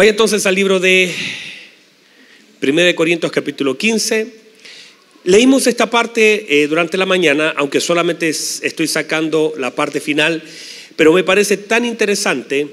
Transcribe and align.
Vaya 0.00 0.12
entonces 0.12 0.46
al 0.46 0.54
libro 0.54 0.80
de 0.80 1.12
1 2.62 2.94
Corintios 2.94 3.30
capítulo 3.30 3.76
15. 3.76 4.28
Leímos 5.24 5.66
esta 5.66 5.90
parte 5.90 6.62
eh, 6.62 6.68
durante 6.68 6.96
la 6.96 7.04
mañana, 7.04 7.52
aunque 7.54 7.82
solamente 7.82 8.30
estoy 8.30 8.86
sacando 8.86 9.52
la 9.58 9.74
parte 9.74 10.00
final, 10.00 10.42
pero 10.96 11.12
me 11.12 11.22
parece 11.22 11.58
tan 11.58 11.84
interesante 11.84 12.66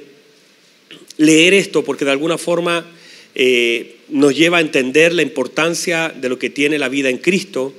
leer 1.17 1.53
esto 1.53 1.83
porque 1.83 2.05
de 2.05 2.11
alguna 2.11 2.37
forma 2.37 2.89
eh, 3.35 3.97
nos 4.07 4.33
lleva 4.33 4.59
a 4.59 4.61
entender 4.61 5.13
la 5.13 5.21
importancia 5.21 6.07
de 6.07 6.29
lo 6.29 6.39
que 6.39 6.49
tiene 6.49 6.79
la 6.79 6.87
vida 6.87 7.09
en 7.09 7.17
Cristo 7.17 7.73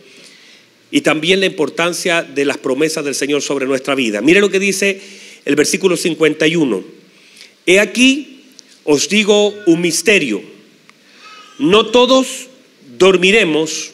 y 0.91 1.01
también 1.01 1.41
la 1.41 1.47
importancia 1.47 2.23
de 2.23 2.45
las 2.45 2.59
promesas 2.59 3.03
del 3.03 3.15
Señor 3.15 3.41
sobre 3.41 3.65
nuestra 3.65 3.95
vida. 3.95 4.21
Mire 4.21 4.43
lo 4.43 4.51
que 4.51 4.61
dice 4.61 5.01
el 5.47 5.57
versículo 5.57 5.97
51. 5.97 6.85
He 7.65 7.81
aquí, 7.81 8.38
os 8.89 9.05
digo 9.13 9.53
un 9.67 9.83
misterio. 9.83 10.41
No 11.59 11.93
todos 11.93 12.49
dormiremos, 12.97 13.93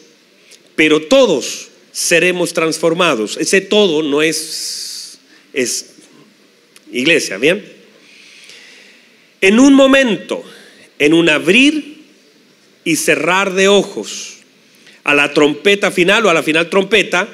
pero 0.76 1.02
todos 1.02 1.68
seremos 1.90 2.52
transformados. 2.54 3.36
Ese 3.36 3.60
todo 3.60 4.04
no 4.04 4.22
es, 4.22 5.18
es 5.52 5.94
iglesia, 6.92 7.38
¿bien? 7.38 7.64
En 9.40 9.58
un 9.58 9.74
momento, 9.74 10.44
en 11.00 11.12
un 11.12 11.28
abrir 11.28 12.04
y 12.84 12.94
cerrar 12.94 13.52
de 13.52 13.66
ojos, 13.66 14.34
a 15.02 15.12
la 15.12 15.34
trompeta 15.34 15.90
final 15.90 16.24
o 16.24 16.30
a 16.30 16.34
la 16.34 16.44
final 16.44 16.70
trompeta, 16.70 17.28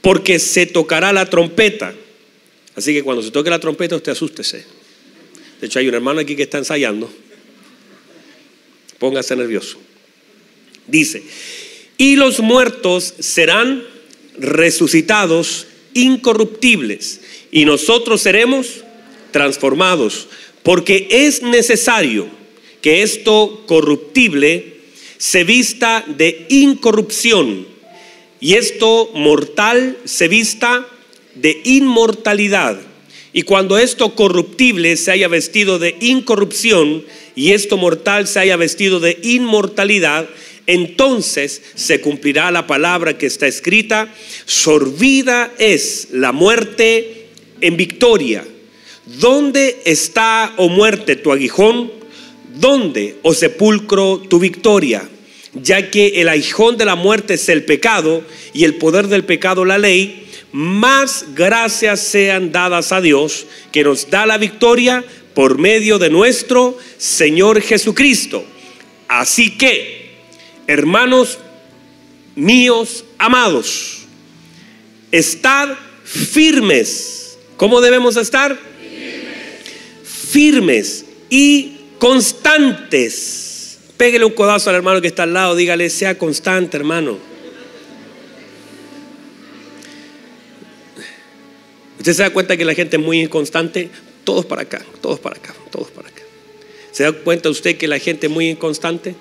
porque 0.00 0.40
se 0.40 0.66
tocará 0.66 1.12
la 1.12 1.26
trompeta. 1.30 1.94
Así 2.74 2.92
que 2.92 3.04
cuando 3.04 3.22
se 3.22 3.30
toque 3.30 3.48
la 3.48 3.60
trompeta, 3.60 3.94
usted 3.94 4.10
asústese. 4.10 4.79
De 5.60 5.66
hecho, 5.66 5.78
hay 5.78 5.88
un 5.88 5.94
hermano 5.94 6.20
aquí 6.20 6.36
que 6.36 6.44
está 6.44 6.58
ensayando. 6.58 7.10
Póngase 8.98 9.36
nervioso. 9.36 9.78
Dice, 10.86 11.22
y 11.98 12.16
los 12.16 12.40
muertos 12.40 13.14
serán 13.18 13.84
resucitados 14.38 15.66
incorruptibles 15.94 17.20
y 17.52 17.64
nosotros 17.64 18.22
seremos 18.22 18.84
transformados, 19.32 20.28
porque 20.62 21.08
es 21.10 21.42
necesario 21.42 22.26
que 22.80 23.02
esto 23.02 23.64
corruptible 23.66 24.80
se 25.18 25.44
vista 25.44 26.04
de 26.06 26.46
incorrupción 26.48 27.66
y 28.40 28.54
esto 28.54 29.10
mortal 29.14 29.98
se 30.04 30.28
vista 30.28 30.86
de 31.34 31.60
inmortalidad. 31.64 32.80
Y 33.32 33.42
cuando 33.42 33.78
esto 33.78 34.14
corruptible 34.14 34.96
se 34.96 35.12
haya 35.12 35.28
vestido 35.28 35.78
de 35.78 35.96
incorrupción 36.00 37.04
y 37.36 37.52
esto 37.52 37.76
mortal 37.76 38.26
se 38.26 38.40
haya 38.40 38.56
vestido 38.56 38.98
de 38.98 39.18
inmortalidad, 39.22 40.28
entonces 40.66 41.62
se 41.74 42.00
cumplirá 42.00 42.50
la 42.50 42.66
palabra 42.66 43.18
que 43.18 43.26
está 43.26 43.46
escrita, 43.46 44.12
sorbida 44.46 45.52
es 45.58 46.08
la 46.12 46.32
muerte 46.32 47.26
en 47.60 47.76
victoria. 47.76 48.44
¿Dónde 49.18 49.80
está, 49.84 50.52
oh 50.56 50.68
muerte, 50.68 51.16
tu 51.16 51.32
aguijón? 51.32 51.90
¿Dónde, 52.54 53.16
oh 53.22 53.34
sepulcro, 53.34 54.18
tu 54.18 54.38
victoria? 54.38 55.08
Ya 55.54 55.90
que 55.90 56.20
el 56.20 56.28
aguijón 56.28 56.76
de 56.76 56.84
la 56.84 56.94
muerte 56.94 57.34
es 57.34 57.48
el 57.48 57.64
pecado 57.64 58.22
y 58.52 58.64
el 58.64 58.76
poder 58.76 59.08
del 59.08 59.24
pecado 59.24 59.64
la 59.64 59.78
ley, 59.78 60.28
más 60.52 61.26
gracias 61.34 62.00
sean 62.00 62.52
dadas 62.52 62.92
a 62.92 63.00
Dios 63.00 63.46
que 63.72 63.84
nos 63.84 64.10
da 64.10 64.26
la 64.26 64.38
victoria 64.38 65.04
por 65.34 65.58
medio 65.58 65.98
de 65.98 66.10
nuestro 66.10 66.76
Señor 66.98 67.62
Jesucristo. 67.62 68.44
Así 69.08 69.56
que, 69.56 70.16
hermanos 70.66 71.38
míos 72.34 73.04
amados, 73.18 74.02
estad 75.12 75.70
firmes. 76.04 77.38
¿Cómo 77.56 77.80
debemos 77.80 78.16
estar? 78.16 78.58
Firmes, 80.04 81.04
y 81.28 81.76
constantes. 81.98 83.78
Pégale 83.96 84.24
un 84.24 84.32
codazo 84.32 84.70
al 84.70 84.76
hermano 84.76 85.00
que 85.00 85.08
está 85.08 85.24
al 85.24 85.34
lado, 85.34 85.56
dígale, 85.56 85.90
sea 85.90 86.16
constante, 86.18 86.76
hermano. 86.76 87.29
¿Usted 92.00 92.14
se 92.14 92.22
da 92.22 92.30
cuenta 92.30 92.56
que 92.56 92.64
la 92.64 92.72
gente 92.72 92.96
es 92.96 93.02
muy 93.02 93.20
inconstante? 93.20 93.90
Todos 94.24 94.46
para 94.46 94.62
acá, 94.62 94.82
todos 95.02 95.20
para 95.20 95.36
acá, 95.36 95.54
todos 95.70 95.90
para 95.90 96.08
acá. 96.08 96.22
¿Se 96.92 97.02
da 97.02 97.12
cuenta 97.12 97.50
usted 97.50 97.76
que 97.76 97.86
la 97.86 97.98
gente 97.98 98.26
es 98.26 98.32
muy 98.32 98.48
inconstante? 98.48 99.14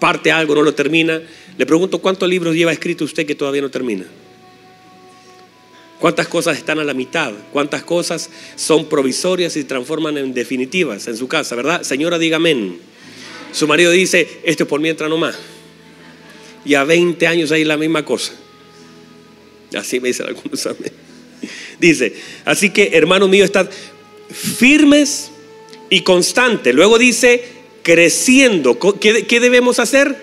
Parte 0.00 0.32
algo, 0.32 0.54
no 0.54 0.62
lo 0.62 0.74
termina. 0.74 1.20
Le 1.58 1.66
pregunto, 1.66 1.98
¿cuántos 1.98 2.30
libros 2.30 2.54
lleva 2.54 2.72
escrito 2.72 3.04
usted 3.04 3.26
que 3.26 3.34
todavía 3.34 3.60
no 3.60 3.70
termina? 3.70 4.06
¿Cuántas 6.00 6.28
cosas 6.28 6.56
están 6.56 6.78
a 6.78 6.84
la 6.84 6.94
mitad? 6.94 7.34
¿Cuántas 7.52 7.82
cosas 7.82 8.30
son 8.54 8.88
provisorias 8.88 9.54
y 9.54 9.60
se 9.60 9.68
transforman 9.68 10.16
en 10.16 10.32
definitivas 10.32 11.06
en 11.08 11.18
su 11.18 11.28
casa, 11.28 11.56
verdad? 11.56 11.82
Señora, 11.82 12.18
diga 12.18 12.36
amén. 12.36 12.78
Su 13.52 13.68
marido 13.68 13.90
dice, 13.90 14.40
esto 14.44 14.62
es 14.62 14.68
por 14.68 14.80
mientras 14.80 15.10
nomás. 15.10 15.36
Y 16.64 16.72
a 16.72 16.84
20 16.84 17.26
años 17.26 17.52
hay 17.52 17.64
la 17.64 17.76
misma 17.76 18.02
cosa. 18.02 18.32
Así 19.74 20.00
me 20.00 20.08
dicen 20.08 20.26
algunos 20.26 20.64
amén. 20.64 21.05
Dice, 21.78 22.14
así 22.44 22.70
que 22.70 22.90
hermano 22.94 23.28
mío, 23.28 23.44
estad 23.44 23.68
firmes 24.32 25.30
y 25.90 26.02
constantes. 26.02 26.74
Luego 26.74 26.98
dice, 26.98 27.44
creciendo. 27.82 28.78
¿Qué, 28.98 29.26
¿Qué, 29.26 29.40
debemos 29.40 29.78
hacer? 29.78 30.16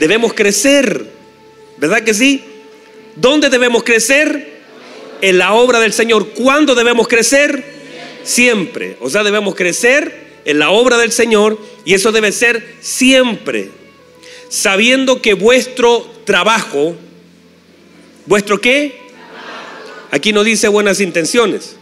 Debemos 0.00 0.34
crecer. 0.34 1.06
¿Verdad 1.78 2.02
que 2.02 2.14
sí? 2.14 2.42
¿Dónde 3.16 3.48
debemos 3.50 3.82
crecer? 3.82 4.52
en 5.22 5.38
la 5.38 5.54
obra 5.54 5.80
del 5.80 5.94
Señor. 5.94 6.28
¿Cuándo 6.30 6.74
debemos 6.74 7.08
crecer? 7.08 7.64
Siempre. 8.24 8.98
O 9.00 9.08
sea, 9.08 9.22
debemos 9.22 9.54
crecer 9.54 10.42
en 10.44 10.58
la 10.58 10.70
obra 10.70 10.98
del 10.98 11.12
Señor 11.12 11.58
y 11.86 11.94
eso 11.94 12.12
debe 12.12 12.32
ser 12.32 12.76
siempre. 12.80 13.70
Sabiendo 14.50 15.22
que 15.22 15.32
vuestro 15.32 16.06
trabajo, 16.24 16.94
¿vuestro 18.26 18.60
qué? 18.60 19.00
Aquí 20.12 20.34
no 20.34 20.44
dice 20.44 20.68
buenas 20.68 21.00
intenciones. 21.00 21.74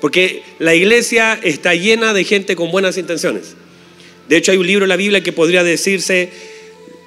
Porque 0.00 0.42
la 0.58 0.74
iglesia 0.74 1.38
está 1.42 1.74
llena 1.74 2.14
de 2.14 2.24
gente 2.24 2.56
con 2.56 2.72
buenas 2.72 2.96
intenciones. 2.96 3.54
De 4.26 4.38
hecho, 4.38 4.52
hay 4.52 4.58
un 4.58 4.66
libro 4.66 4.86
en 4.86 4.88
la 4.88 4.96
Biblia 4.96 5.22
que 5.22 5.30
podría 5.30 5.62
decirse 5.62 6.30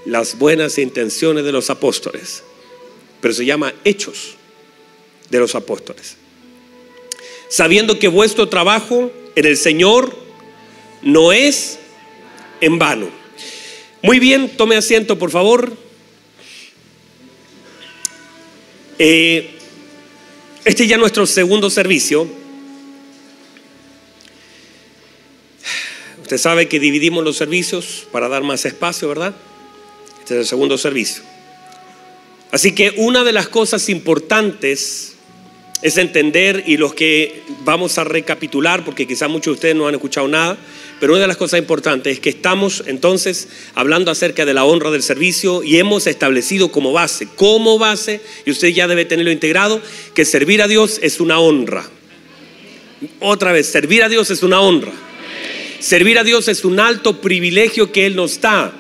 las 0.06 0.38
buenas 0.38 0.78
intenciones 0.78 1.44
de 1.44 1.51
los 1.51 1.72
apóstoles. 1.72 2.44
Pero 3.22 3.34
se 3.34 3.44
llama 3.44 3.74
Hechos 3.84 4.35
de 5.31 5.40
los 5.40 5.56
apóstoles. 5.56 6.16
Sabiendo 7.50 7.97
que 7.97 8.07
vuestro 8.07 8.50
trabajo 8.50 9.12
en 9.35 9.45
el 9.47 9.57
Señor 9.57 10.16
no 11.01 11.34
es 11.34 11.80
en 12.62 12.78
vano. 12.78 13.09
Muy 14.03 14.19
bien, 14.19 14.56
tome 14.57 14.75
asiento, 14.75 15.18
por 15.18 15.31
favor. 15.31 15.75
Eh, 19.00 19.50
este 20.66 20.84
es 20.84 20.90
ya 20.90 20.97
nuestro 20.97 21.25
segundo 21.25 21.69
servicio. 21.69 22.28
Usted 26.22 26.38
sabe 26.38 26.68
que 26.68 26.79
dividimos 26.79 27.24
los 27.24 27.35
servicios 27.35 28.07
para 28.12 28.29
dar 28.29 28.44
más 28.44 28.66
espacio, 28.66 29.10
¿verdad? 29.10 29.36
Este 30.19 30.36
es 30.36 30.39
el 30.39 30.45
segundo 30.45 30.77
servicio. 30.77 31.21
Así 32.51 32.74
que 32.74 32.94
una 32.98 33.24
de 33.24 33.33
las 33.33 33.50
cosas 33.50 33.89
importantes 33.89 35.15
es 35.81 35.98
entender 35.98 36.63
y 36.66 36.77
los 36.77 36.94
que 36.94 37.44
vamos 37.66 37.98
a 37.98 38.06
recapitular, 38.06 38.86
porque 38.86 39.06
quizás 39.06 39.30
muchos 39.30 39.51
de 39.51 39.56
ustedes 39.56 39.75
no 39.75 39.88
han 39.88 39.95
escuchado 39.95 40.30
nada, 40.30 40.57
pero 41.04 41.16
una 41.16 41.24
de 41.24 41.28
las 41.28 41.36
cosas 41.36 41.60
importantes 41.60 42.14
es 42.14 42.20
que 42.22 42.30
estamos 42.30 42.82
entonces 42.88 43.50
hablando 43.76 44.10
acerca 44.10 44.46
de 44.46 44.54
la 44.54 44.64
honra 44.64 44.90
del 44.90 45.04
servicio 45.04 45.62
y 45.62 45.78
hemos 45.78 46.08
establecido 46.08 46.72
como 46.72 46.94
base, 46.94 47.28
como 47.36 47.78
base, 47.78 48.22
y 48.46 48.52
usted 48.52 48.70
ya 48.70 48.88
debe 48.88 49.04
tenerlo 49.04 49.30
integrado, 49.30 49.82
que 50.14 50.24
servir 50.24 50.62
a 50.62 50.70
Dios 50.70 51.02
es 51.04 51.20
una 51.20 51.40
honra. 51.40 51.86
Otra 53.20 53.52
vez, 53.52 53.68
servir 53.68 54.02
a 54.02 54.08
Dios 54.08 54.32
es 54.32 54.44
una 54.44 54.62
honra. 54.62 54.94
Servir 55.80 56.20
a 56.20 56.24
Dios 56.24 56.48
es 56.48 56.64
un 56.64 56.80
alto 56.80 57.20
privilegio 57.20 57.92
que 57.92 58.06
Él 58.06 58.16
nos 58.16 58.40
da. 58.40 58.74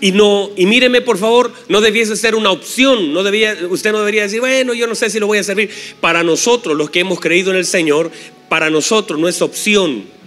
Y 0.00 0.10
no, 0.10 0.50
y 0.56 0.66
míreme 0.66 1.02
por 1.02 1.18
favor, 1.18 1.52
no 1.68 1.80
debiese 1.80 2.16
ser 2.16 2.34
una 2.34 2.50
opción, 2.50 3.12
no 3.12 3.22
debía, 3.22 3.56
usted 3.70 3.92
no 3.92 4.00
debería 4.00 4.22
decir, 4.22 4.40
bueno, 4.40 4.74
yo 4.74 4.88
no 4.88 4.96
sé 4.96 5.08
si 5.08 5.20
lo 5.20 5.28
voy 5.28 5.38
a 5.38 5.44
servir. 5.44 5.70
Para 6.00 6.24
nosotros, 6.24 6.76
los 6.76 6.90
que 6.90 6.98
hemos 6.98 7.20
creído 7.20 7.52
en 7.52 7.58
el 7.58 7.64
Señor, 7.64 8.10
para 8.48 8.70
nosotros 8.70 9.20
no 9.20 9.28
es 9.28 9.40
opción. 9.40 10.17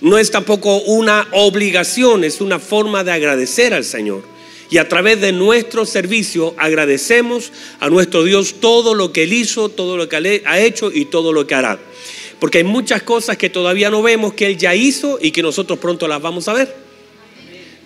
No 0.00 0.18
es 0.18 0.30
tampoco 0.30 0.78
una 0.82 1.26
obligación, 1.32 2.24
es 2.24 2.40
una 2.40 2.58
forma 2.58 3.02
de 3.04 3.12
agradecer 3.12 3.74
al 3.74 3.84
Señor. 3.84 4.22
Y 4.70 4.78
a 4.78 4.88
través 4.88 5.20
de 5.20 5.32
nuestro 5.32 5.86
servicio 5.86 6.54
agradecemos 6.58 7.52
a 7.80 7.88
nuestro 7.88 8.22
Dios 8.22 8.56
todo 8.60 8.94
lo 8.94 9.12
que 9.12 9.24
Él 9.24 9.32
hizo, 9.32 9.70
todo 9.70 9.96
lo 9.96 10.08
que 10.08 10.42
ha 10.44 10.60
hecho 10.60 10.92
y 10.92 11.06
todo 11.06 11.32
lo 11.32 11.46
que 11.46 11.54
hará. 11.54 11.78
Porque 12.38 12.58
hay 12.58 12.64
muchas 12.64 13.02
cosas 13.02 13.36
que 13.36 13.50
todavía 13.50 13.90
no 13.90 14.02
vemos 14.02 14.34
que 14.34 14.46
Él 14.46 14.58
ya 14.58 14.74
hizo 14.74 15.18
y 15.20 15.30
que 15.30 15.42
nosotros 15.42 15.78
pronto 15.78 16.06
las 16.06 16.20
vamos 16.20 16.48
a 16.48 16.52
ver. 16.52 16.88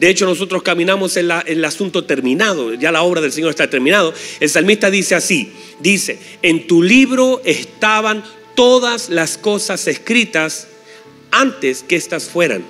De 0.02 0.08
hecho, 0.10 0.26
nosotros 0.26 0.64
caminamos 0.64 1.16
en, 1.16 1.30
el 1.46 1.64
asunto 1.64 2.04
terminado, 2.04 2.74
ya 2.74 2.90
la 2.90 3.02
obra 3.02 3.20
del 3.20 3.30
Señor 3.30 3.50
está 3.50 3.70
terminado. 3.70 4.12
El 4.40 4.48
salmista 4.48 4.90
dice 4.90 5.14
así, 5.14 5.52
dice, 5.78 6.18
en 6.42 6.66
tu 6.66 6.82
libro 6.82 7.40
estaban 7.44 8.24
todas 8.56 9.08
las 9.08 9.38
cosas 9.38 9.86
escritas 9.86 10.66
antes 11.32 11.82
que 11.82 11.96
éstas 11.96 12.24
fueran, 12.28 12.64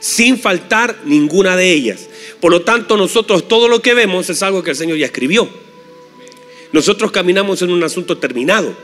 sin 0.00 0.38
faltar 0.38 0.98
ninguna 1.04 1.56
de 1.56 1.72
ellas. 1.72 2.08
Por 2.40 2.52
lo 2.52 2.62
tanto, 2.62 2.96
nosotros 2.96 3.48
todo 3.48 3.68
lo 3.68 3.80
que 3.80 3.94
vemos 3.94 4.28
es 4.28 4.42
algo 4.42 4.62
que 4.62 4.70
el 4.70 4.76
Señor 4.76 4.98
ya 4.98 5.06
escribió. 5.06 5.48
Nosotros 6.72 7.10
caminamos 7.10 7.62
en 7.62 7.70
un 7.70 7.82
asunto 7.82 8.18
terminado. 8.18 8.74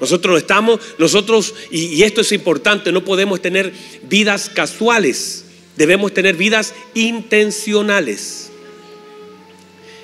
Nosotros 0.00 0.38
estamos, 0.38 0.80
nosotros, 0.98 1.54
y, 1.70 2.02
esto 2.02 2.20
es 2.20 2.30
importante, 2.32 2.92
no 2.92 3.04
podemos 3.04 3.40
tener 3.40 3.72
vidas 4.02 4.48
casuales, 4.48 5.44
debemos 5.76 6.14
tener 6.14 6.36
vidas 6.36 6.74
intencionales. 6.94 8.50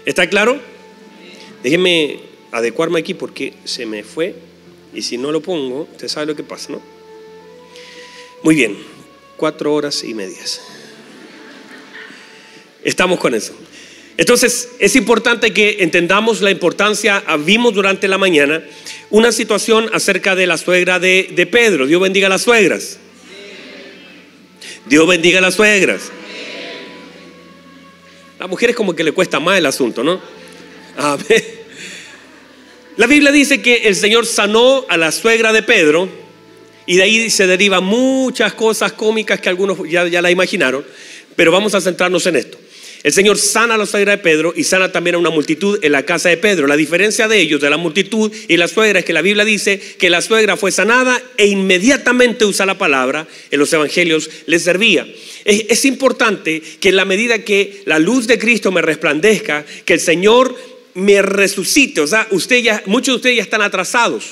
¿Está 0.04 0.28
claro? 0.28 0.58
Déjenme 1.62 2.20
adecuarme 2.50 2.98
aquí 2.98 3.14
porque 3.14 3.54
se 3.64 3.86
me 3.86 4.02
fue 4.02 4.34
y 4.92 5.02
si 5.02 5.16
no 5.16 5.30
lo 5.30 5.40
pongo, 5.40 5.88
usted 5.92 6.08
sabe 6.08 6.26
lo 6.26 6.36
que 6.36 6.42
pasa, 6.42 6.72
¿no? 6.72 6.93
Muy 8.44 8.56
bien, 8.56 8.76
cuatro 9.38 9.72
horas 9.72 10.04
y 10.04 10.12
medias. 10.12 10.60
Estamos 12.84 13.18
con 13.18 13.34
eso. 13.34 13.54
Entonces, 14.18 14.68
es 14.80 14.96
importante 14.96 15.54
que 15.54 15.78
entendamos 15.80 16.42
la 16.42 16.50
importancia. 16.50 17.24
Vimos 17.38 17.72
durante 17.72 18.06
la 18.06 18.18
mañana 18.18 18.62
una 19.08 19.32
situación 19.32 19.88
acerca 19.94 20.36
de 20.36 20.46
la 20.46 20.58
suegra 20.58 20.98
de, 20.98 21.48
Pedro. 21.50 21.86
Dios 21.86 22.02
bendiga 22.02 22.26
a 22.26 22.28
las 22.28 22.42
suegras. 22.42 22.98
Dios 24.84 25.08
bendiga 25.08 25.38
a 25.38 25.40
las 25.42 25.54
suegras. 25.54 26.12
A 28.40 28.46
mujeres 28.46 28.76
como 28.76 28.94
que 28.94 29.04
le 29.04 29.12
cuesta 29.12 29.40
más 29.40 29.56
el 29.56 29.64
asunto, 29.64 30.04
¿no? 30.04 30.20
A 30.98 31.16
ver. 31.16 31.64
La 32.98 33.06
Biblia 33.06 33.32
dice 33.32 33.62
que 33.62 33.88
el 33.88 33.96
Señor 33.96 34.26
sanó 34.26 34.84
a 34.90 34.98
la 34.98 35.12
suegra 35.12 35.50
de 35.54 35.62
Pedro 35.62 36.23
y 36.86 36.96
de 36.96 37.02
ahí 37.02 37.30
se 37.30 37.46
derivan 37.46 37.84
muchas 37.84 38.54
cosas 38.54 38.92
cómicas 38.92 39.40
que 39.40 39.48
algunos 39.48 39.78
ya, 39.88 40.06
ya 40.08 40.22
la 40.22 40.30
imaginaron, 40.30 40.84
pero 41.36 41.52
vamos 41.52 41.74
a 41.74 41.80
centrarnos 41.80 42.26
en 42.26 42.36
esto. 42.36 42.58
El 43.04 43.12
Señor 43.12 43.36
sana 43.36 43.74
a 43.74 43.78
la 43.78 43.84
suegra 43.84 44.12
de 44.12 44.22
Pedro 44.22 44.54
y 44.56 44.64
sana 44.64 44.90
también 44.90 45.16
a 45.16 45.18
una 45.18 45.28
multitud 45.28 45.78
en 45.82 45.92
la 45.92 46.06
casa 46.06 46.30
de 46.30 46.38
Pedro. 46.38 46.66
La 46.66 46.74
diferencia 46.74 47.28
de 47.28 47.38
ellos, 47.38 47.60
de 47.60 47.68
la 47.68 47.76
multitud 47.76 48.32
y 48.48 48.56
la 48.56 48.66
suegra, 48.66 49.00
es 49.00 49.04
que 49.04 49.12
la 49.12 49.20
Biblia 49.20 49.44
dice 49.44 49.78
que 49.78 50.08
la 50.08 50.22
suegra 50.22 50.56
fue 50.56 50.72
sanada 50.72 51.22
e 51.36 51.46
inmediatamente 51.46 52.46
usa 52.46 52.64
la 52.64 52.78
palabra, 52.78 53.28
en 53.50 53.58
los 53.58 53.70
evangelios 53.74 54.30
le 54.46 54.58
servía. 54.58 55.06
Es, 55.44 55.84
importante 55.84 56.62
que 56.80 56.88
en 56.88 56.96
la 56.96 57.04
medida 57.04 57.40
que 57.40 57.82
la 57.84 57.98
luz 57.98 58.26
de 58.26 58.38
Cristo 58.38 58.72
me 58.72 58.80
resplandezca, 58.80 59.66
que 59.84 59.92
el 59.92 60.00
Señor 60.00 60.56
me 60.94 61.20
resucite. 61.20 62.00
O 62.00 62.06
sea, 62.06 62.26
ya, 62.62 62.82
muchos 62.86 63.12
de 63.12 63.16
ustedes 63.16 63.36
ya 63.36 63.42
están 63.42 63.60
atrasados. 63.60 64.30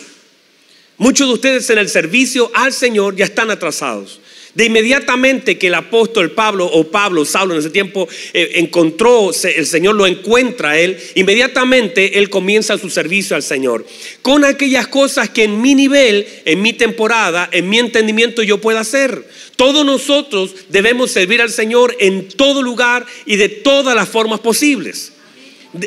Muchos 1.02 1.26
de 1.26 1.34
ustedes 1.34 1.68
en 1.68 1.78
el 1.78 1.88
servicio 1.88 2.48
al 2.54 2.72
Señor 2.72 3.16
ya 3.16 3.24
están 3.24 3.50
atrasados. 3.50 4.20
De 4.54 4.66
inmediatamente 4.66 5.58
que 5.58 5.66
el 5.66 5.74
apóstol 5.74 6.30
Pablo 6.30 6.64
o 6.64 6.92
Pablo, 6.92 7.24
Saulo 7.24 7.54
en 7.54 7.58
ese 7.58 7.70
tiempo 7.70 8.08
eh, 8.32 8.52
encontró, 8.54 9.32
el 9.32 9.66
Señor 9.66 9.96
lo 9.96 10.06
encuentra 10.06 10.70
a 10.70 10.78
él, 10.78 10.96
inmediatamente 11.16 12.20
él 12.20 12.30
comienza 12.30 12.78
su 12.78 12.88
servicio 12.88 13.34
al 13.34 13.42
Señor. 13.42 13.84
Con 14.22 14.44
aquellas 14.44 14.86
cosas 14.86 15.28
que 15.28 15.42
en 15.42 15.60
mi 15.60 15.74
nivel, 15.74 16.24
en 16.44 16.62
mi 16.62 16.72
temporada, 16.72 17.48
en 17.50 17.68
mi 17.68 17.80
entendimiento 17.80 18.44
yo 18.44 18.60
pueda 18.60 18.78
hacer. 18.78 19.26
Todos 19.56 19.84
nosotros 19.84 20.54
debemos 20.68 21.10
servir 21.10 21.42
al 21.42 21.50
Señor 21.50 21.96
en 21.98 22.28
todo 22.28 22.62
lugar 22.62 23.06
y 23.26 23.34
de 23.34 23.48
todas 23.48 23.96
las 23.96 24.08
formas 24.08 24.38
posibles. 24.38 25.11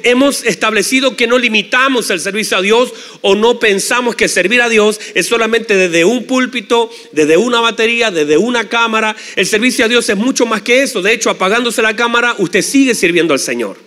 Hemos 0.04 0.44
establecido 0.44 1.16
que 1.16 1.28
no 1.28 1.38
limitamos 1.38 2.10
el 2.10 2.20
servicio 2.20 2.58
a 2.58 2.62
Dios 2.62 2.92
o 3.22 3.36
no 3.36 3.60
pensamos 3.60 4.16
que 4.16 4.28
servir 4.28 4.62
a 4.62 4.70
Dios 4.70 5.00
es 5.14 5.28
solamente 5.28 5.76
desde 5.76 6.06
un 6.06 6.26
púlpito, 6.26 6.90
desde 7.12 7.38
una 7.38 7.60
batería, 7.60 8.10
desde 8.10 8.38
una 8.38 8.68
cámara. 8.68 9.16
El 9.36 9.46
servicio 9.46 9.86
a 9.86 9.88
Dios 9.88 10.10
es 10.10 10.18
mucho 10.18 10.46
más 10.46 10.64
que 10.64 10.82
eso. 10.82 11.02
De 11.04 11.14
hecho, 11.14 11.30
apagándose 11.30 11.84
la 11.84 11.96
cámara, 11.96 12.36
usted 12.40 12.64
sigue 12.64 12.96
sirviendo 12.96 13.34
al 13.34 13.40
Señor. 13.40 13.78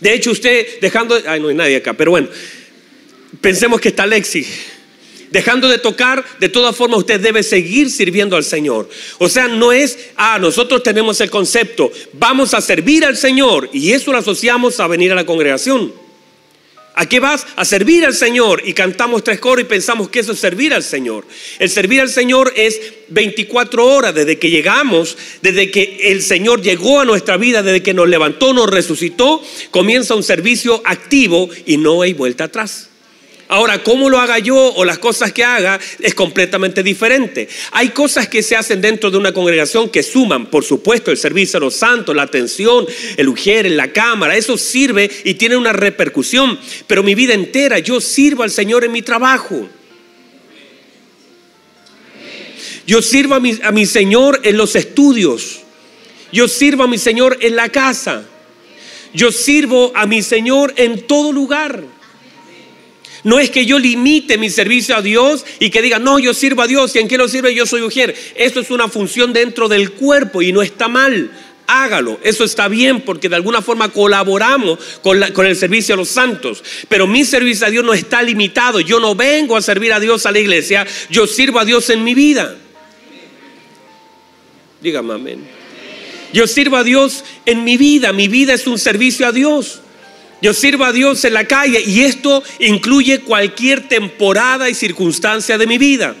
De 0.00 0.12
hecho, 0.12 0.32
usted 0.32 0.80
dejando... 0.80 1.18
Ay, 1.26 1.40
no 1.40 1.48
hay 1.48 1.54
nadie 1.54 1.76
acá, 1.76 1.94
pero 1.94 2.10
bueno, 2.10 2.28
pensemos 3.40 3.80
que 3.80 3.88
está 3.88 4.06
Lexi 4.06 4.46
dejando 5.34 5.68
de 5.68 5.78
tocar, 5.78 6.24
de 6.38 6.48
todas 6.48 6.76
formas 6.76 7.00
usted 7.00 7.20
debe 7.20 7.42
seguir 7.42 7.90
sirviendo 7.90 8.36
al 8.36 8.44
Señor. 8.44 8.88
O 9.18 9.28
sea, 9.28 9.48
no 9.48 9.72
es, 9.72 9.98
ah, 10.14 10.38
nosotros 10.40 10.84
tenemos 10.84 11.20
el 11.20 11.28
concepto, 11.28 11.90
vamos 12.12 12.54
a 12.54 12.60
servir 12.60 13.04
al 13.04 13.16
Señor 13.16 13.68
y 13.72 13.90
eso 13.90 14.12
lo 14.12 14.18
asociamos 14.18 14.78
a 14.78 14.86
venir 14.86 15.10
a 15.10 15.16
la 15.16 15.26
congregación. 15.26 15.92
¿A 16.94 17.08
qué 17.08 17.18
vas? 17.18 17.44
A 17.56 17.64
servir 17.64 18.04
al 18.06 18.14
Señor. 18.14 18.62
Y 18.64 18.74
cantamos 18.74 19.24
tres 19.24 19.40
coros 19.40 19.64
y 19.64 19.68
pensamos 19.68 20.08
que 20.08 20.20
eso 20.20 20.30
es 20.30 20.38
servir 20.38 20.72
al 20.72 20.84
Señor. 20.84 21.26
El 21.58 21.68
servir 21.68 22.00
al 22.00 22.08
Señor 22.08 22.52
es 22.54 22.80
24 23.08 23.84
horas 23.84 24.14
desde 24.14 24.38
que 24.38 24.50
llegamos, 24.50 25.18
desde 25.42 25.72
que 25.72 25.98
el 26.12 26.22
Señor 26.22 26.62
llegó 26.62 27.00
a 27.00 27.04
nuestra 27.04 27.36
vida, 27.36 27.64
desde 27.64 27.82
que 27.82 27.94
nos 27.94 28.08
levantó, 28.08 28.52
nos 28.52 28.70
resucitó, 28.70 29.42
comienza 29.72 30.14
un 30.14 30.22
servicio 30.22 30.80
activo 30.84 31.50
y 31.66 31.78
no 31.78 32.02
hay 32.02 32.12
vuelta 32.12 32.44
atrás. 32.44 32.90
Ahora, 33.48 33.82
cómo 33.82 34.08
lo 34.08 34.18
haga 34.18 34.38
yo 34.38 34.56
o 34.56 34.84
las 34.84 34.98
cosas 34.98 35.32
que 35.32 35.44
haga 35.44 35.78
es 36.00 36.14
completamente 36.14 36.82
diferente. 36.82 37.48
Hay 37.72 37.90
cosas 37.90 38.26
que 38.26 38.42
se 38.42 38.56
hacen 38.56 38.80
dentro 38.80 39.10
de 39.10 39.18
una 39.18 39.32
congregación 39.32 39.90
que 39.90 40.02
suman, 40.02 40.46
por 40.46 40.64
supuesto, 40.64 41.10
el 41.10 41.18
servicio 41.18 41.58
a 41.58 41.60
los 41.60 41.74
santos, 41.74 42.16
la 42.16 42.22
atención, 42.22 42.86
el 43.16 43.28
ujier, 43.28 43.70
la 43.70 43.92
cámara, 43.92 44.36
eso 44.36 44.56
sirve 44.56 45.10
y 45.24 45.34
tiene 45.34 45.56
una 45.56 45.72
repercusión. 45.72 46.58
Pero 46.86 47.02
mi 47.02 47.14
vida 47.14 47.34
entera 47.34 47.78
yo 47.78 48.00
sirvo 48.00 48.42
al 48.42 48.50
Señor 48.50 48.82
en 48.84 48.92
mi 48.92 49.02
trabajo. 49.02 49.68
Yo 52.86 53.02
sirvo 53.02 53.34
a 53.34 53.40
mi, 53.40 53.58
a 53.62 53.72
mi 53.72 53.84
Señor 53.84 54.40
en 54.42 54.56
los 54.56 54.74
estudios. 54.74 55.60
Yo 56.32 56.48
sirvo 56.48 56.84
a 56.84 56.88
mi 56.88 56.98
Señor 56.98 57.38
en 57.40 57.56
la 57.56 57.68
casa. 57.68 58.24
Yo 59.12 59.30
sirvo 59.30 59.92
a 59.94 60.06
mi 60.06 60.22
Señor 60.22 60.72
en 60.76 61.06
todo 61.06 61.30
lugar. 61.32 61.93
No 63.24 63.38
es 63.38 63.50
que 63.50 63.64
yo 63.64 63.78
limite 63.78 64.36
mi 64.36 64.50
servicio 64.50 64.94
a 64.96 65.02
Dios 65.02 65.44
y 65.58 65.70
que 65.70 65.80
diga, 65.82 65.98
no, 65.98 66.18
yo 66.18 66.34
sirvo 66.34 66.62
a 66.62 66.66
Dios 66.66 66.94
y 66.94 66.98
en 66.98 67.08
qué 67.08 67.16
lo 67.16 67.26
sirve 67.26 67.54
yo 67.54 67.64
soy 67.64 67.80
mujer. 67.80 68.14
Esto 68.36 68.60
es 68.60 68.70
una 68.70 68.88
función 68.88 69.32
dentro 69.32 69.68
del 69.68 69.92
cuerpo 69.92 70.42
y 70.42 70.52
no 70.52 70.62
está 70.62 70.88
mal. 70.88 71.30
Hágalo, 71.66 72.20
eso 72.22 72.44
está 72.44 72.68
bien 72.68 73.00
porque 73.00 73.30
de 73.30 73.36
alguna 73.36 73.62
forma 73.62 73.88
colaboramos 73.88 74.78
con, 75.02 75.18
con, 75.32 75.46
el 75.46 75.56
servicio 75.56 75.94
a 75.94 75.96
los 75.96 76.10
santos. 76.10 76.62
Pero 76.90 77.06
mi 77.06 77.24
servicio 77.24 77.66
a 77.66 77.70
Dios 77.70 77.82
no 77.82 77.94
está 77.94 78.22
limitado. 78.22 78.80
Yo 78.80 79.00
no 79.00 79.14
vengo 79.14 79.56
a 79.56 79.62
servir 79.62 79.94
a 79.94 80.00
Dios 80.00 80.26
a 80.26 80.32
la 80.32 80.40
iglesia, 80.40 80.86
yo 81.08 81.26
sirvo 81.26 81.58
a 81.58 81.64
Dios 81.64 81.88
en 81.88 82.04
mi 82.04 82.12
vida. 82.14 82.58
Dígame 84.82 85.14
amén. 85.14 85.48
Yo 86.34 86.46
sirvo 86.46 86.76
a 86.76 86.84
Dios 86.84 87.24
en 87.46 87.64
mi 87.64 87.78
vida, 87.78 88.12
mi 88.12 88.28
vida 88.28 88.52
es 88.52 88.66
un 88.66 88.78
servicio 88.78 89.26
a 89.26 89.32
Dios. 89.32 89.80
Yo 90.44 90.52
sirvo 90.52 90.84
a 90.84 90.92
Dios 90.92 91.24
en 91.24 91.32
la 91.32 91.46
calle 91.46 91.80
y 91.80 92.02
esto 92.02 92.42
incluye 92.58 93.20
cualquier 93.20 93.88
temporada 93.88 94.68
y 94.68 94.74
circunstancia 94.74 95.56
de 95.56 95.66
mi 95.66 95.78
vida. 95.78 96.14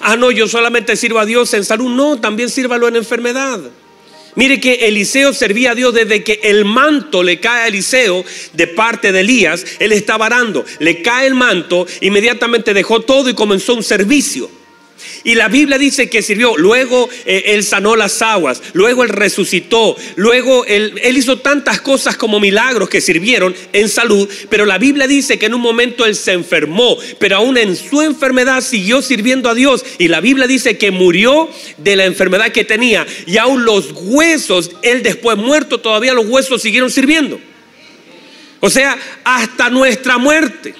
Ah, 0.00 0.16
no, 0.16 0.30
yo 0.30 0.48
solamente 0.48 0.96
sirvo 0.96 1.18
a 1.18 1.26
Dios 1.26 1.52
en 1.52 1.62
salud. 1.62 1.90
No, 1.90 2.18
también 2.18 2.48
sírvalo 2.48 2.88
en 2.88 2.96
enfermedad. 2.96 3.60
Mire 4.34 4.60
que 4.60 4.86
Eliseo 4.86 5.34
servía 5.34 5.72
a 5.72 5.74
Dios 5.74 5.92
desde 5.92 6.24
que 6.24 6.40
el 6.44 6.64
manto 6.64 7.22
le 7.22 7.38
cae 7.38 7.64
a 7.64 7.68
Eliseo 7.68 8.24
de 8.54 8.66
parte 8.66 9.12
de 9.12 9.20
Elías. 9.20 9.66
Él 9.78 9.92
estaba 9.92 10.24
arando, 10.24 10.64
le 10.78 11.02
cae 11.02 11.26
el 11.26 11.34
manto, 11.34 11.86
inmediatamente 12.00 12.72
dejó 12.72 13.00
todo 13.00 13.28
y 13.28 13.34
comenzó 13.34 13.74
un 13.74 13.82
servicio. 13.82 14.50
Y 15.24 15.34
la 15.34 15.48
Biblia 15.48 15.78
dice 15.78 16.08
que 16.08 16.22
sirvió. 16.22 16.56
Luego 16.56 17.08
eh, 17.24 17.42
él 17.46 17.64
sanó 17.64 17.96
las 17.96 18.22
aguas. 18.22 18.62
Luego 18.72 19.02
él 19.02 19.10
resucitó. 19.10 19.96
Luego 20.16 20.64
él, 20.66 20.94
él, 21.02 21.16
hizo 21.16 21.38
tantas 21.38 21.80
cosas 21.80 22.16
como 22.16 22.40
milagros 22.40 22.88
que 22.88 23.00
sirvieron 23.00 23.54
en 23.72 23.88
salud. 23.88 24.28
Pero 24.48 24.64
la 24.64 24.78
Biblia 24.78 25.06
dice 25.06 25.38
que 25.38 25.46
en 25.46 25.54
un 25.54 25.60
momento 25.60 26.04
él 26.04 26.14
se 26.14 26.32
enfermó. 26.32 26.96
Pero 27.18 27.36
aún 27.36 27.56
en 27.58 27.76
su 27.76 28.02
enfermedad 28.02 28.62
siguió 28.62 29.02
sirviendo 29.02 29.48
a 29.48 29.54
Dios. 29.54 29.84
Y 29.98 30.08
la 30.08 30.20
Biblia 30.20 30.46
dice 30.46 30.78
que 30.78 30.90
murió 30.90 31.50
de 31.78 31.96
la 31.96 32.04
enfermedad 32.04 32.52
que 32.52 32.64
tenía. 32.64 33.06
Y 33.26 33.36
aún 33.38 33.64
los 33.64 33.92
huesos, 33.92 34.70
él 34.82 35.02
después 35.02 35.36
muerto, 35.36 35.78
todavía 35.78 36.14
los 36.14 36.26
huesos 36.26 36.62
siguieron 36.62 36.90
sirviendo. 36.90 37.40
O 38.60 38.70
sea, 38.70 38.98
hasta 39.24 39.70
nuestra 39.70 40.18
muerte 40.18 40.74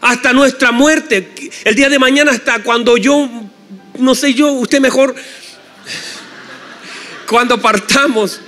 hasta 0.00 0.32
nuestra 0.32 0.72
muerte. 0.72 1.28
El 1.64 1.74
día 1.74 1.88
de 1.88 1.98
mañana 1.98 2.32
hasta 2.32 2.62
cuando 2.62 2.96
yo, 2.96 3.28
no 3.98 4.14
sé 4.14 4.34
yo, 4.34 4.52
usted 4.52 4.80
mejor, 4.80 5.14
cuando 7.28 7.60
partamos 7.60 8.40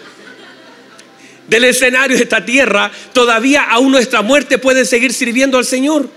del 1.46 1.64
escenario 1.64 2.16
de 2.16 2.22
esta 2.22 2.44
tierra, 2.44 2.90
todavía 3.12 3.62
aún 3.64 3.92
nuestra 3.92 4.22
muerte 4.22 4.58
puede 4.58 4.84
seguir 4.84 5.12
sirviendo 5.12 5.58
al 5.58 5.64
Señor. 5.64 6.08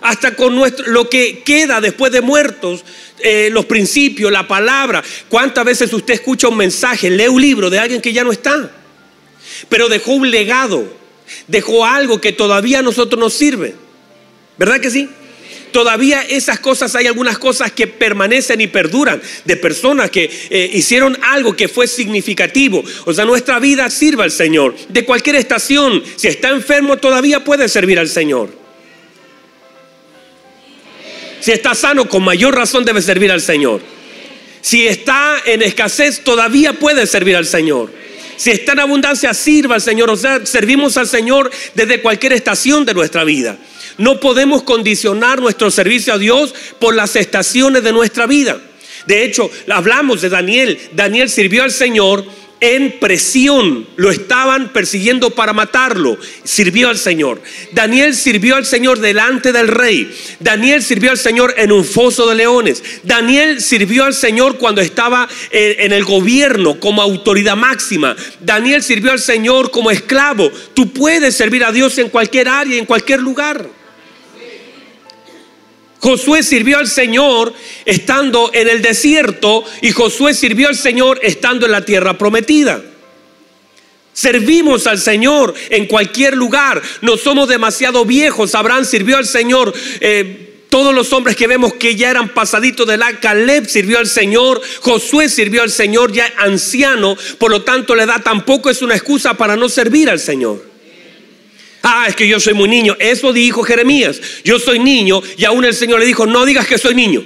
hasta 0.00 0.34
con 0.34 0.56
nuestro, 0.56 0.84
lo 0.88 1.08
que 1.08 1.44
queda 1.44 1.80
después 1.80 2.10
de 2.10 2.20
muertos, 2.20 2.84
eh, 3.20 3.50
los 3.52 3.66
principios, 3.66 4.32
la 4.32 4.48
palabra. 4.48 5.02
¿Cuántas 5.28 5.64
veces 5.64 5.92
usted 5.92 6.14
escucha 6.14 6.48
un 6.48 6.56
mensaje, 6.56 7.08
lee 7.08 7.28
un 7.28 7.40
libro 7.40 7.70
de 7.70 7.78
alguien 7.78 8.02
que 8.02 8.12
ya 8.12 8.24
no 8.24 8.32
está? 8.32 8.68
Pero 9.68 9.88
dejó 9.88 10.14
un 10.14 10.28
legado, 10.28 10.92
dejó 11.46 11.86
algo 11.86 12.20
que 12.20 12.32
todavía 12.32 12.80
a 12.80 12.82
nosotros 12.82 13.20
nos 13.20 13.32
sirve. 13.32 13.76
¿Verdad 14.58 14.80
que 14.80 14.90
sí? 14.90 15.08
Todavía 15.72 16.22
esas 16.22 16.60
cosas, 16.60 16.94
hay 16.94 17.06
algunas 17.06 17.38
cosas 17.38 17.72
que 17.72 17.86
permanecen 17.86 18.60
y 18.60 18.66
perduran 18.66 19.20
de 19.46 19.56
personas 19.56 20.10
que 20.10 20.30
eh, 20.50 20.70
hicieron 20.74 21.18
algo 21.22 21.56
que 21.56 21.66
fue 21.66 21.86
significativo. 21.86 22.84
O 23.06 23.14
sea, 23.14 23.24
nuestra 23.24 23.58
vida 23.58 23.88
sirve 23.88 24.22
al 24.22 24.30
Señor. 24.30 24.76
De 24.90 25.04
cualquier 25.06 25.36
estación, 25.36 26.02
si 26.16 26.28
está 26.28 26.50
enfermo, 26.50 26.98
todavía 26.98 27.42
puede 27.42 27.68
servir 27.68 27.98
al 27.98 28.08
Señor. 28.08 28.50
Si 31.40 31.50
está 31.50 31.74
sano, 31.74 32.06
con 32.06 32.22
mayor 32.22 32.54
razón 32.54 32.84
debe 32.84 33.00
servir 33.00 33.32
al 33.32 33.40
Señor. 33.40 33.80
Si 34.60 34.86
está 34.86 35.38
en 35.44 35.62
escasez, 35.62 36.22
todavía 36.22 36.74
puede 36.74 37.06
servir 37.06 37.34
al 37.34 37.46
Señor. 37.46 37.90
Si 38.36 38.50
está 38.50 38.72
en 38.72 38.80
abundancia, 38.80 39.32
sirva 39.34 39.76
al 39.76 39.80
Señor. 39.80 40.10
O 40.10 40.16
sea, 40.16 40.44
servimos 40.44 40.96
al 40.98 41.08
Señor 41.08 41.50
desde 41.74 42.00
cualquier 42.00 42.34
estación 42.34 42.84
de 42.84 42.94
nuestra 42.94 43.24
vida. 43.24 43.58
No 43.98 44.20
podemos 44.20 44.62
condicionar 44.62 45.40
nuestro 45.40 45.70
servicio 45.70 46.14
a 46.14 46.18
Dios 46.18 46.54
por 46.78 46.94
las 46.94 47.16
estaciones 47.16 47.82
de 47.82 47.92
nuestra 47.92 48.26
vida. 48.26 48.60
De 49.06 49.24
hecho, 49.24 49.50
hablamos 49.68 50.22
de 50.22 50.28
Daniel. 50.28 50.78
Daniel 50.92 51.28
sirvió 51.28 51.62
al 51.64 51.72
Señor 51.72 52.24
en 52.62 53.00
presión, 53.00 53.88
lo 53.96 54.12
estaban 54.12 54.72
persiguiendo 54.72 55.30
para 55.30 55.52
matarlo, 55.52 56.16
sirvió 56.44 56.90
al 56.90 56.96
Señor. 56.96 57.42
Daniel 57.72 58.14
sirvió 58.14 58.54
al 58.54 58.64
Señor 58.64 59.00
delante 59.00 59.52
del 59.52 59.66
rey. 59.66 60.16
Daniel 60.38 60.80
sirvió 60.80 61.10
al 61.10 61.18
Señor 61.18 61.54
en 61.56 61.72
un 61.72 61.84
foso 61.84 62.28
de 62.28 62.36
leones. 62.36 62.80
Daniel 63.02 63.60
sirvió 63.60 64.04
al 64.04 64.14
Señor 64.14 64.58
cuando 64.58 64.80
estaba 64.80 65.28
eh, 65.50 65.78
en 65.80 65.92
el 65.92 66.04
gobierno 66.04 66.78
como 66.78 67.02
autoridad 67.02 67.56
máxima. 67.56 68.14
Daniel 68.38 68.84
sirvió 68.84 69.10
al 69.10 69.18
Señor 69.18 69.72
como 69.72 69.90
esclavo. 69.90 70.48
Tú 70.72 70.92
puedes 70.92 71.36
servir 71.36 71.64
a 71.64 71.72
Dios 71.72 71.98
en 71.98 72.10
cualquier 72.10 72.48
área, 72.48 72.78
en 72.78 72.86
cualquier 72.86 73.20
lugar. 73.20 73.81
Josué 76.02 76.42
sirvió 76.42 76.78
al 76.78 76.88
Señor 76.88 77.54
estando 77.84 78.50
en 78.52 78.68
el 78.68 78.82
desierto 78.82 79.64
y 79.82 79.92
Josué 79.92 80.34
sirvió 80.34 80.66
al 80.66 80.74
Señor 80.74 81.20
estando 81.22 81.64
en 81.64 81.70
la 81.70 81.84
tierra 81.84 82.18
prometida. 82.18 82.82
Servimos 84.12 84.88
al 84.88 84.98
Señor 84.98 85.54
en 85.70 85.86
cualquier 85.86 86.36
lugar. 86.36 86.82
No 87.02 87.16
somos 87.16 87.48
demasiado 87.48 88.04
viejos. 88.04 88.56
Abraham 88.56 88.84
sirvió 88.84 89.16
al 89.16 89.26
Señor. 89.26 89.72
Eh, 90.00 90.64
todos 90.68 90.92
los 90.92 91.12
hombres 91.12 91.36
que 91.36 91.46
vemos 91.46 91.74
que 91.74 91.94
ya 91.94 92.10
eran 92.10 92.30
pasaditos 92.30 92.84
de 92.88 92.96
la 92.96 93.20
Caleb 93.20 93.68
sirvió 93.68 93.98
al 93.98 94.08
Señor, 94.08 94.60
Josué 94.80 95.28
sirvió 95.28 95.62
al 95.62 95.70
Señor 95.70 96.12
ya 96.12 96.32
anciano, 96.38 97.16
por 97.38 97.50
lo 97.50 97.62
tanto 97.62 97.94
la 97.94 98.04
edad 98.04 98.22
tampoco 98.22 98.70
es 98.70 98.80
una 98.80 98.94
excusa 98.94 99.34
para 99.34 99.54
no 99.54 99.68
servir 99.68 100.08
al 100.08 100.18
Señor. 100.18 100.71
Ah, 101.82 102.06
es 102.08 102.14
que 102.14 102.28
yo 102.28 102.38
soy 102.38 102.54
muy 102.54 102.68
niño. 102.68 102.96
Eso 102.98 103.32
dijo 103.32 103.62
Jeremías. 103.62 104.20
Yo 104.44 104.58
soy 104.58 104.78
niño 104.78 105.20
y 105.36 105.44
aún 105.44 105.64
el 105.64 105.74
Señor 105.74 106.00
le 106.00 106.06
dijo, 106.06 106.26
no 106.26 106.44
digas 106.46 106.66
que 106.66 106.78
soy 106.78 106.94
niño. 106.94 107.22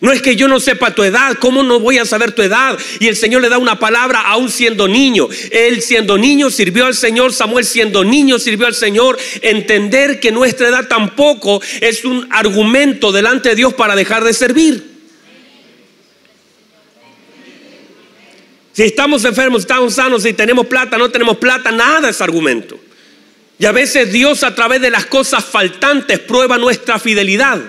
No 0.00 0.12
es 0.12 0.20
que 0.20 0.36
yo 0.36 0.48
no 0.48 0.60
sepa 0.60 0.94
tu 0.94 1.02
edad, 1.02 1.38
¿cómo 1.38 1.62
no 1.62 1.80
voy 1.80 1.96
a 1.96 2.04
saber 2.04 2.32
tu 2.32 2.42
edad? 2.42 2.78
Y 3.00 3.06
el 3.08 3.16
Señor 3.16 3.40
le 3.40 3.48
da 3.48 3.56
una 3.56 3.78
palabra 3.78 4.20
aún 4.20 4.50
siendo 4.50 4.86
niño. 4.86 5.28
Él 5.50 5.80
siendo 5.80 6.18
niño 6.18 6.50
sirvió 6.50 6.84
al 6.84 6.94
Señor, 6.94 7.32
Samuel 7.32 7.64
siendo 7.64 8.04
niño 8.04 8.38
sirvió 8.38 8.66
al 8.66 8.74
Señor. 8.74 9.16
Entender 9.40 10.20
que 10.20 10.30
nuestra 10.30 10.68
edad 10.68 10.88
tampoco 10.88 11.62
es 11.80 12.04
un 12.04 12.28
argumento 12.30 13.12
delante 13.12 13.50
de 13.50 13.54
Dios 13.54 13.72
para 13.72 13.96
dejar 13.96 14.24
de 14.24 14.34
servir. 14.34 14.94
Si 18.72 18.82
estamos 18.82 19.24
enfermos, 19.24 19.62
estamos 19.62 19.94
sanos, 19.94 20.24
si 20.24 20.32
tenemos 20.32 20.66
plata, 20.66 20.98
no 20.98 21.08
tenemos 21.08 21.38
plata, 21.38 21.70
nada 21.70 22.10
es 22.10 22.20
argumento. 22.20 22.78
Y 23.58 23.66
a 23.66 23.72
veces 23.72 24.12
Dios 24.12 24.42
a 24.42 24.54
través 24.54 24.80
de 24.80 24.90
las 24.90 25.06
cosas 25.06 25.44
faltantes 25.44 26.18
prueba 26.18 26.58
nuestra 26.58 26.98
fidelidad. 26.98 27.60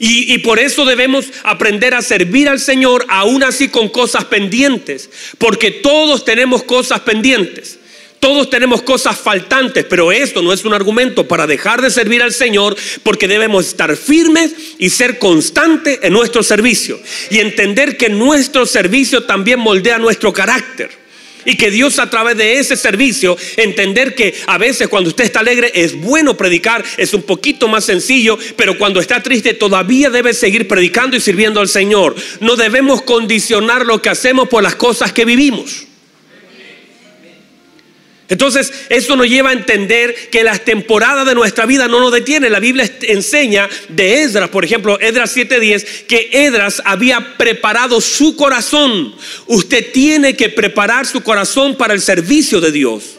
Y, 0.00 0.38
por 0.38 0.60
eso 0.60 0.84
debemos 0.84 1.26
aprender 1.42 1.92
a 1.92 2.02
servir 2.02 2.48
al 2.48 2.60
Señor 2.60 3.04
aún 3.08 3.42
así 3.42 3.68
con 3.68 3.88
cosas 3.88 4.24
pendientes. 4.26 5.10
Porque 5.38 5.72
todos 5.72 6.24
tenemos 6.24 6.62
cosas 6.62 7.00
pendientes. 7.00 7.78
Todos 8.20 8.50
tenemos 8.50 8.82
cosas 8.82 9.16
faltantes, 9.18 9.84
pero 9.84 10.10
esto 10.10 10.42
no 10.42 10.52
es 10.52 10.64
un 10.64 10.74
argumento 10.74 11.28
para 11.28 11.46
dejar 11.46 11.80
de 11.80 11.90
servir 11.90 12.20
al 12.20 12.32
Señor, 12.32 12.76
porque 13.04 13.28
debemos 13.28 13.66
estar 13.66 13.96
firmes 13.96 14.52
y 14.78 14.90
ser 14.90 15.20
constantes 15.20 16.00
en 16.02 16.12
nuestro 16.12 16.42
servicio. 16.42 16.98
Y 17.30 17.38
entender 17.38 17.96
que 17.96 18.08
nuestro 18.08 18.66
servicio 18.66 19.24
también 19.24 19.60
moldea 19.60 19.98
nuestro 19.98 20.32
carácter. 20.32 21.07
Y 21.44 21.56
que 21.56 21.70
Dios 21.70 21.98
a 21.98 22.10
través 22.10 22.36
de 22.36 22.58
ese 22.58 22.76
servicio, 22.76 23.36
entender 23.56 24.14
que 24.14 24.34
a 24.46 24.58
veces 24.58 24.88
cuando 24.88 25.10
usted 25.10 25.24
está 25.24 25.40
alegre 25.40 25.70
es 25.74 26.00
bueno 26.00 26.36
predicar, 26.36 26.84
es 26.96 27.14
un 27.14 27.22
poquito 27.22 27.68
más 27.68 27.84
sencillo, 27.84 28.38
pero 28.56 28.78
cuando 28.78 29.00
está 29.00 29.22
triste 29.22 29.54
todavía 29.54 30.10
debe 30.10 30.34
seguir 30.34 30.68
predicando 30.68 31.16
y 31.16 31.20
sirviendo 31.20 31.60
al 31.60 31.68
Señor. 31.68 32.14
No 32.40 32.56
debemos 32.56 33.02
condicionar 33.02 33.86
lo 33.86 34.02
que 34.02 34.10
hacemos 34.10 34.48
por 34.48 34.62
las 34.62 34.76
cosas 34.76 35.12
que 35.12 35.24
vivimos. 35.24 35.87
Entonces, 38.28 38.72
eso 38.90 39.16
nos 39.16 39.26
lleva 39.26 39.50
a 39.50 39.54
entender 39.54 40.14
que 40.30 40.44
las 40.44 40.64
temporadas 40.64 41.26
de 41.26 41.34
nuestra 41.34 41.64
vida 41.64 41.88
no 41.88 42.00
nos 42.00 42.12
detienen. 42.12 42.52
La 42.52 42.60
Biblia 42.60 42.90
enseña 43.02 43.68
de 43.88 44.22
Esdras, 44.22 44.50
por 44.50 44.64
ejemplo, 44.64 45.00
Esdras 45.00 45.34
7:10, 45.34 46.04
que 46.06 46.28
Esdras 46.32 46.82
había 46.84 47.36
preparado 47.38 48.00
su 48.00 48.36
corazón. 48.36 49.14
Usted 49.46 49.92
tiene 49.92 50.36
que 50.36 50.50
preparar 50.50 51.06
su 51.06 51.22
corazón 51.22 51.76
para 51.76 51.94
el 51.94 52.00
servicio 52.00 52.60
de 52.60 52.72
Dios 52.72 53.17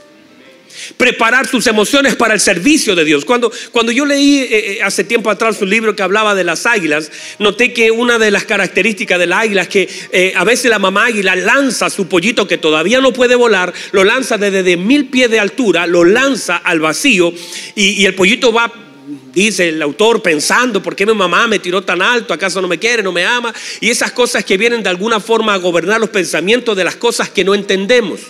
preparar 0.97 1.47
sus 1.47 1.67
emociones 1.67 2.15
para 2.15 2.33
el 2.33 2.39
servicio 2.39 2.95
de 2.95 3.05
Dios. 3.05 3.25
Cuando, 3.25 3.51
cuando 3.71 3.91
yo 3.91 4.05
leí 4.05 4.39
eh, 4.39 4.47
eh, 4.51 4.79
hace 4.83 5.03
tiempo 5.03 5.29
atrás 5.29 5.61
un 5.61 5.69
libro 5.69 5.95
que 5.95 6.03
hablaba 6.03 6.35
de 6.35 6.43
las 6.43 6.65
águilas, 6.65 7.11
noté 7.39 7.73
que 7.73 7.91
una 7.91 8.19
de 8.19 8.31
las 8.31 8.45
características 8.45 9.19
de 9.19 9.27
la 9.27 9.39
águila 9.39 9.63
es 9.63 9.67
que 9.67 9.89
eh, 10.11 10.33
a 10.35 10.43
veces 10.43 10.69
la 10.69 10.79
mamá 10.79 11.05
águila 11.05 11.35
lanza 11.35 11.89
su 11.89 12.07
pollito 12.07 12.47
que 12.47 12.57
todavía 12.57 13.01
no 13.01 13.13
puede 13.13 13.35
volar, 13.35 13.73
lo 13.91 14.03
lanza 14.03 14.37
desde 14.37 14.77
mil 14.77 15.05
pies 15.05 15.29
de 15.29 15.39
altura, 15.39 15.87
lo 15.87 16.03
lanza 16.03 16.57
al 16.57 16.79
vacío 16.79 17.33
y 17.75 18.05
el 18.05 18.15
pollito 18.15 18.51
va 18.51 18.88
dice 19.33 19.69
el 19.69 19.81
autor, 19.81 20.21
pensando, 20.21 20.81
¿por 20.81 20.95
qué 20.95 21.05
mi 21.05 21.13
mamá 21.13 21.47
me 21.47 21.59
tiró 21.59 21.81
tan 21.83 22.01
alto? 22.01 22.33
¿Acaso 22.33 22.61
no 22.61 22.67
me 22.67 22.79
quiere, 22.79 23.03
no 23.03 23.11
me 23.11 23.25
ama? 23.25 23.53
Y 23.79 23.89
esas 23.89 24.11
cosas 24.11 24.43
que 24.43 24.57
vienen 24.57 24.83
de 24.83 24.89
alguna 24.89 25.19
forma 25.19 25.53
a 25.53 25.57
gobernar 25.57 25.99
los 25.99 26.09
pensamientos 26.09 26.75
de 26.75 26.83
las 26.83 26.95
cosas 26.95 27.29
que 27.29 27.43
no 27.43 27.55
entendemos. 27.55 28.21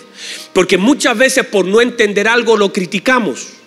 Porque 0.52 0.78
muchas 0.78 1.16
veces 1.16 1.46
por 1.46 1.64
no 1.64 1.80
entender 1.80 2.28
algo 2.28 2.56
lo 2.56 2.72
criticamos. 2.72 3.59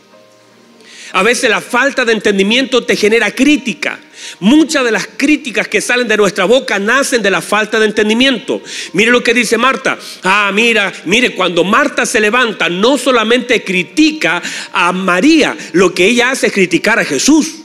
A 1.14 1.22
veces 1.22 1.48
la 1.48 1.62
falta 1.62 2.04
de 2.06 2.12
entendimiento 2.12 2.84
te 2.84 2.96
genera 2.96 3.30
crítica. 3.30 4.00
Muchas 4.40 4.84
de 4.84 4.92
las 4.92 5.08
críticas 5.16 5.68
que 5.68 5.80
salen 5.80 6.08
de 6.08 6.18
nuestra 6.18 6.46
boca 6.46 6.80
nacen 6.80 7.22
de 7.22 7.30
la 7.30 7.42
falta 7.42 7.80
de 7.80 7.86
entendimiento. 7.86 8.64
Mire 8.94 9.12
lo 9.12 9.24
que 9.24 9.36
dice 9.36 9.60
Marta. 9.60 10.00
Ah, 10.24 10.50
mira, 10.52 10.92
mire, 11.06 11.36
cuando 11.36 11.64
Marta 11.64 12.08
se 12.08 12.20
levanta, 12.20 12.68
no 12.68 12.98
solamente 12.98 13.64
critica 13.64 14.42
a 14.72 14.92
María, 14.92 15.56
lo 15.74 15.94
que 15.94 16.08
ella 16.08 16.32
hace 16.32 16.48
es 16.48 16.54
criticar 16.54 16.98
a 16.98 17.06
Jesús. 17.06 17.58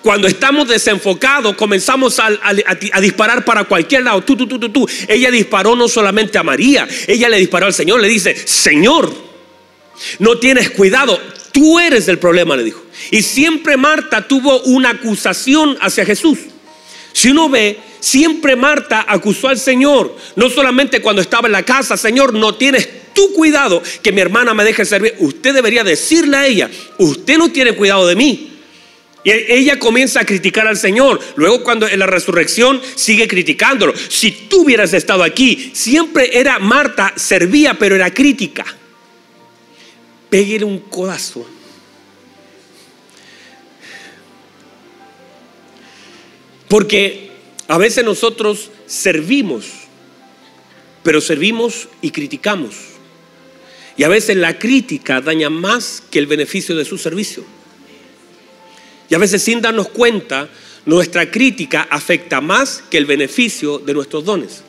Cuando 0.00 0.28
estamos 0.28 0.68
desenfocados, 0.68 1.54
comenzamos 1.54 2.18
a, 2.18 2.30
disparar 3.02 3.44
para 3.44 3.64
cualquier 3.64 4.04
lado. 4.04 4.22
Tú, 4.22 4.36
tú, 4.36 4.46
tú, 4.46 4.58
tú, 4.58 4.70
tú. 4.70 4.88
Ella 5.06 5.30
disparó 5.30 5.76
no 5.76 5.86
solamente 5.86 6.38
a 6.38 6.42
María, 6.42 6.88
ella 7.06 7.28
le 7.28 7.36
disparó 7.36 7.66
al 7.66 7.74
Señor. 7.74 8.00
Le 8.00 8.08
dice, 8.08 8.34
Señor, 8.34 9.12
no 10.18 10.38
tienes 10.38 10.70
cuidado. 10.70 11.20
Tú 11.52 11.78
eres 11.78 12.08
el 12.08 12.18
problema, 12.18 12.56
le 12.56 12.64
dijo. 12.64 12.82
Y 13.10 13.22
siempre 13.22 13.76
Marta 13.76 14.26
tuvo 14.26 14.62
una 14.62 14.90
acusación 14.90 15.76
hacia 15.80 16.04
Jesús. 16.04 16.38
Si 17.12 17.28
uno 17.28 17.48
ve, 17.48 17.78
siempre 18.00 18.56
Marta 18.56 19.04
acusó 19.06 19.48
al 19.48 19.58
Señor, 19.58 20.16
no 20.34 20.48
solamente 20.48 21.02
cuando 21.02 21.20
estaba 21.20 21.46
en 21.46 21.52
la 21.52 21.62
casa, 21.62 21.96
Señor, 21.96 22.32
no 22.32 22.54
tienes 22.54 22.88
tu 23.12 23.32
cuidado 23.34 23.82
que 24.02 24.12
mi 24.12 24.22
hermana 24.22 24.54
me 24.54 24.64
deje 24.64 24.84
servir. 24.84 25.14
Usted 25.18 25.52
debería 25.52 25.84
decirle 25.84 26.36
a 26.36 26.46
ella, 26.46 26.70
usted 26.98 27.36
no 27.36 27.50
tiene 27.52 27.74
cuidado 27.74 28.06
de 28.06 28.16
mí. 28.16 28.48
Y 29.24 29.30
ella 29.30 29.78
comienza 29.78 30.20
a 30.20 30.24
criticar 30.24 30.66
al 30.66 30.76
Señor. 30.76 31.20
Luego 31.36 31.62
cuando 31.62 31.86
en 31.86 31.98
la 31.98 32.06
resurrección 32.06 32.80
sigue 32.96 33.28
criticándolo. 33.28 33.94
Si 34.08 34.32
tú 34.32 34.62
hubieras 34.62 34.92
estado 34.94 35.22
aquí, 35.22 35.70
siempre 35.74 36.38
era 36.38 36.58
Marta, 36.58 37.12
servía, 37.14 37.74
pero 37.74 37.94
era 37.94 38.12
crítica. 38.12 38.64
Pégale 40.32 40.64
un 40.64 40.78
codazo 40.78 41.46
Porque 46.72 47.28
a 47.68 47.76
veces 47.76 48.02
nosotros 48.02 48.70
servimos, 48.86 49.66
pero 51.02 51.20
servimos 51.20 51.86
y 52.00 52.12
criticamos. 52.12 52.74
Y 53.98 54.04
a 54.04 54.08
veces 54.08 54.38
la 54.38 54.58
crítica 54.58 55.20
daña 55.20 55.50
más 55.50 56.02
que 56.10 56.18
el 56.18 56.26
beneficio 56.26 56.74
de 56.74 56.86
su 56.86 56.96
servicio. 56.96 57.44
Y 59.10 59.14
a 59.14 59.18
veces 59.18 59.42
sin 59.42 59.60
darnos 59.60 59.90
cuenta, 59.90 60.48
nuestra 60.86 61.30
crítica 61.30 61.86
afecta 61.90 62.40
más 62.40 62.82
que 62.90 62.96
el 62.96 63.04
beneficio 63.04 63.78
de 63.78 63.92
nuestros 63.92 64.24
dones. 64.24 64.64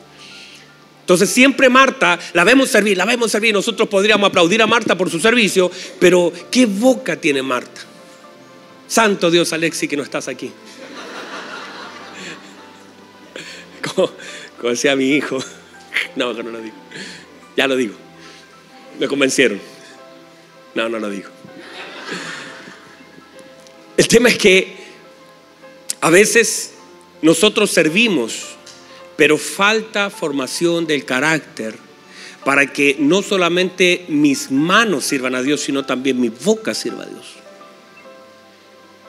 Entonces 1.04 1.28
siempre 1.28 1.68
Marta, 1.68 2.18
la 2.32 2.44
vemos 2.44 2.70
servir, 2.70 2.96
la 2.96 3.04
vemos 3.04 3.30
servir, 3.30 3.52
nosotros 3.52 3.90
podríamos 3.90 4.26
aplaudir 4.26 4.62
a 4.62 4.66
Marta 4.66 4.96
por 4.96 5.10
su 5.10 5.20
servicio, 5.20 5.70
pero 5.98 6.32
¿qué 6.50 6.64
boca 6.64 7.14
tiene 7.16 7.42
Marta? 7.42 7.82
Santo 8.88 9.30
Dios, 9.30 9.52
Alexi, 9.52 9.86
que 9.86 9.98
no 9.98 10.02
estás 10.02 10.28
aquí. 10.28 10.50
Como, 13.94 14.10
decía 14.70 14.96
mi 14.96 15.10
hijo. 15.10 15.38
No, 16.16 16.32
no 16.32 16.50
lo 16.50 16.60
digo. 16.60 16.74
Ya 17.56 17.66
lo 17.66 17.76
digo. 17.76 17.94
Me 18.98 19.08
convencieron. 19.08 19.60
No, 20.74 20.88
no 20.88 20.98
lo 20.98 21.08
digo. 21.08 21.30
El 23.96 24.08
tema 24.08 24.28
es 24.28 24.38
que 24.38 24.76
a 26.00 26.10
veces 26.10 26.72
nosotros 27.22 27.70
servimos, 27.70 28.53
pero 29.16 29.38
falta 29.38 30.10
formación 30.10 30.86
del 30.86 31.04
carácter 31.04 31.76
para 32.44 32.72
que 32.72 32.96
no 32.98 33.22
solamente 33.22 34.04
mis 34.08 34.50
manos 34.50 35.04
sirvan 35.04 35.34
a 35.34 35.42
Dios, 35.42 35.60
sino 35.60 35.84
también 35.84 36.20
mi 36.20 36.28
boca 36.28 36.74
sirva 36.74 37.04
a 37.04 37.06
Dios. 37.06 37.34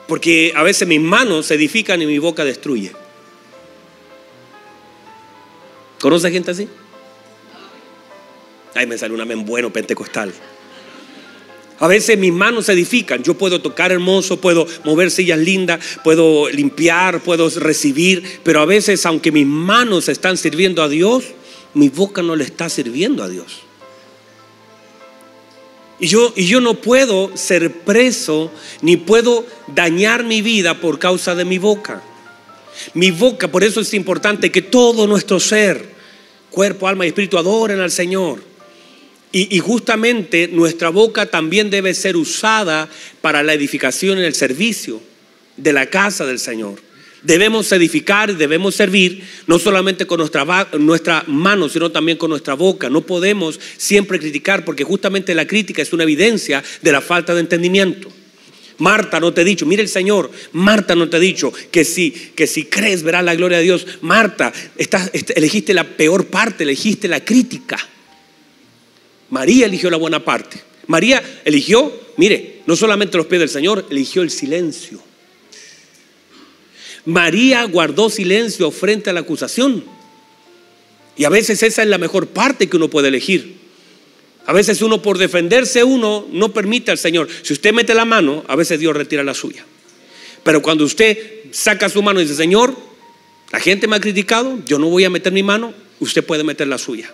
Porque 0.08 0.52
a 0.54 0.62
veces 0.62 0.86
mis 0.86 1.00
manos 1.00 1.46
se 1.46 1.54
edifican 1.54 2.00
y 2.00 2.06
mi 2.06 2.18
boca 2.18 2.44
destruye. 2.44 2.92
¿Conoce 6.00 6.30
gente 6.30 6.50
así? 6.52 6.68
Ahí 8.74 8.86
me 8.86 8.96
sale 8.96 9.14
un 9.14 9.20
amén 9.20 9.44
bueno 9.44 9.72
pentecostal. 9.72 10.32
A 11.78 11.88
veces 11.88 12.18
mis 12.18 12.32
manos 12.32 12.66
se 12.66 12.72
edifican. 12.72 13.22
Yo 13.22 13.34
puedo 13.34 13.60
tocar 13.60 13.92
hermoso, 13.92 14.40
puedo 14.40 14.66
mover 14.84 15.10
sillas 15.10 15.38
lindas, 15.38 15.80
puedo 16.02 16.48
limpiar, 16.48 17.22
puedo 17.22 17.48
recibir. 17.50 18.40
Pero 18.42 18.60
a 18.60 18.64
veces, 18.64 19.04
aunque 19.04 19.30
mis 19.30 19.46
manos 19.46 20.08
están 20.08 20.36
sirviendo 20.36 20.82
a 20.82 20.88
Dios, 20.88 21.24
mi 21.74 21.90
boca 21.90 22.22
no 22.22 22.34
le 22.34 22.44
está 22.44 22.68
sirviendo 22.68 23.22
a 23.22 23.28
Dios. 23.28 23.60
Y 25.98 26.08
yo, 26.08 26.32
y 26.36 26.46
yo 26.46 26.60
no 26.60 26.74
puedo 26.74 27.36
ser 27.36 27.72
preso 27.80 28.50
ni 28.82 28.96
puedo 28.96 29.46
dañar 29.68 30.24
mi 30.24 30.42
vida 30.42 30.80
por 30.80 30.98
causa 30.98 31.34
de 31.34 31.44
mi 31.44 31.58
boca. 31.58 32.02
Mi 32.94 33.10
boca, 33.10 33.48
por 33.48 33.64
eso 33.64 33.80
es 33.80 33.94
importante 33.94 34.52
que 34.52 34.62
todo 34.62 35.06
nuestro 35.06 35.40
ser, 35.40 35.88
cuerpo, 36.50 36.88
alma 36.88 37.04
y 37.04 37.08
espíritu 37.08 37.38
adoren 37.38 37.80
al 37.80 37.90
Señor. 37.90 38.42
Y, 39.32 39.58
justamente 39.58 40.48
nuestra 40.48 40.88
boca 40.88 41.26
también 41.26 41.68
debe 41.68 41.92
ser 41.94 42.16
usada 42.16 42.88
para 43.20 43.42
la 43.42 43.52
edificación 43.52 44.18
y 44.18 44.22
el 44.22 44.34
servicio 44.34 45.02
de 45.56 45.72
la 45.72 45.86
casa 45.86 46.24
del 46.24 46.38
Señor. 46.38 46.80
Debemos 47.22 47.70
edificar 47.72 48.30
y 48.30 48.34
debemos 48.34 48.76
servir 48.76 49.22
no 49.46 49.58
solamente 49.58 50.06
con 50.06 50.18
nuestra, 50.20 51.24
mano, 51.26 51.68
sino 51.68 51.90
también 51.90 52.18
con 52.18 52.30
nuestra 52.30 52.54
boca. 52.54 52.88
No 52.88 53.02
podemos 53.02 53.58
siempre 53.76 54.20
criticar 54.20 54.64
porque 54.64 54.84
justamente 54.84 55.34
la 55.34 55.46
crítica 55.46 55.82
es 55.82 55.92
una 55.92 56.04
evidencia 56.04 56.62
de 56.82 56.92
la 56.92 57.00
falta 57.00 57.34
de 57.34 57.40
entendimiento. 57.40 58.08
Marta 58.78 59.20
no 59.20 59.32
te 59.32 59.40
ha 59.40 59.44
dicho, 59.44 59.66
mire 59.66 59.82
el 59.82 59.88
Señor, 59.88 60.30
Marta 60.52 60.94
no 60.94 61.08
te 61.08 61.16
ha 61.16 61.20
dicho 61.20 61.52
que 61.70 61.84
si, 61.84 62.10
que 62.10 62.46
si 62.46 62.66
crees 62.66 63.02
verás 63.02 63.24
la 63.24 63.34
gloria 63.34 63.58
de 63.58 63.64
Dios. 63.64 63.86
Marta, 64.02 64.52
elegiste 65.34 65.74
la 65.74 65.84
peor 65.84 66.26
parte, 66.26 66.64
elegiste 66.64 67.08
la 67.08 67.24
crítica. 67.24 67.76
María 69.30 69.66
eligió 69.66 69.90
la 69.90 69.96
buena 69.96 70.24
parte. 70.24 70.62
María 70.86 71.22
eligió, 71.44 71.92
mire, 72.16 72.62
no 72.66 72.76
solamente 72.76 73.16
los 73.16 73.26
pies 73.26 73.40
del 73.40 73.48
Señor, 73.48 73.86
eligió 73.90 74.22
el 74.22 74.30
silencio. 74.30 75.00
María 77.04 77.64
guardó 77.64 78.10
silencio 78.10 78.70
frente 78.70 79.10
a 79.10 79.12
la 79.12 79.20
acusación. 79.20 79.84
Y 81.16 81.24
a 81.24 81.28
veces 81.28 81.62
esa 81.62 81.82
es 81.82 81.88
la 81.88 81.98
mejor 81.98 82.28
parte 82.28 82.68
que 82.68 82.76
uno 82.76 82.90
puede 82.90 83.08
elegir. 83.08 83.56
A 84.46 84.52
veces 84.52 84.82
uno 84.82 85.02
por 85.02 85.18
defenderse 85.18 85.82
uno 85.82 86.26
no 86.30 86.52
permite 86.52 86.90
al 86.90 86.98
Señor. 86.98 87.28
Si 87.42 87.52
usted 87.52 87.72
mete 87.72 87.94
la 87.94 88.04
mano, 88.04 88.44
a 88.46 88.54
veces 88.54 88.78
Dios 88.78 88.94
retira 88.94 89.24
la 89.24 89.34
suya. 89.34 89.64
Pero 90.44 90.62
cuando 90.62 90.84
usted 90.84 91.18
saca 91.50 91.88
su 91.88 92.02
mano 92.02 92.20
y 92.20 92.24
dice, 92.24 92.36
Señor, 92.36 92.76
la 93.50 93.58
gente 93.58 93.88
me 93.88 93.96
ha 93.96 94.00
criticado, 94.00 94.60
yo 94.64 94.78
no 94.78 94.88
voy 94.88 95.04
a 95.04 95.10
meter 95.10 95.32
mi 95.32 95.42
mano, 95.42 95.74
usted 95.98 96.24
puede 96.24 96.44
meter 96.44 96.68
la 96.68 96.78
suya. 96.78 97.12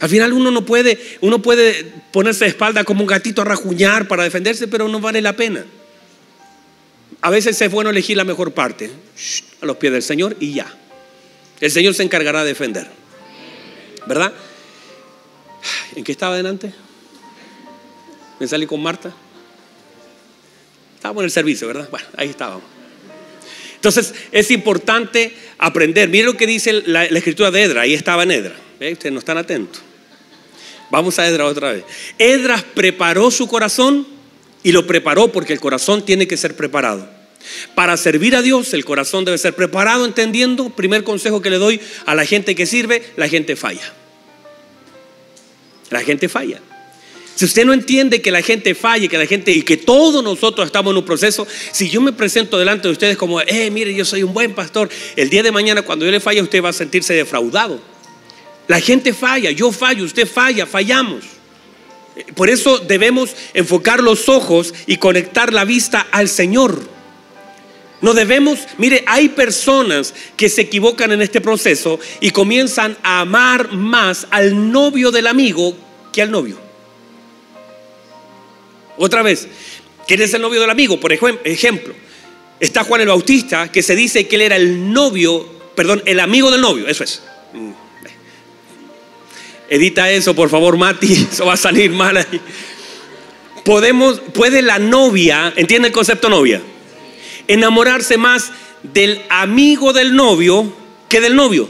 Al 0.00 0.08
final 0.08 0.32
uno 0.32 0.50
no 0.50 0.64
puede, 0.64 0.98
uno 1.20 1.42
puede 1.42 1.84
ponerse 2.10 2.44
de 2.44 2.50
espalda 2.50 2.84
como 2.84 3.02
un 3.02 3.06
gatito 3.06 3.42
a 3.42 3.44
rajuñar 3.44 4.08
para 4.08 4.24
defenderse, 4.24 4.66
pero 4.66 4.88
no 4.88 4.98
vale 4.98 5.20
la 5.20 5.36
pena. 5.36 5.64
A 7.20 7.28
veces 7.28 7.60
es 7.60 7.70
bueno 7.70 7.90
elegir 7.90 8.16
la 8.16 8.24
mejor 8.24 8.52
parte, 8.52 8.90
a 9.60 9.66
los 9.66 9.76
pies 9.76 9.92
del 9.92 10.02
Señor 10.02 10.36
y 10.40 10.54
ya. 10.54 10.74
El 11.60 11.70
Señor 11.70 11.94
se 11.94 12.02
encargará 12.02 12.40
de 12.40 12.48
defender. 12.48 12.88
¿Verdad? 14.06 14.32
¿En 15.94 16.02
qué 16.02 16.12
estaba 16.12 16.32
adelante? 16.32 16.72
Me 18.38 18.48
salí 18.48 18.66
con 18.66 18.82
Marta. 18.82 19.12
Estábamos 20.94 21.20
en 21.20 21.24
el 21.26 21.30
servicio, 21.30 21.66
¿verdad? 21.66 21.88
Bueno, 21.90 22.06
ahí 22.16 22.30
estábamos. 22.30 22.64
Entonces 23.74 24.14
es 24.32 24.50
importante 24.50 25.34
aprender. 25.58 26.08
Miren 26.08 26.26
lo 26.26 26.36
que 26.38 26.46
dice 26.46 26.82
la, 26.86 27.04
escritura 27.04 27.50
de 27.50 27.62
Edra. 27.62 27.82
Ahí 27.82 27.92
estaba 27.92 28.22
en 28.22 28.30
Edra. 28.30 28.54
Ustedes 28.80 29.12
no 29.12 29.18
están 29.18 29.36
atentos. 29.36 29.82
Vamos 30.90 31.18
a 31.18 31.26
Edra 31.26 31.46
otra 31.46 31.72
vez. 31.72 31.84
Edras 32.18 32.62
preparó 32.62 33.30
su 33.30 33.46
corazón 33.46 34.06
y 34.62 34.72
lo 34.72 34.86
preparó 34.86 35.32
porque 35.32 35.52
el 35.52 35.60
corazón 35.60 36.04
tiene 36.04 36.26
que 36.26 36.36
ser 36.36 36.56
preparado. 36.56 37.08
Para 37.74 37.96
servir 37.96 38.36
a 38.36 38.42
Dios 38.42 38.74
el 38.74 38.84
corazón 38.84 39.24
debe 39.24 39.38
ser 39.38 39.54
preparado 39.54 40.04
entendiendo, 40.04 40.70
primer 40.70 41.04
consejo 41.04 41.40
que 41.40 41.50
le 41.50 41.58
doy 41.58 41.80
a 42.06 42.14
la 42.14 42.26
gente 42.26 42.54
que 42.54 42.66
sirve, 42.66 43.02
la 43.16 43.28
gente 43.28 43.56
falla. 43.56 43.94
La 45.90 46.00
gente 46.00 46.28
falla. 46.28 46.60
Si 47.34 47.46
usted 47.46 47.64
no 47.64 47.72
entiende 47.72 48.20
que 48.20 48.30
la 48.30 48.42
gente 48.42 48.74
falle, 48.74 49.08
que 49.08 49.16
la 49.16 49.24
gente 49.24 49.50
y 49.52 49.62
que 49.62 49.78
todos 49.78 50.22
nosotros 50.22 50.66
estamos 50.66 50.90
en 50.92 50.98
un 50.98 51.04
proceso, 51.06 51.46
si 51.72 51.88
yo 51.88 52.02
me 52.02 52.12
presento 52.12 52.58
delante 52.58 52.86
de 52.88 52.92
ustedes 52.92 53.16
como, 53.16 53.40
eh, 53.40 53.70
mire, 53.70 53.94
yo 53.94 54.04
soy 54.04 54.22
un 54.22 54.34
buen 54.34 54.54
pastor, 54.54 54.90
el 55.16 55.30
día 55.30 55.42
de 55.42 55.50
mañana 55.50 55.80
cuando 55.80 56.04
yo 56.04 56.10
le 56.10 56.20
falle, 56.20 56.42
usted 56.42 56.62
va 56.62 56.68
a 56.68 56.74
sentirse 56.74 57.14
defraudado. 57.14 57.80
La 58.70 58.80
gente 58.80 59.12
falla, 59.12 59.50
yo 59.50 59.72
fallo, 59.72 60.04
usted 60.04 60.28
falla, 60.28 60.64
fallamos. 60.64 61.24
Por 62.36 62.48
eso 62.48 62.78
debemos 62.78 63.34
enfocar 63.52 64.00
los 64.00 64.28
ojos 64.28 64.72
y 64.86 64.98
conectar 64.98 65.52
la 65.52 65.64
vista 65.64 66.06
al 66.12 66.28
Señor. 66.28 66.80
No 68.00 68.14
debemos, 68.14 68.60
mire, 68.78 69.02
hay 69.08 69.30
personas 69.30 70.14
que 70.36 70.48
se 70.48 70.60
equivocan 70.60 71.10
en 71.10 71.20
este 71.20 71.40
proceso 71.40 71.98
y 72.20 72.30
comienzan 72.30 72.96
a 73.02 73.22
amar 73.22 73.72
más 73.72 74.28
al 74.30 74.70
novio 74.70 75.10
del 75.10 75.26
amigo 75.26 75.76
que 76.12 76.22
al 76.22 76.30
novio. 76.30 76.56
Otra 78.98 79.22
vez, 79.22 79.48
¿quién 80.06 80.22
es 80.22 80.32
el 80.32 80.42
novio 80.42 80.60
del 80.60 80.70
amigo? 80.70 81.00
Por 81.00 81.12
ejemplo, 81.12 81.92
está 82.60 82.84
Juan 82.84 83.00
el 83.00 83.08
Bautista 83.08 83.72
que 83.72 83.82
se 83.82 83.96
dice 83.96 84.28
que 84.28 84.36
él 84.36 84.42
era 84.42 84.54
el 84.54 84.92
novio, 84.92 85.44
perdón, 85.74 86.04
el 86.06 86.20
amigo 86.20 86.52
del 86.52 86.60
novio, 86.60 86.86
eso 86.86 87.02
es. 87.02 87.20
Edita 89.70 90.10
eso, 90.10 90.34
por 90.34 90.50
favor, 90.50 90.76
Mati, 90.76 91.12
eso 91.32 91.46
va 91.46 91.54
a 91.54 91.56
salir 91.56 91.90
mal 91.90 92.18
ahí. 92.18 92.40
Podemos, 93.64 94.20
puede 94.34 94.60
la 94.60 94.78
novia, 94.78 95.52
¿entiende 95.56 95.88
el 95.88 95.94
concepto 95.94 96.28
novia? 96.28 96.60
enamorarse 97.50 98.16
más 98.16 98.52
del 98.84 99.20
amigo 99.28 99.92
del 99.92 100.14
novio 100.14 100.72
que 101.08 101.20
del 101.20 101.34
novio. 101.34 101.68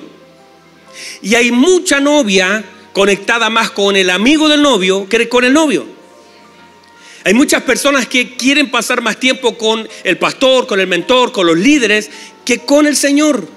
Y 1.23 1.35
hay 1.35 1.51
mucha 1.51 2.01
novia 2.01 2.63
conectada 2.93 3.49
más 3.49 3.71
con 3.71 3.97
el 3.97 4.11
amigo 4.11 4.49
del 4.51 4.61
novio 4.61 5.09
que 5.09 5.29
con 5.29 5.45
el 5.45 5.55
novio. 5.55 5.87
Hay 7.25 7.33
muchas 7.33 7.63
personas 7.63 8.07
que 8.07 8.37
quieren 8.37 8.71
pasar 8.71 9.01
más 9.01 9.19
tiempo 9.19 9.57
con 9.57 9.89
el 10.05 10.19
pastor, 10.19 10.67
con 10.67 10.81
el 10.81 10.87
mentor, 10.87 11.33
con 11.33 11.47
los 11.47 11.57
líderes, 11.57 12.11
que 12.45 12.59
con 12.59 12.87
el 12.87 12.97
Señor. 12.97 13.49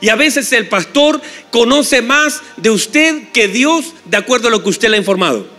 Y 0.00 0.08
a 0.08 0.16
veces 0.16 0.52
el 0.52 0.68
pastor 0.68 1.20
conoce 1.50 2.02
más 2.02 2.42
de 2.56 2.70
usted 2.70 3.30
que 3.32 3.48
Dios 3.48 3.94
de 4.04 4.16
acuerdo 4.16 4.48
a 4.48 4.50
lo 4.50 4.62
que 4.62 4.70
usted 4.70 4.88
le 4.88 4.96
ha 4.96 5.00
informado. 5.00 5.56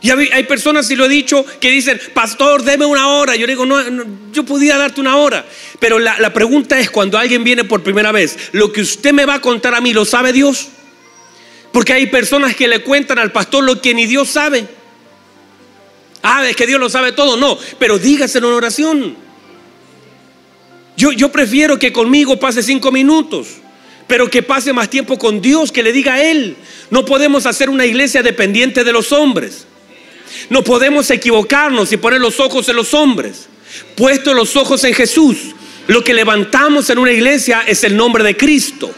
Y 0.00 0.10
hay 0.10 0.44
personas, 0.44 0.88
y 0.90 0.96
lo 0.96 1.06
he 1.06 1.08
dicho, 1.08 1.44
que 1.60 1.70
dicen, 1.70 2.00
pastor, 2.14 2.62
deme 2.62 2.86
una 2.86 3.08
hora. 3.08 3.34
Yo 3.34 3.48
digo, 3.48 3.66
no, 3.66 3.82
yo 4.32 4.44
podía 4.44 4.78
darte 4.78 5.00
una 5.00 5.16
hora. 5.16 5.44
Pero 5.80 5.98
la, 5.98 6.20
la, 6.20 6.32
pregunta 6.32 6.78
es, 6.78 6.88
cuando 6.88 7.18
alguien 7.18 7.42
viene 7.42 7.64
por 7.64 7.82
primera 7.82 8.12
vez, 8.12 8.50
¿lo 8.52 8.72
que 8.72 8.82
usted 8.82 9.12
me 9.12 9.24
va 9.24 9.34
a 9.34 9.40
contar 9.40 9.74
a 9.74 9.80
mí 9.80 9.92
lo 9.92 10.04
sabe 10.04 10.32
Dios? 10.32 10.68
Porque 11.72 11.92
hay 11.94 12.06
personas 12.06 12.54
que 12.54 12.68
le 12.68 12.82
cuentan 12.82 13.18
al 13.18 13.32
pastor 13.32 13.64
lo 13.64 13.80
que 13.80 13.92
ni 13.92 14.06
Dios 14.06 14.28
sabe. 14.28 14.68
Ah, 16.22 16.48
es 16.48 16.54
que 16.54 16.66
Dios 16.66 16.78
lo 16.78 16.88
sabe 16.88 17.12
todo. 17.12 17.36
No, 17.36 17.58
pero 17.80 17.98
dígaselo 17.98 18.48
en 18.48 18.54
oración. 18.54 19.27
Yo, 20.98 21.30
prefiero 21.30 21.78
que 21.78 21.92
conmigo 21.92 22.38
pase 22.38 22.62
cinco 22.62 22.90
minutos 22.90 23.46
pero 24.08 24.30
que 24.30 24.42
pase 24.42 24.72
más 24.72 24.88
tiempo 24.88 25.18
con 25.18 25.42
Dios, 25.42 25.70
que 25.70 25.82
le 25.82 25.92
diga 25.92 26.14
a 26.14 26.22
Él. 26.22 26.56
No 26.88 27.04
podemos 27.04 27.44
hacer 27.44 27.68
una 27.68 27.84
iglesia 27.84 28.22
dependiente 28.22 28.82
de 28.82 28.90
los 28.90 29.12
hombres. 29.12 29.66
No 30.48 30.64
podemos 30.64 31.10
equivocarnos 31.10 31.92
y 31.92 31.98
poner 31.98 32.18
los 32.18 32.40
ojos 32.40 32.66
en 32.70 32.76
los 32.76 32.94
hombres. 32.94 33.48
puesto 33.96 34.32
los 34.32 34.56
ojos 34.56 34.82
en 34.84 34.94
Jesús. 34.94 35.54
Lo 35.88 36.02
que 36.02 36.14
levantamos 36.14 36.88
en 36.88 36.96
una 36.96 37.12
iglesia 37.12 37.64
es 37.66 37.84
el 37.84 37.98
nombre 37.98 38.24
de 38.24 38.34
Cristo. 38.34 38.90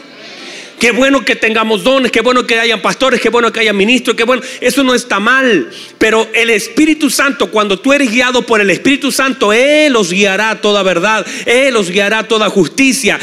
Qué 0.81 0.89
bueno 0.89 1.23
que 1.23 1.35
tengamos 1.35 1.83
dones, 1.83 2.11
qué 2.11 2.21
bueno 2.21 2.47
que 2.47 2.59
hayan 2.59 2.81
pastores, 2.81 3.21
qué 3.21 3.29
bueno 3.29 3.53
que 3.53 3.59
haya 3.59 3.71
ministros, 3.71 4.15
qué 4.15 4.23
bueno. 4.23 4.41
Eso 4.59 4.83
no 4.83 4.95
está 4.95 5.19
mal. 5.19 5.69
Pero 5.99 6.27
el 6.33 6.49
Espíritu 6.49 7.11
Santo, 7.11 7.51
cuando 7.51 7.79
tú 7.79 7.93
eres 7.93 8.09
guiado 8.09 8.41
por 8.47 8.61
el 8.61 8.69
Espíritu 8.71 9.11
Santo, 9.11 9.53
Él 9.53 9.93
los 9.93 10.11
guiará 10.11 10.59
toda 10.59 10.81
verdad. 10.81 11.23
Él 11.45 11.75
los 11.75 11.91
guiará 11.91 12.27
toda 12.27 12.49
justicia. 12.49 13.19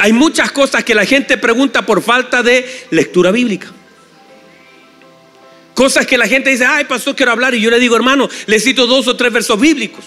hay 0.00 0.14
muchas 0.14 0.52
cosas 0.52 0.84
que 0.84 0.94
la 0.94 1.04
gente 1.04 1.36
pregunta 1.36 1.84
por 1.84 2.02
falta 2.02 2.42
de 2.42 2.64
lectura 2.88 3.30
bíblica. 3.30 3.70
Cosas 5.74 6.06
que 6.06 6.16
la 6.16 6.26
gente 6.26 6.48
dice, 6.48 6.64
ay, 6.64 6.86
pastor, 6.86 7.14
quiero 7.14 7.32
hablar. 7.32 7.54
Y 7.54 7.60
yo 7.60 7.70
le 7.70 7.78
digo, 7.78 7.94
hermano, 7.94 8.26
le 8.46 8.58
cito 8.58 8.86
dos 8.86 9.06
o 9.06 9.16
tres 9.16 9.30
versos 9.30 9.60
bíblicos. 9.60 10.06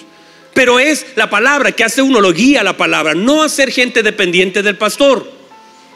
Pero 0.55 0.79
es 0.79 1.05
la 1.15 1.29
palabra 1.29 1.71
que 1.71 1.83
hace 1.83 2.01
uno, 2.01 2.19
lo 2.19 2.33
guía 2.33 2.63
la 2.63 2.75
palabra, 2.75 3.13
no 3.13 3.43
hacer 3.43 3.69
gente 3.69 4.01
dependiente 4.01 4.63
del 4.63 4.75
pastor 4.75 5.34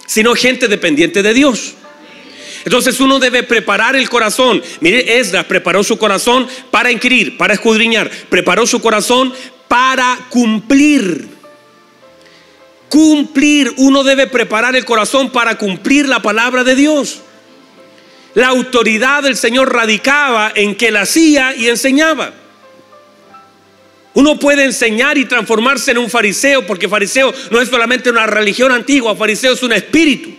sino 0.09 0.33
gente 0.33 0.67
dependiente 0.67 1.21
de 1.21 1.35
Dios. 1.35 1.75
Entonces 2.65 2.99
uno 2.99 3.19
debe 3.19 3.43
preparar 3.43 3.95
el 3.95 4.09
corazón. 4.09 4.59
Mire, 4.79 5.19
Esdras 5.19 5.45
preparó 5.45 5.83
su 5.83 5.99
corazón 5.99 6.47
para 6.71 6.91
inquirir, 6.91 7.37
para 7.37 7.53
escudriñar. 7.53 8.09
Preparó 8.27 8.65
su 8.65 8.81
corazón 8.81 9.31
para 9.67 10.17
cumplir. 10.29 11.27
Cumplir. 12.89 13.71
Uno 13.77 14.03
debe 14.03 14.25
preparar 14.25 14.75
el 14.75 14.83
corazón 14.83 15.29
para 15.29 15.59
cumplir 15.59 16.09
la 16.09 16.23
palabra 16.23 16.63
de 16.63 16.73
Dios. 16.73 17.21
La 18.33 18.47
autoridad 18.47 19.21
del 19.21 19.37
Señor 19.37 19.71
radicaba 19.71 20.51
en 20.55 20.73
que 20.73 20.89
la 20.89 21.01
hacía 21.01 21.55
y 21.55 21.67
enseñaba. 21.67 22.33
Uno 24.13 24.39
puede 24.39 24.63
enseñar 24.63 25.17
y 25.17 25.25
transformarse 25.25 25.91
en 25.91 25.99
un 25.99 26.09
fariseo, 26.09 26.65
porque 26.65 26.89
fariseo 26.89 27.33
no 27.51 27.61
es 27.61 27.69
solamente 27.69 28.09
una 28.09 28.25
religión 28.25 28.71
antigua, 28.71 29.15
fariseo 29.15 29.53
es 29.53 29.63
un 29.63 29.73
espíritu. 29.73 30.31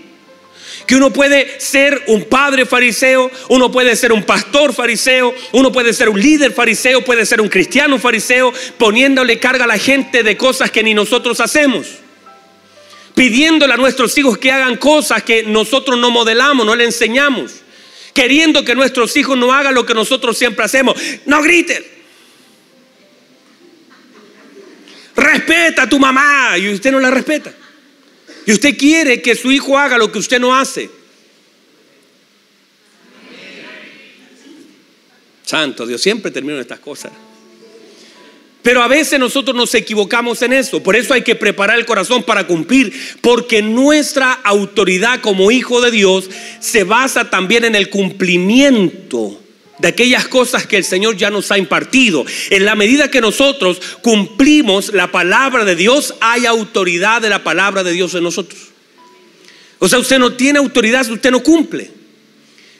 Que 0.86 0.96
uno 0.96 1.12
puede 1.12 1.60
ser 1.60 2.02
un 2.08 2.24
padre 2.24 2.66
fariseo, 2.66 3.30
uno 3.48 3.70
puede 3.70 3.94
ser 3.94 4.12
un 4.12 4.24
pastor 4.24 4.74
fariseo, 4.74 5.32
uno 5.52 5.70
puede 5.70 5.92
ser 5.92 6.08
un 6.08 6.20
líder 6.20 6.52
fariseo, 6.52 7.04
puede 7.04 7.24
ser 7.24 7.40
un 7.40 7.48
cristiano 7.48 7.96
fariseo, 7.98 8.52
poniéndole 8.76 9.38
carga 9.38 9.64
a 9.64 9.68
la 9.68 9.78
gente 9.78 10.24
de 10.24 10.36
cosas 10.36 10.72
que 10.72 10.82
ni 10.82 10.92
nosotros 10.92 11.38
hacemos. 11.38 11.86
Pidiéndole 13.14 13.72
a 13.72 13.76
nuestros 13.76 14.16
hijos 14.18 14.36
que 14.36 14.50
hagan 14.50 14.76
cosas 14.78 15.22
que 15.22 15.44
nosotros 15.44 15.96
no 15.96 16.10
modelamos, 16.10 16.66
no 16.66 16.74
le 16.74 16.84
enseñamos. 16.84 17.52
Queriendo 18.12 18.64
que 18.64 18.74
nuestros 18.74 19.16
hijos 19.16 19.38
no 19.38 19.52
hagan 19.52 19.74
lo 19.74 19.86
que 19.86 19.94
nosotros 19.94 20.36
siempre 20.36 20.64
hacemos. 20.64 21.00
No 21.24 21.40
griten. 21.40 21.99
Respeta 25.20 25.82
a 25.82 25.88
tu 25.88 25.98
mamá 25.98 26.56
y 26.58 26.72
usted 26.72 26.90
no 26.90 27.00
la 27.00 27.10
respeta. 27.10 27.52
Y 28.46 28.52
usted 28.52 28.76
quiere 28.76 29.20
que 29.20 29.34
su 29.34 29.52
hijo 29.52 29.78
haga 29.78 29.98
lo 29.98 30.10
que 30.10 30.18
usted 30.18 30.40
no 30.40 30.56
hace. 30.56 30.90
Santo 35.44 35.86
Dios, 35.86 36.00
siempre 36.00 36.30
termino 36.30 36.60
estas 36.60 36.80
cosas. 36.80 37.12
Pero 38.62 38.82
a 38.82 38.88
veces 38.88 39.18
nosotros 39.18 39.56
nos 39.56 39.74
equivocamos 39.74 40.42
en 40.42 40.52
eso. 40.52 40.82
Por 40.82 40.94
eso 40.94 41.14
hay 41.14 41.22
que 41.22 41.34
preparar 41.34 41.78
el 41.78 41.86
corazón 41.86 42.22
para 42.22 42.46
cumplir. 42.46 42.92
Porque 43.20 43.62
nuestra 43.62 44.32
autoridad 44.32 45.20
como 45.20 45.50
hijo 45.50 45.80
de 45.80 45.90
Dios 45.90 46.28
se 46.60 46.84
basa 46.84 47.30
también 47.30 47.64
en 47.64 47.74
el 47.74 47.88
cumplimiento 47.88 49.40
de 49.80 49.88
aquellas 49.88 50.28
cosas 50.28 50.66
que 50.66 50.76
el 50.76 50.84
Señor 50.84 51.16
ya 51.16 51.30
nos 51.30 51.50
ha 51.50 51.58
impartido. 51.58 52.24
En 52.50 52.64
la 52.64 52.74
medida 52.74 53.10
que 53.10 53.20
nosotros 53.20 53.80
cumplimos 54.02 54.92
la 54.92 55.10
palabra 55.10 55.64
de 55.64 55.76
Dios, 55.76 56.14
hay 56.20 56.46
autoridad 56.46 57.22
de 57.22 57.30
la 57.30 57.42
palabra 57.42 57.82
de 57.82 57.92
Dios 57.92 58.14
en 58.14 58.22
nosotros. 58.22 58.60
O 59.78 59.88
sea, 59.88 59.98
usted 59.98 60.18
no 60.18 60.34
tiene 60.34 60.58
autoridad 60.58 61.04
si 61.04 61.12
usted 61.12 61.30
no 61.30 61.42
cumple. 61.42 61.90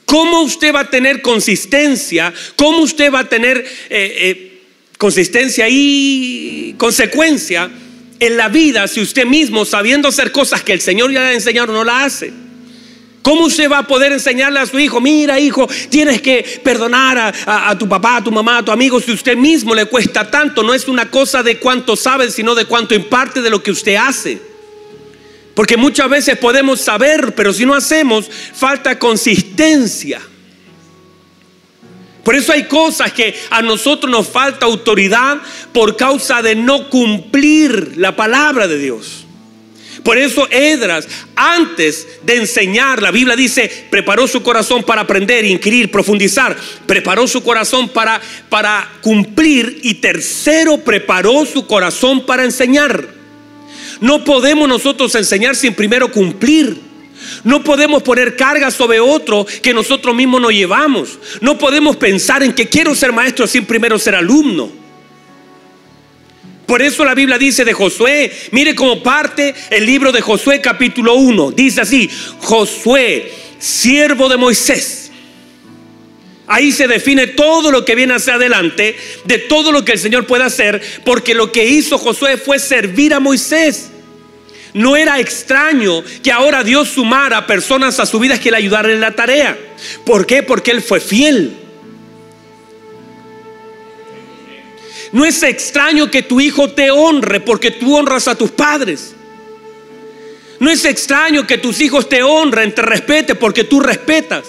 ¿Cómo 0.05 0.43
usted 0.43 0.75
va 0.75 0.81
a 0.81 0.91
tener 0.91 1.23
consistencia? 1.23 2.35
¿Cómo 2.57 2.79
usted 2.79 3.13
va 3.13 3.21
a 3.21 3.29
tener 3.29 3.59
eh, 3.59 3.65
eh, 3.89 4.63
consistencia 4.99 5.67
y 5.71 6.75
consecuencia 6.77 7.71
en 8.19 8.37
la 8.37 8.49
vida 8.49 8.87
si 8.87 9.01
usted 9.01 9.25
mismo, 9.25 9.65
sabiendo 9.65 10.09
hacer 10.09 10.33
cosas 10.33 10.63
que 10.63 10.73
el 10.73 10.81
Señor 10.81 11.13
ya 11.13 11.21
le 11.21 11.29
ha 11.29 11.33
enseñado, 11.33 11.73
no 11.73 11.85
la 11.85 12.05
hace? 12.05 12.33
¿Cómo 13.23 13.45
usted 13.45 13.71
va 13.71 13.79
a 13.79 13.87
poder 13.87 14.13
enseñarle 14.13 14.61
a 14.61 14.67
su 14.67 14.79
hijo, 14.79 15.01
mira 15.01 15.39
hijo, 15.39 15.69
tienes 15.91 16.23
que 16.23 16.61
perdonar 16.65 17.35
a, 17.47 17.79
tu 17.79 17.87
papá, 17.89 18.17
a 18.17 18.25
tu 18.25 18.33
mamá, 18.33 18.59
a 18.59 18.65
tu 18.65 18.73
amigo, 18.73 18.99
si 18.99 19.13
usted 19.13 19.37
mismo 19.37 19.75
le 19.75 19.85
cuesta 19.85 20.31
tanto? 20.31 20.63
No 20.63 20.73
es 20.73 20.89
una 20.89 21.11
cosa 21.11 21.43
de 21.43 21.59
cuánto 21.59 21.97
sabe, 21.97 22.31
sino 22.31 22.55
de 22.55 22.65
cuánto 22.65 22.95
imparte 22.95 23.43
de 23.43 23.51
lo 23.51 23.63
que 23.63 23.73
usted 23.73 23.97
hace. 23.97 24.41
Porque 25.55 25.77
muchas 25.77 26.09
veces 26.09 26.39
podemos 26.39 26.81
saber, 26.81 27.35
pero 27.35 27.53
si 27.53 27.67
no 27.67 27.75
hacemos, 27.75 28.31
falta 28.55 28.99
consistencia. 28.99 30.21
Por 32.25 32.35
eso 32.35 32.53
hay 32.53 32.65
cosas 32.65 33.13
que 33.13 33.39
a 33.51 33.61
nosotros 33.61 34.11
nos 34.11 34.29
falta 34.29 34.65
autoridad 34.65 35.39
por 35.73 35.97
causa 35.97 36.41
de 36.41 36.55
no 36.55 36.89
cumplir 36.89 37.95
la 37.97 38.17
palabra 38.17 38.67
de 38.67 38.79
Dios. 38.79 39.20
Por 40.11 40.19
eso 40.19 40.49
Edras, 40.51 41.07
antes 41.37 42.05
de 42.25 42.35
enseñar, 42.35 43.01
la 43.01 43.13
Biblia 43.13 43.37
dice, 43.37 43.71
preparó 43.91 44.27
su 44.27 44.43
corazón 44.43 44.83
para 44.83 45.03
aprender, 45.03 45.45
inquirir, 45.45 45.89
profundizar. 45.89 46.57
Preparó 46.85 47.29
su 47.29 47.45
corazón 47.45 47.89
para, 47.89 48.21
para 48.49 48.91
cumplir. 49.03 49.79
Y 49.85 49.95
tercero, 49.95 50.79
preparó 50.79 51.47
su 51.47 51.65
corazón 51.65 52.27
para 52.27 52.43
enseñar. 52.43 53.07
No 54.01 54.25
podemos 54.25 54.69
nosotros 54.69 55.15
enseñar 55.15 55.55
sin 55.55 55.75
primero 55.75 56.11
cumplir. 56.11 56.77
No 57.45 57.63
podemos 57.63 58.03
poner 58.03 58.35
carga 58.35 58.73
sobre 58.73 58.99
otro 58.99 59.47
que 59.63 59.73
nosotros 59.73 60.13
mismos 60.13 60.41
nos 60.41 60.51
llevamos. 60.51 61.21
No 61.41 61.57
podemos 61.57 61.95
pensar 61.95 62.43
en 62.43 62.53
que 62.53 62.69
quiero 62.69 62.97
ser 62.97 63.13
maestro 63.13 63.47
sin 63.47 63.65
primero 63.65 63.97
ser 63.97 64.17
alumno. 64.17 64.80
Por 66.71 66.83
eso 66.83 67.05
la 67.05 67.17
Biblia 67.17 67.37
dice 67.37 67.65
de 67.65 67.73
Josué, 67.73 68.31
mire 68.53 68.77
cómo 68.77 69.03
parte 69.03 69.53
el 69.71 69.85
libro 69.85 70.13
de 70.13 70.21
Josué 70.21 70.61
capítulo 70.61 71.17
1. 71.17 71.51
Dice 71.51 71.81
así, 71.81 72.09
Josué, 72.39 73.33
siervo 73.59 74.29
de 74.29 74.37
Moisés. 74.37 75.11
Ahí 76.47 76.71
se 76.71 76.87
define 76.87 77.27
todo 77.27 77.73
lo 77.73 77.85
que 77.85 77.97
viene 77.97 78.15
hacia 78.15 78.35
adelante, 78.35 78.97
de 79.25 79.39
todo 79.39 79.73
lo 79.73 79.85
que 79.85 79.91
el 79.91 79.99
Señor 79.99 80.27
puede 80.27 80.45
hacer, 80.45 80.81
porque 81.05 81.35
lo 81.35 81.51
que 81.51 81.67
hizo 81.67 81.99
Josué 81.99 82.37
fue 82.37 82.61
servir 82.61 83.15
a 83.15 83.19
Moisés. 83.19 83.91
No 84.73 84.97
era 84.97 85.19
extraño 85.19 86.05
que 86.23 86.31
ahora 86.31 86.63
Dios 86.63 86.91
sumara 86.91 87.49
personas 87.49 87.99
a 87.99 88.07
su 88.07 88.21
vida 88.21 88.39
que 88.39 88.53
le 88.53 88.59
ayudaran 88.59 88.93
en 88.93 89.01
la 89.01 89.17
tarea. 89.17 89.59
¿Por 90.07 90.25
qué? 90.25 90.45
Porque 90.45 90.71
Él 90.71 90.83
fue 90.83 91.01
fiel. 91.01 91.70
No 95.13 95.25
es 95.25 95.43
extraño 95.43 96.11
que 96.11 96.23
tu 96.23 96.41
hijo 96.41 96.71
te 96.71 96.91
honre 96.91 97.41
porque 97.41 97.71
tú 97.71 97.97
honras 97.97 98.29
a 98.29 98.37
tus 98.37 98.51
padres. 98.51 99.15
No 100.61 100.71
es 100.71 100.85
extraño 100.85 101.47
que 101.47 101.59
tus 101.59 101.81
hijos 101.81 102.09
te 102.09 102.23
honren, 102.23 102.75
te 102.75 102.83
respeten 102.83 103.37
porque 103.37 103.65
tú 103.65 103.81
respetas. 103.81 104.45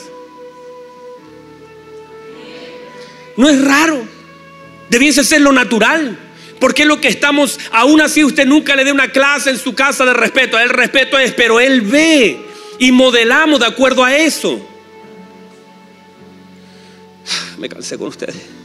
No 3.37 3.49
es 3.49 3.63
raro. 3.63 4.05
Debiese 4.89 5.23
ser 5.23 5.41
lo 5.41 5.51
natural. 5.51 6.17
Porque 6.59 6.83
es 6.83 6.87
lo 6.87 7.01
que 7.01 7.07
estamos, 7.07 7.59
aún 7.71 8.01
así 8.01 8.23
usted 8.23 8.45
nunca 8.45 8.75
le 8.75 8.83
dé 8.83 8.91
una 8.91 9.11
clase 9.11 9.49
en 9.49 9.57
su 9.57 9.73
casa 9.73 10.05
de 10.05 10.13
respeto. 10.13 10.59
El 10.59 10.69
respeto 10.69 11.17
es, 11.17 11.31
pero 11.31 11.59
él 11.59 11.81
ve 11.81 12.39
y 12.77 12.91
modelamos 12.91 13.61
de 13.61 13.65
acuerdo 13.65 14.03
a 14.03 14.15
eso. 14.15 14.63
Me 17.57 17.67
cansé 17.67 17.97
con 17.97 18.09
ustedes. 18.09 18.60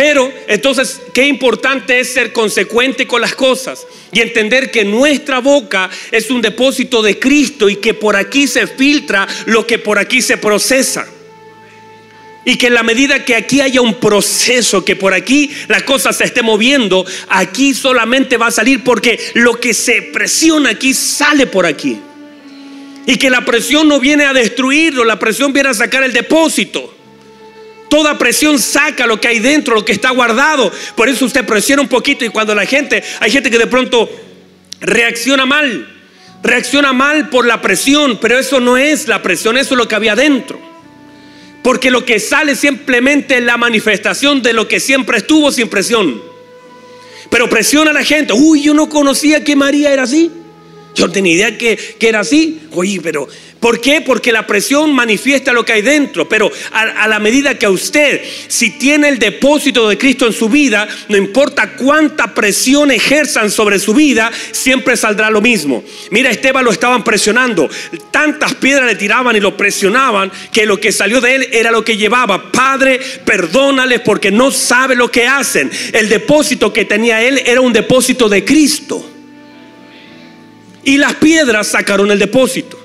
Pero 0.00 0.32
entonces, 0.48 0.98
qué 1.12 1.26
importante 1.26 2.00
es 2.00 2.14
ser 2.14 2.32
consecuente 2.32 3.06
con 3.06 3.20
las 3.20 3.34
cosas 3.34 3.86
y 4.10 4.20
entender 4.20 4.70
que 4.70 4.82
nuestra 4.82 5.40
boca 5.40 5.90
es 6.10 6.30
un 6.30 6.40
depósito 6.40 7.02
de 7.02 7.18
Cristo 7.18 7.68
y 7.68 7.76
que 7.76 7.92
por 7.92 8.16
aquí 8.16 8.46
se 8.46 8.66
filtra 8.66 9.28
lo 9.44 9.66
que 9.66 9.78
por 9.78 9.98
aquí 9.98 10.22
se 10.22 10.38
procesa. 10.38 11.06
Y 12.46 12.56
que 12.56 12.68
en 12.68 12.74
la 12.76 12.82
medida 12.82 13.26
que 13.26 13.34
aquí 13.34 13.60
haya 13.60 13.82
un 13.82 14.00
proceso, 14.00 14.86
que 14.86 14.96
por 14.96 15.12
aquí 15.12 15.50
la 15.68 15.84
cosa 15.84 16.14
se 16.14 16.24
esté 16.24 16.40
moviendo, 16.40 17.04
aquí 17.28 17.74
solamente 17.74 18.38
va 18.38 18.46
a 18.46 18.52
salir 18.52 18.82
porque 18.82 19.20
lo 19.34 19.60
que 19.60 19.74
se 19.74 20.00
presiona 20.00 20.70
aquí 20.70 20.94
sale 20.94 21.46
por 21.46 21.66
aquí. 21.66 21.98
Y 23.04 23.16
que 23.16 23.28
la 23.28 23.44
presión 23.44 23.86
no 23.86 24.00
viene 24.00 24.24
a 24.24 24.32
destruirlo, 24.32 25.04
la 25.04 25.18
presión 25.18 25.52
viene 25.52 25.68
a 25.68 25.74
sacar 25.74 26.02
el 26.04 26.14
depósito. 26.14 26.99
Toda 27.90 28.16
presión 28.16 28.60
saca 28.60 29.04
lo 29.04 29.20
que 29.20 29.26
hay 29.26 29.40
dentro, 29.40 29.74
lo 29.74 29.84
que 29.84 29.90
está 29.90 30.10
guardado. 30.10 30.72
Por 30.94 31.08
eso 31.08 31.24
usted 31.24 31.44
presiona 31.44 31.82
un 31.82 31.88
poquito 31.88 32.24
y 32.24 32.28
cuando 32.28 32.54
la 32.54 32.64
gente, 32.64 33.02
hay 33.18 33.32
gente 33.32 33.50
que 33.50 33.58
de 33.58 33.66
pronto 33.66 34.08
reacciona 34.80 35.44
mal. 35.44 35.96
Reacciona 36.42 36.92
mal 36.92 37.28
por 37.28 37.46
la 37.46 37.60
presión, 37.60 38.18
pero 38.22 38.38
eso 38.38 38.60
no 38.60 38.78
es 38.78 39.08
la 39.08 39.22
presión, 39.22 39.58
eso 39.58 39.74
es 39.74 39.78
lo 39.78 39.88
que 39.88 39.96
había 39.96 40.14
dentro. 40.14 40.58
Porque 41.64 41.90
lo 41.90 42.04
que 42.04 42.20
sale 42.20 42.54
simplemente 42.54 43.38
es 43.38 43.42
la 43.42 43.56
manifestación 43.56 44.40
de 44.40 44.52
lo 44.52 44.68
que 44.68 44.78
siempre 44.78 45.18
estuvo 45.18 45.50
sin 45.50 45.68
presión. 45.68 46.22
Pero 47.28 47.50
presiona 47.50 47.90
a 47.90 47.94
la 47.94 48.04
gente. 48.04 48.32
Uy, 48.32 48.62
yo 48.62 48.72
no 48.72 48.88
conocía 48.88 49.42
que 49.42 49.56
María 49.56 49.92
era 49.92 50.04
así. 50.04 50.30
Yo 50.94 51.06
no 51.06 51.12
tenía 51.12 51.34
idea 51.34 51.58
que, 51.58 51.76
que 51.76 52.08
era 52.08 52.20
así. 52.20 52.60
Oye, 52.72 53.00
pero 53.02 53.28
¿Por 53.60 53.78
qué? 53.80 54.00
Porque 54.00 54.32
la 54.32 54.46
presión 54.46 54.92
manifiesta 54.94 55.52
lo 55.52 55.66
que 55.66 55.74
hay 55.74 55.82
dentro, 55.82 56.26
pero 56.26 56.50
a, 56.72 57.06
la 57.06 57.18
medida 57.18 57.58
que 57.58 57.66
a 57.66 57.70
usted, 57.70 58.22
si 58.48 58.70
tiene 58.70 59.08
el 59.08 59.18
depósito 59.18 59.86
de 59.86 59.98
Cristo 59.98 60.26
en 60.26 60.32
su 60.32 60.48
vida, 60.48 60.88
no 61.08 61.18
importa 61.18 61.76
cuánta 61.76 62.34
presión 62.34 62.90
ejerzan 62.90 63.50
sobre 63.50 63.78
su 63.78 63.92
vida, 63.92 64.32
siempre 64.52 64.96
saldrá 64.96 65.28
lo 65.28 65.42
mismo. 65.42 65.84
Mira, 66.10 66.30
Esteban 66.30 66.64
lo 66.64 66.72
estaban 66.72 67.04
presionando, 67.04 67.68
tantas 68.10 68.54
piedras 68.54 68.86
le 68.86 68.94
tiraban 68.94 69.36
y 69.36 69.40
lo 69.40 69.58
presionaban 69.58 70.32
que 70.50 70.64
lo 70.64 70.80
que 70.80 70.90
salió 70.90 71.20
de 71.20 71.34
él 71.34 71.48
era 71.52 71.70
lo 71.70 71.84
que 71.84 71.98
llevaba. 71.98 72.50
Padre, 72.50 72.98
perdónales 73.26 74.00
porque 74.00 74.30
no 74.30 74.50
sabe 74.50 74.96
lo 74.96 75.10
que 75.10 75.26
hacen. 75.26 75.70
El 75.92 76.08
depósito 76.08 76.72
que 76.72 76.86
tenía 76.86 77.22
él 77.22 77.42
era 77.44 77.60
un 77.60 77.74
depósito 77.74 78.26
de 78.30 78.42
Cristo. 78.42 79.09
Y 80.84 80.96
las 80.96 81.14
piedras 81.14 81.68
sacaron 81.68 82.10
el 82.10 82.18
depósito. 82.18 82.78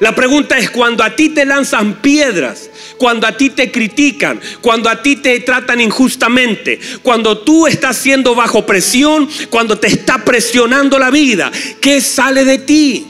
La 0.00 0.14
pregunta 0.14 0.56
es, 0.56 0.70
cuando 0.70 1.04
a 1.04 1.14
ti 1.14 1.28
te 1.28 1.44
lanzan 1.44 2.00
piedras, 2.00 2.70
cuando 2.96 3.26
a 3.26 3.36
ti 3.36 3.50
te 3.50 3.70
critican, 3.70 4.40
cuando 4.62 4.88
a 4.88 5.02
ti 5.02 5.16
te 5.16 5.38
tratan 5.40 5.78
injustamente, 5.80 6.80
cuando 7.02 7.38
tú 7.38 7.66
estás 7.66 7.98
siendo 7.98 8.34
bajo 8.34 8.64
presión, 8.64 9.28
cuando 9.50 9.78
te 9.78 9.88
está 9.88 10.24
presionando 10.24 10.98
la 10.98 11.10
vida, 11.10 11.52
¿qué 11.82 12.00
sale 12.00 12.46
de 12.46 12.58
ti? 12.58 13.06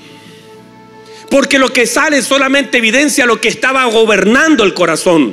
Porque 1.31 1.61
lo 1.61 1.73
que 1.73 1.87
sale 1.87 2.23
solamente 2.23 2.79
evidencia 2.79 3.25
lo 3.25 3.41
que 3.41 3.49
estaba 3.49 3.85
gobernando 3.85 4.65
el 4.65 4.75
corazón. 4.75 5.33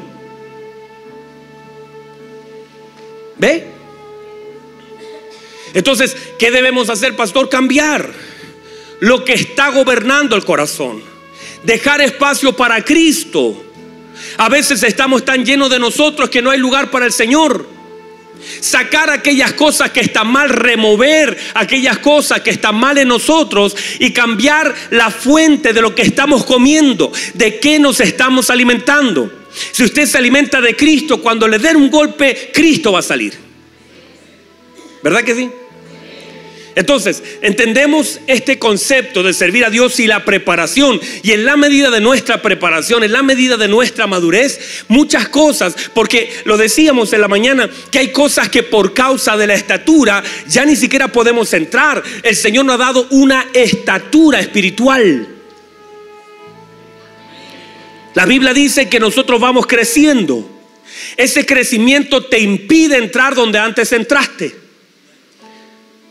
¿Ve? 3.39 3.65
Entonces, 5.73 6.15
¿qué 6.38 6.51
debemos 6.51 6.91
hacer, 6.91 7.15
pastor? 7.15 7.49
Cambiar 7.49 8.12
lo 8.99 9.23
que 9.23 9.33
está 9.33 9.69
gobernando 9.69 10.36
el 10.36 10.45
corazón 10.45 11.17
dejar 11.63 12.01
espacio 12.01 12.53
para 12.53 12.83
Cristo. 12.83 13.63
A 14.38 14.49
veces 14.49 14.81
estamos 14.83 15.25
tan 15.25 15.45
llenos 15.45 15.69
de 15.69 15.79
nosotros 15.79 16.29
que 16.29 16.41
no 16.41 16.49
hay 16.49 16.60
lugar 16.60 16.89
para 16.89 17.05
el 17.05 17.12
Señor. 17.12 17.67
Sacar 18.62 19.10
aquellas 19.10 19.53
cosas 19.53 19.91
que 19.91 19.99
están 19.99 20.27
mal, 20.27 20.49
remover 20.49 21.38
aquellas 21.55 21.97
cosas 21.99 22.41
que 22.41 22.51
están 22.51 22.75
mal 22.75 22.97
en 22.97 23.07
nosotros 23.07 23.75
y 23.99 24.12
cambiar 24.12 24.73
la 24.91 25.10
fuente 25.10 25.73
de 25.73 25.81
lo 25.81 25.93
que 25.93 26.03
estamos 26.03 26.45
comiendo, 26.45 27.12
de 27.33 27.60
qué 27.60 27.79
nos 27.79 27.99
estamos 27.99 28.49
alimentando. 28.49 29.31
Si 29.71 29.83
usted 29.83 30.05
se 30.05 30.17
alimenta 30.17 30.62
de 30.62 30.75
Cristo, 30.75 31.19
cuando 31.19 31.47
le 31.47 31.57
den 31.57 31.77
un 31.77 31.89
golpe, 31.89 32.51
Cristo 32.53 32.91
va 32.91 32.99
a 32.99 33.03
salir. 33.03 33.33
¿Verdad 35.03 35.23
que 35.23 35.36
sí? 35.36 35.49
Entonces, 36.77 37.23
entendemos 37.41 38.19
este 38.27 38.59
concepto 38.59 39.23
de 39.23 39.33
servir 39.33 39.65
a 39.65 39.71
Dios 39.71 39.99
y 39.99 40.05
la 40.05 40.23
preparación. 40.23 41.01
Y 41.23 41.31
en 41.31 41.43
la 41.43 41.57
medida 41.57 41.89
de 41.89 42.01
nuestra 42.01 42.43
preparación, 42.43 43.03
en 43.03 43.13
la 43.13 43.23
medida 43.23 43.57
de 43.57 43.67
nuestra 43.67 44.05
madurez, 44.05 44.83
muchas 44.87 45.27
cosas, 45.27 45.75
porque 45.95 46.31
lo 46.45 46.55
decíamos 46.55 47.13
en 47.13 47.21
la 47.21 47.27
mañana, 47.27 47.67
que 47.89 47.97
hay 47.97 48.11
cosas 48.11 48.49
que 48.49 48.61
por 48.61 48.93
causa 48.93 49.35
de 49.35 49.47
la 49.47 49.55
estatura 49.55 50.23
ya 50.47 50.65
ni 50.65 50.75
siquiera 50.75 51.07
podemos 51.07 51.51
entrar. 51.53 52.03
El 52.21 52.35
Señor 52.35 52.65
nos 52.65 52.75
ha 52.75 52.77
dado 52.77 53.07
una 53.09 53.47
estatura 53.55 54.39
espiritual. 54.39 55.27
La 58.13 58.27
Biblia 58.27 58.53
dice 58.53 58.87
que 58.87 58.99
nosotros 58.99 59.41
vamos 59.41 59.65
creciendo. 59.65 60.47
Ese 61.17 61.43
crecimiento 61.43 62.25
te 62.25 62.39
impide 62.39 62.97
entrar 62.97 63.33
donde 63.33 63.57
antes 63.57 63.91
entraste. 63.93 64.66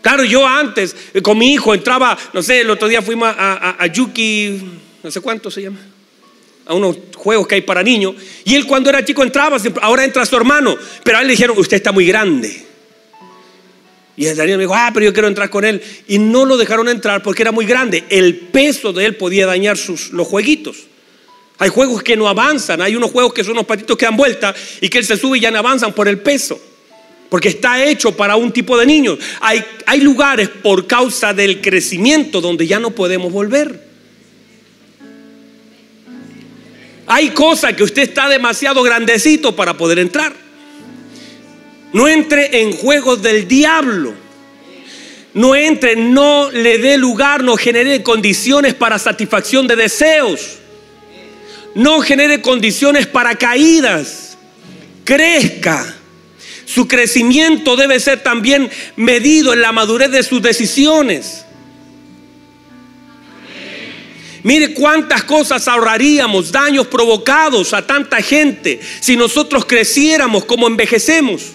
Claro, 0.07 0.23
yo 0.23 0.47
antes 0.47 0.95
eh, 1.13 1.21
con 1.21 1.37
mi 1.37 1.55
hijo 1.55 1.75
entraba, 1.75 2.17
no 2.33 2.41
sé, 2.41 2.61
el 2.61 2.71
otro 2.71 2.87
día 2.87 3.03
fuimos 3.03 3.29
a, 3.37 3.85
Yuki, 3.89 4.63
no 5.03 5.11
sé 5.11 5.21
cuánto 5.21 5.51
se 5.51 5.63
llama, 5.63 5.81
a 6.65 6.75
unos 6.75 6.97
juegos 7.17 7.49
que 7.49 7.57
hay 7.57 7.63
para 7.63 7.83
niños. 7.83 8.15
Y 8.45 8.55
él 8.55 8.67
cuando 8.67 8.89
era 8.89 9.05
chico 9.05 9.25
entraba, 9.25 9.57
ahora 9.83 10.05
entra 10.05 10.25
su 10.25 10.37
hermano, 10.37 10.77
pero 11.03 11.19
a 11.19 11.23
él 11.23 11.27
le 11.27 11.33
dijeron, 11.33 11.59
usted 11.59 11.79
está 11.79 11.91
muy 11.91 12.07
grande. 12.07 12.65
Y 14.17 14.27
el 14.27 14.37
Daniel 14.37 14.59
me 14.59 14.63
dijo, 14.63 14.77
ah, 14.77 14.93
pero 14.95 15.07
yo 15.07 15.13
quiero 15.13 15.27
entrar 15.27 15.51
con 15.51 15.65
él. 15.65 15.83
Y 16.07 16.19
no 16.19 16.45
lo 16.45 16.57
dejaron 16.57 16.89
entrar 16.89 17.21
porque 17.25 17.43
era 17.43 17.51
muy 17.51 17.67
grande. 17.67 18.05
El 18.09 18.37
peso 18.37 18.93
de 18.93 19.07
él 19.07 19.17
podía 19.17 19.45
dañar 19.45 19.77
sus, 19.77 20.11
los 20.11 20.29
jueguitos. 20.29 20.87
Hay 21.59 21.71
juegos 21.71 22.05
que 22.05 22.17
no 22.17 22.29
avanzan, 22.29 22.81
hay 22.81 22.95
unos 22.95 23.11
juegos 23.11 23.35
que 23.35 23.43
son 23.43 23.55
unos 23.55 23.67
patitos 23.67 23.97
que 23.97 24.05
dan 24.05 24.17
vuelta 24.17 24.55
y 24.81 24.89
que 24.89 24.99
él 24.99 25.05
se 25.05 25.17
sube 25.17 25.39
y 25.39 25.41
ya 25.41 25.51
no 25.51 25.59
avanzan 25.59 25.93
por 25.93 26.07
el 26.07 26.21
peso 26.21 26.61
porque 27.29 27.49
está 27.49 27.85
hecho 27.85 28.17
para 28.17 28.37
un 28.37 28.53
tipo 28.53 28.79
de 28.79 28.87
niños. 28.87 29.19
Hay, 29.41 29.65
hay 29.87 30.01
lugares 30.01 30.49
por 30.49 30.87
causa 30.87 31.33
del 31.35 31.61
crecimiento 31.61 32.41
donde 32.41 32.67
ya 32.67 32.79
no 32.79 32.91
podemos 32.91 33.33
volver. 33.33 33.87
Hay 37.07 37.31
cosas 37.31 37.75
que 37.75 37.85
usted 37.85 38.03
está 38.03 38.29
demasiado 38.29 38.83
grandecito 38.83 39.55
para 39.55 39.77
poder 39.77 39.99
entrar. 39.99 40.33
No 41.93 42.09
entre 42.09 42.63
en 42.63 42.73
juegos 42.73 43.23
del 43.23 43.47
diablo. 43.47 44.15
No 45.35 45.55
entre, 45.55 45.97
no 45.97 46.51
le 46.51 46.79
dé 46.79 46.97
lugar, 46.97 47.45
no 47.45 47.57
genere 47.57 48.03
condiciones 48.03 48.75
para 48.75 48.99
satisfacción 48.99 49.67
de 49.67 49.77
deseos. 49.77 50.59
No 51.75 52.01
genere 52.01 52.41
condiciones 52.41 53.07
para 53.07 53.37
caídas. 53.37 54.39
Crezca 55.05 55.96
su 56.67 56.87
crecimiento 56.87 57.77
debe 57.77 57.99
ser 57.99 58.23
también 58.23 58.69
medido 58.97 59.55
en 59.55 59.63
la 59.63 59.73
madurez 59.73 60.11
de 60.11 60.23
sus 60.23 60.43
decisiones. 60.43 61.47
Mire 64.43 64.75
cuántas 64.75 65.25
cosas 65.25 65.67
ahorraríamos, 65.67 66.53
daños 66.53 66.87
provocados 66.89 67.73
a 67.73 67.87
tanta 67.87 68.21
gente 68.21 68.81
si 69.01 69.17
nosotros 69.17 69.65
creciéramos 69.65 70.45
como 70.45 70.67
envejecemos 70.67 71.53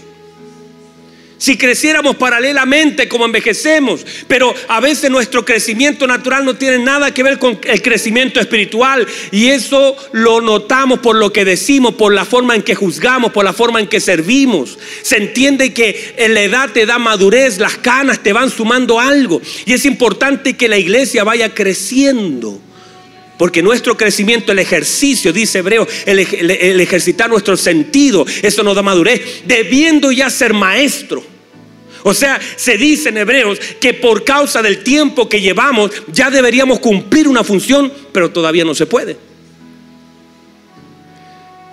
si 1.41 1.57
creciéramos 1.57 2.17
paralelamente 2.17 3.07
como 3.07 3.25
envejecemos. 3.25 4.05
Pero 4.27 4.53
a 4.67 4.79
veces 4.79 5.09
nuestro 5.09 5.43
crecimiento 5.43 6.05
natural 6.05 6.45
no 6.45 6.53
tiene 6.53 6.77
nada 6.77 7.11
que 7.11 7.23
ver 7.23 7.39
con 7.39 7.59
el 7.63 7.81
crecimiento 7.81 8.39
espiritual. 8.39 9.07
Y 9.31 9.47
eso 9.47 9.97
lo 10.11 10.39
notamos 10.39 10.99
por 10.99 11.15
lo 11.15 11.33
que 11.33 11.43
decimos, 11.43 11.95
por 11.95 12.13
la 12.13 12.25
forma 12.25 12.53
en 12.53 12.61
que 12.61 12.75
juzgamos, 12.75 13.31
por 13.31 13.43
la 13.43 13.53
forma 13.53 13.79
en 13.79 13.87
que 13.87 13.99
servimos. 13.99 14.77
Se 15.01 15.17
entiende 15.17 15.73
que 15.73 16.13
la 16.29 16.43
edad 16.43 16.69
te 16.69 16.85
da 16.85 16.99
madurez, 16.99 17.57
las 17.57 17.75
canas 17.75 18.21
te 18.21 18.33
van 18.33 18.51
sumando 18.51 18.99
algo. 18.99 19.41
Y 19.65 19.73
es 19.73 19.85
importante 19.85 20.55
que 20.55 20.69
la 20.69 20.77
iglesia 20.77 21.23
vaya 21.23 21.55
creciendo. 21.55 22.61
Porque 23.39 23.63
nuestro 23.63 23.97
crecimiento, 23.97 24.51
el 24.51 24.59
ejercicio, 24.59 25.33
dice 25.33 25.57
Hebreo, 25.57 25.87
el, 26.05 26.19
el, 26.19 26.79
ejercitar 26.79 27.31
nuestro 27.31 27.57
sentido, 27.57 28.27
eso 28.43 28.61
nos 28.61 28.75
da 28.75 28.83
madurez, 28.83 29.41
debiendo 29.47 30.11
ya 30.11 30.29
ser 30.29 30.53
maestro. 30.53 31.30
O 32.03 32.13
sea, 32.13 32.39
se 32.55 32.77
dice 32.77 33.09
en 33.09 33.17
Hebreos 33.17 33.59
que 33.79 33.93
por 33.93 34.23
causa 34.23 34.61
del 34.61 34.83
tiempo 34.83 35.29
que 35.29 35.41
llevamos 35.41 35.91
ya 36.11 36.29
deberíamos 36.29 36.79
cumplir 36.79 37.27
una 37.27 37.43
función, 37.43 37.91
pero 38.11 38.31
todavía 38.31 38.65
no 38.65 38.73
se 38.73 38.85
puede. 38.85 39.17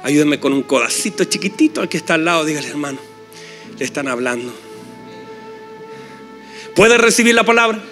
Ayúdenme 0.02 0.38
con 0.38 0.52
un 0.52 0.62
codacito 0.62 1.24
chiquitito 1.24 1.80
al 1.80 1.88
que 1.88 1.96
está 1.96 2.14
al 2.14 2.24
lado, 2.24 2.44
dígale 2.44 2.68
hermano, 2.68 2.98
le 3.78 3.84
están 3.84 4.08
hablando. 4.08 4.52
¿Puede 6.74 6.96
recibir 6.96 7.34
la 7.34 7.44
palabra? 7.44 7.82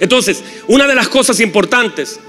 Entonces, 0.00 0.44
una 0.68 0.86
de 0.86 0.94
las 0.94 1.08
cosas 1.08 1.40
importantes, 1.40 2.20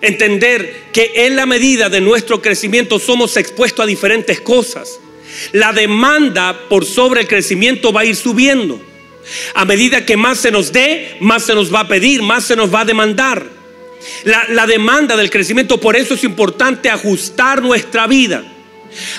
entender 0.00 0.84
que 0.92 1.12
en 1.26 1.36
la 1.36 1.46
medida 1.46 1.88
de 1.88 2.00
nuestro 2.00 2.42
crecimiento 2.42 2.98
somos 2.98 3.36
expuestos 3.36 3.82
a 3.82 3.86
diferentes 3.86 4.40
cosas. 4.40 5.00
La 5.52 5.72
demanda 5.72 6.58
por 6.68 6.84
sobre 6.84 7.22
el 7.22 7.28
crecimiento 7.28 7.92
va 7.92 8.02
a 8.02 8.04
ir 8.04 8.16
subiendo. 8.16 8.80
A 9.54 9.64
medida 9.64 10.06
que 10.06 10.16
más 10.16 10.38
se 10.38 10.50
nos 10.50 10.72
dé, 10.72 11.16
más 11.20 11.44
se 11.44 11.54
nos 11.54 11.72
va 11.72 11.80
a 11.80 11.88
pedir, 11.88 12.22
más 12.22 12.44
se 12.44 12.56
nos 12.56 12.72
va 12.72 12.80
a 12.80 12.84
demandar. 12.84 13.46
La, 14.24 14.46
la 14.48 14.66
demanda 14.66 15.16
del 15.16 15.30
crecimiento, 15.30 15.80
por 15.80 15.96
eso 15.96 16.14
es 16.14 16.24
importante 16.24 16.88
ajustar 16.88 17.62
nuestra 17.62 18.06
vida 18.06 18.44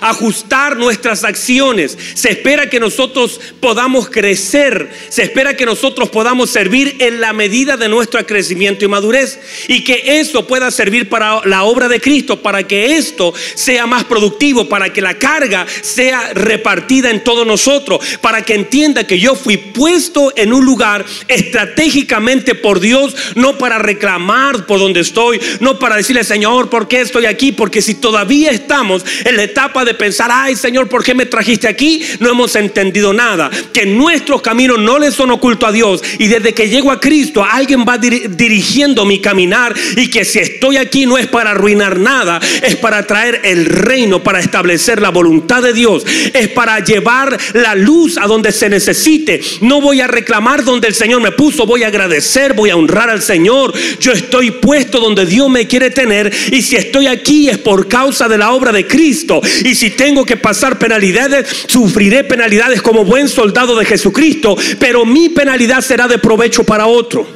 ajustar 0.01 0.77
nuestras 0.77 1.23
acciones. 1.23 1.97
Se 2.13 2.29
espera 2.29 2.69
que 2.69 2.79
nosotros 2.79 3.39
podamos 3.59 4.09
crecer. 4.09 4.89
Se 5.09 5.23
espera 5.23 5.55
que 5.55 5.65
nosotros 5.65 6.09
podamos 6.09 6.49
servir 6.49 6.97
en 6.99 7.21
la 7.21 7.33
medida 7.33 7.77
de 7.77 7.89
nuestro 7.89 8.25
crecimiento 8.25 8.85
y 8.85 8.87
madurez. 8.87 9.39
Y 9.67 9.83
que 9.83 10.19
eso 10.19 10.47
pueda 10.47 10.71
servir 10.71 11.09
para 11.09 11.45
la 11.45 11.63
obra 11.63 11.87
de 11.87 12.01
Cristo, 12.01 12.41
para 12.41 12.63
que 12.63 12.97
esto 12.97 13.33
sea 13.55 13.85
más 13.85 14.03
productivo, 14.03 14.67
para 14.67 14.91
que 14.91 15.01
la 15.01 15.17
carga 15.17 15.65
sea 15.81 16.33
repartida 16.33 17.09
en 17.09 17.23
todos 17.23 17.45
nosotros, 17.45 17.99
para 18.21 18.41
que 18.41 18.55
entienda 18.55 19.05
que 19.05 19.19
yo 19.19 19.35
fui 19.35 19.57
puesto 19.57 20.33
en 20.35 20.53
un 20.53 20.65
lugar 20.65 21.05
estratégicamente 21.27 22.55
por 22.55 22.79
Dios, 22.79 23.15
no 23.35 23.57
para 23.57 23.77
reclamar 23.77 24.65
por 24.65 24.79
donde 24.79 25.01
estoy, 25.01 25.39
no 25.59 25.79
para 25.79 25.95
decirle, 25.95 26.23
Señor, 26.23 26.69
¿por 26.69 26.87
qué 26.87 27.01
estoy 27.01 27.25
aquí? 27.25 27.51
Porque 27.51 27.81
si 27.81 27.95
todavía 27.95 28.51
estamos 28.51 29.05
en 29.25 29.35
la 29.35 29.43
etapa 29.43 29.58
etapa 29.59 29.83
de 29.83 29.93
pensar, 29.93 30.29
ay 30.31 30.55
Señor, 30.55 30.87
¿por 30.87 31.03
qué 31.03 31.13
me 31.13 31.25
trajiste 31.25 31.67
aquí? 31.67 32.01
No 32.19 32.29
hemos 32.29 32.55
entendido 32.55 33.11
nada. 33.11 33.51
Que 33.73 33.85
nuestros 33.85 34.41
caminos 34.41 34.79
no 34.79 34.97
le 34.97 35.11
son 35.11 35.31
ocultos 35.31 35.67
a 35.67 35.71
Dios. 35.73 36.01
Y 36.17 36.27
desde 36.27 36.53
que 36.53 36.69
llego 36.69 36.91
a 36.91 36.99
Cristo, 37.01 37.43
alguien 37.43 37.83
va 37.87 37.97
dirigiendo 37.97 39.03
mi 39.03 39.19
caminar. 39.19 39.75
Y 39.97 40.09
que 40.09 40.23
si 40.23 40.39
estoy 40.39 40.77
aquí 40.77 41.05
no 41.05 41.17
es 41.17 41.27
para 41.27 41.51
arruinar 41.51 41.99
nada, 41.99 42.39
es 42.63 42.77
para 42.77 43.05
traer 43.05 43.41
el 43.43 43.65
reino, 43.65 44.23
para 44.23 44.39
establecer 44.39 45.01
la 45.01 45.09
voluntad 45.09 45.61
de 45.61 45.73
Dios. 45.73 46.05
Es 46.33 46.47
para 46.47 46.79
llevar 46.79 47.37
la 47.53 47.75
luz 47.75 48.17
a 48.17 48.27
donde 48.27 48.53
se 48.53 48.69
necesite. 48.69 49.41
No 49.59 49.81
voy 49.81 49.99
a 49.99 50.07
reclamar 50.07 50.63
donde 50.63 50.87
el 50.87 50.95
Señor 50.95 51.19
me 51.19 51.33
puso, 51.33 51.65
voy 51.65 51.83
a 51.83 51.87
agradecer, 51.87 52.53
voy 52.53 52.69
a 52.69 52.77
honrar 52.77 53.09
al 53.09 53.21
Señor. 53.21 53.73
Yo 53.99 54.13
estoy 54.13 54.51
puesto 54.51 55.01
donde 55.01 55.25
Dios 55.25 55.49
me 55.49 55.67
quiere 55.67 55.89
tener. 55.89 56.31
Y 56.51 56.61
si 56.61 56.77
estoy 56.77 57.07
aquí 57.07 57.49
es 57.49 57.57
por 57.57 57.89
causa 57.89 58.29
de 58.29 58.37
la 58.37 58.53
obra 58.53 58.71
de 58.71 58.87
Cristo. 58.87 59.41
Y 59.63 59.75
si 59.75 59.91
tengo 59.91 60.25
que 60.25 60.37
pasar 60.37 60.79
penalidades, 60.79 61.65
sufriré 61.67 62.23
penalidades 62.23 62.81
como 62.81 63.05
buen 63.05 63.27
soldado 63.27 63.75
de 63.75 63.85
Jesucristo, 63.85 64.57
pero 64.79 65.05
mi 65.05 65.29
penalidad 65.29 65.81
será 65.81 66.07
de 66.07 66.17
provecho 66.17 66.63
para 66.63 66.87
otro. 66.87 67.27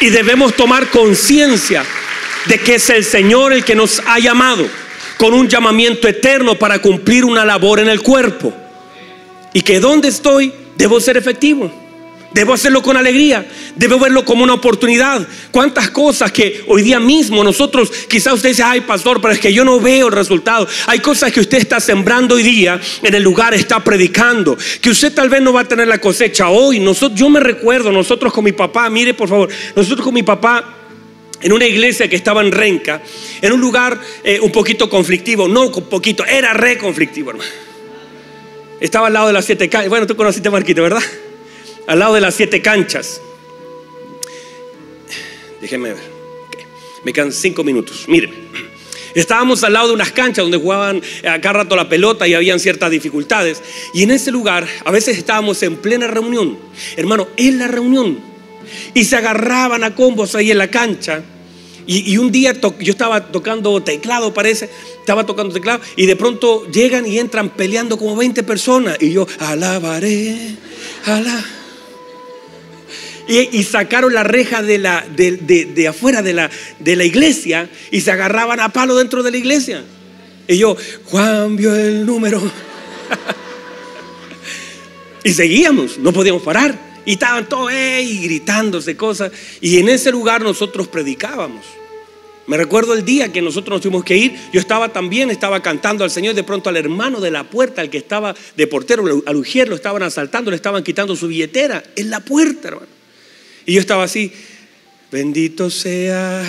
Y 0.00 0.08
debemos 0.08 0.54
tomar 0.54 0.88
conciencia 0.88 1.84
de 2.46 2.58
que 2.58 2.76
es 2.76 2.90
el 2.90 3.04
Señor 3.04 3.52
el 3.52 3.64
que 3.64 3.74
nos 3.74 4.00
ha 4.06 4.18
llamado 4.18 4.66
con 5.18 5.34
un 5.34 5.48
llamamiento 5.48 6.08
eterno 6.08 6.58
para 6.58 6.80
cumplir 6.80 7.24
una 7.24 7.44
labor 7.44 7.80
en 7.80 7.88
el 7.88 8.00
cuerpo. 8.00 8.54
Y 9.52 9.60
que 9.60 9.80
donde 9.80 10.08
estoy 10.08 10.52
debo 10.76 11.00
ser 11.00 11.16
efectivo. 11.18 11.79
Debo 12.32 12.54
hacerlo 12.54 12.80
con 12.80 12.96
alegría, 12.96 13.44
debo 13.74 13.98
verlo 13.98 14.24
como 14.24 14.44
una 14.44 14.54
oportunidad. 14.54 15.26
Cuántas 15.50 15.90
cosas 15.90 16.30
que 16.30 16.62
hoy 16.68 16.82
día 16.82 17.00
mismo 17.00 17.42
nosotros, 17.42 17.90
quizás 18.08 18.34
usted 18.34 18.50
dice, 18.50 18.62
ay 18.62 18.82
pastor, 18.82 19.20
pero 19.20 19.34
es 19.34 19.40
que 19.40 19.52
yo 19.52 19.64
no 19.64 19.80
veo 19.80 20.06
el 20.06 20.12
resultado. 20.12 20.68
Hay 20.86 21.00
cosas 21.00 21.32
que 21.32 21.40
usted 21.40 21.58
está 21.58 21.80
sembrando 21.80 22.36
hoy 22.36 22.44
día 22.44 22.80
en 23.02 23.14
el 23.14 23.22
lugar, 23.22 23.52
está 23.54 23.82
predicando, 23.82 24.56
que 24.80 24.90
usted 24.90 25.12
tal 25.12 25.28
vez 25.28 25.42
no 25.42 25.52
va 25.52 25.62
a 25.62 25.64
tener 25.64 25.88
la 25.88 25.98
cosecha 25.98 26.50
hoy. 26.50 26.80
Yo 27.14 27.28
me 27.28 27.40
recuerdo, 27.40 27.90
nosotros 27.90 28.32
con 28.32 28.44
mi 28.44 28.52
papá, 28.52 28.88
mire 28.90 29.12
por 29.12 29.28
favor, 29.28 29.48
nosotros 29.74 30.04
con 30.04 30.14
mi 30.14 30.22
papá 30.22 30.76
en 31.42 31.52
una 31.52 31.66
iglesia 31.66 32.08
que 32.08 32.14
estaba 32.14 32.42
en 32.42 32.52
Renca, 32.52 33.02
en 33.42 33.52
un 33.52 33.60
lugar 33.60 33.98
eh, 34.22 34.38
un 34.40 34.52
poquito 34.52 34.88
conflictivo, 34.88 35.48
no 35.48 35.62
un 35.62 35.88
poquito, 35.88 36.24
era 36.24 36.52
re 36.52 36.78
conflictivo, 36.78 37.30
hermano. 37.30 37.50
Estaba 38.78 39.08
al 39.08 39.12
lado 39.12 39.26
de 39.26 39.32
las 39.32 39.44
siete 39.44 39.68
calles. 39.68 39.90
Bueno, 39.90 40.06
tú 40.06 40.14
conociste 40.14 40.48
Marquito, 40.48 40.82
¿verdad? 40.82 41.02
Al 41.90 41.98
lado 41.98 42.14
de 42.14 42.20
las 42.20 42.36
siete 42.36 42.62
canchas. 42.62 43.20
Déjenme 45.60 45.92
ver. 45.92 46.02
Me 47.04 47.12
quedan 47.12 47.32
cinco 47.32 47.64
minutos. 47.64 48.04
Miren. 48.06 48.30
Estábamos 49.12 49.64
al 49.64 49.72
lado 49.72 49.88
de 49.88 49.94
unas 49.94 50.12
canchas 50.12 50.44
donde 50.44 50.56
jugaban 50.56 51.02
a 51.28 51.40
cada 51.40 51.54
rato 51.54 51.74
la 51.74 51.88
pelota 51.88 52.28
y 52.28 52.34
habían 52.34 52.60
ciertas 52.60 52.92
dificultades. 52.92 53.60
Y 53.92 54.04
en 54.04 54.12
ese 54.12 54.30
lugar, 54.30 54.68
a 54.84 54.92
veces 54.92 55.18
estábamos 55.18 55.60
en 55.64 55.78
plena 55.78 56.06
reunión. 56.06 56.56
Hermano, 56.96 57.26
en 57.36 57.58
la 57.58 57.66
reunión. 57.66 58.20
Y 58.94 59.04
se 59.04 59.16
agarraban 59.16 59.82
a 59.82 59.96
combos 59.96 60.36
ahí 60.36 60.52
en 60.52 60.58
la 60.58 60.68
cancha. 60.68 61.24
Y, 61.88 62.16
un 62.18 62.30
día 62.30 62.52
yo 62.52 62.92
estaba 62.92 63.32
tocando 63.32 63.82
teclado, 63.82 64.32
parece, 64.32 64.70
estaba 65.00 65.26
tocando 65.26 65.52
teclado, 65.52 65.80
y 65.96 66.06
de 66.06 66.14
pronto 66.14 66.70
llegan 66.70 67.04
y 67.04 67.18
entran 67.18 67.50
peleando 67.50 67.98
como 67.98 68.14
20 68.14 68.44
personas. 68.44 68.96
Y 69.00 69.10
yo, 69.10 69.26
alabaré, 69.40 70.54
alabaré 71.04 71.59
y, 73.30 73.62
sacaron 73.62 74.12
la 74.12 74.24
reja 74.24 74.62
de, 74.62 74.78
la, 74.78 75.06
de, 75.08 75.88
afuera 75.88 76.20
de 76.20 76.32
la, 76.32 76.50
de 76.80 76.96
la 76.96 77.04
iglesia 77.04 77.70
y 77.92 78.00
se 78.00 78.10
agarraban 78.10 78.58
a 78.58 78.70
palo 78.70 78.96
dentro 78.96 79.22
de 79.22 79.30
la 79.30 79.36
iglesia. 79.36 79.84
Y 80.48 80.58
yo, 80.58 80.76
Juan 81.04 81.54
vio 81.54 81.76
el 81.76 82.04
número. 82.04 82.42
y 85.24 85.32
seguíamos, 85.32 85.98
no 85.98 86.12
podíamos 86.12 86.42
parar. 86.42 86.76
Y 87.06 87.12
estaban 87.12 87.48
todos 87.48 87.70
gritándose 87.70 88.96
cosas. 88.96 89.30
Y 89.60 89.78
en 89.78 89.88
ese 89.88 90.10
lugar 90.10 90.42
nosotros 90.42 90.88
predicábamos. 90.88 91.64
Me 92.48 92.56
recuerdo 92.56 92.94
el 92.94 93.04
día 93.04 93.32
que 93.32 93.42
nosotros 93.42 93.76
nos 93.76 93.82
tuvimos 93.82 94.02
que 94.02 94.16
ir, 94.16 94.34
yo 94.52 94.58
estaba 94.58 94.88
también, 94.88 95.30
estaba 95.30 95.62
cantando 95.62 96.02
al 96.02 96.10
Señor, 96.10 96.34
de 96.34 96.42
pronto 96.42 96.68
al 96.68 96.76
hermano 96.76 97.20
de 97.20 97.30
la 97.30 97.44
puerta, 97.44 97.80
al 97.80 97.90
que 97.90 97.98
estaba 97.98 98.34
de 98.56 98.66
portero, 98.66 99.04
al 99.24 99.36
ujier, 99.36 99.68
lo 99.68 99.76
estaban 99.76 100.02
asaltando, 100.02 100.50
le 100.50 100.56
estaban 100.56 100.82
quitando 100.82 101.14
su 101.14 101.28
billetera 101.28 101.84
en 101.94 102.10
la 102.10 102.18
puerta, 102.18 102.68
hermano. 102.68 102.99
Y 103.70 103.74
yo 103.74 103.80
estaba 103.80 104.02
así, 104.02 104.32
bendito 105.12 105.70
sea 105.70 106.44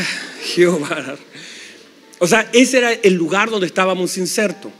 Jehová. 0.56 1.20
O 2.18 2.26
sea, 2.26 2.50
ese 2.52 2.80
era 2.80 2.94
el 2.94 3.14
lugar 3.14 3.52
donde 3.52 3.68
estábamos 3.68 4.18
insertos, 4.18 4.72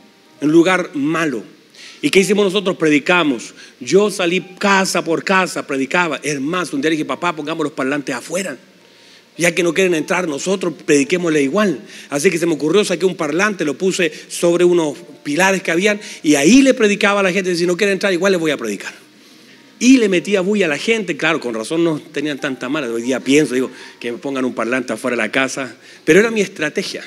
un 0.42 0.52
lugar 0.52 0.90
malo. 0.96 1.44
¿Y 2.02 2.10
qué 2.10 2.22
hicimos 2.22 2.44
nosotros? 2.44 2.78
Predicamos. 2.78 3.54
Yo 3.80 4.10
salí 4.10 4.42
casa 4.58 5.04
por 5.04 5.24
casa, 5.24 5.68
predicaba. 5.68 6.20
Es 6.24 6.42
más, 6.42 6.74
un 6.74 6.82
día 6.82 6.90
dije, 6.90 7.06
papá, 7.06 7.36
pongamos 7.36 7.64
los 7.64 7.74
parlantes 7.74 8.16
afuera. 8.16 8.58
Ya 9.38 9.54
que 9.54 9.62
no 9.62 9.72
quieren 9.72 9.94
entrar, 9.94 10.28
nosotros 10.28 10.74
prediquémosle 10.84 11.44
igual. 11.44 11.80
Así 12.10 12.32
que 12.32 12.40
se 12.40 12.48
me 12.48 12.54
ocurrió, 12.54 12.84
saqué 12.84 13.06
un 13.06 13.16
parlante, 13.16 13.66
lo 13.66 13.78
puse 13.78 14.12
sobre 14.30 14.64
unos 14.64 14.98
pilares 15.22 15.62
que 15.62 15.70
habían 15.70 16.02
y 16.24 16.34
ahí 16.34 16.64
le 16.64 16.74
predicaba 16.74 17.20
a 17.20 17.24
la 17.24 17.32
gente, 17.32 17.56
si 17.56 17.68
no 17.68 17.78
quieren 17.78 17.94
entrar, 17.94 18.12
igual 18.12 18.32
les 18.32 18.42
voy 18.42 18.50
a 18.50 18.58
predicar 18.58 19.01
y 19.82 19.98
le 19.98 20.10
metía 20.10 20.42
bulla 20.42 20.68
a 20.68 20.70
la 20.70 20.78
gente. 20.78 21.18
Claro, 21.18 21.40
con 21.40 21.56
razón 21.56 21.84
no 21.84 22.00
tenían 22.00 22.40
tanta 22.40 22.70
mala. 22.70 22.88
Hoy 22.88 23.02
día 23.02 23.20
pienso, 23.20 23.56
digo, 23.56 23.72
que 24.00 24.12
me 24.12 24.20
pongan 24.20 24.46
un 24.46 24.54
parlante 24.54 24.94
afuera 24.94 25.18
de 25.18 25.24
la 25.24 25.32
casa. 25.32 25.76
Pero 26.06 26.20
era 26.20 26.30
mi 26.30 26.40
estrategia. 26.40 27.04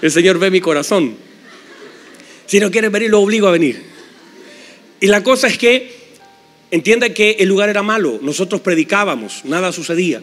El 0.00 0.12
Señor 0.12 0.38
ve 0.38 0.52
mi 0.52 0.60
corazón. 0.60 1.16
Si 2.46 2.60
no 2.60 2.70
quiere 2.70 2.90
venir, 2.90 3.10
lo 3.10 3.20
obligo 3.20 3.48
a 3.48 3.50
venir. 3.50 3.82
Y 5.00 5.08
la 5.08 5.24
cosa 5.24 5.48
es 5.48 5.58
que 5.58 5.96
entienda 6.70 7.12
que 7.12 7.32
el 7.40 7.48
lugar 7.48 7.68
era 7.68 7.82
malo. 7.82 8.20
Nosotros 8.22 8.60
predicábamos, 8.60 9.44
nada 9.44 9.72
sucedía. 9.72 10.22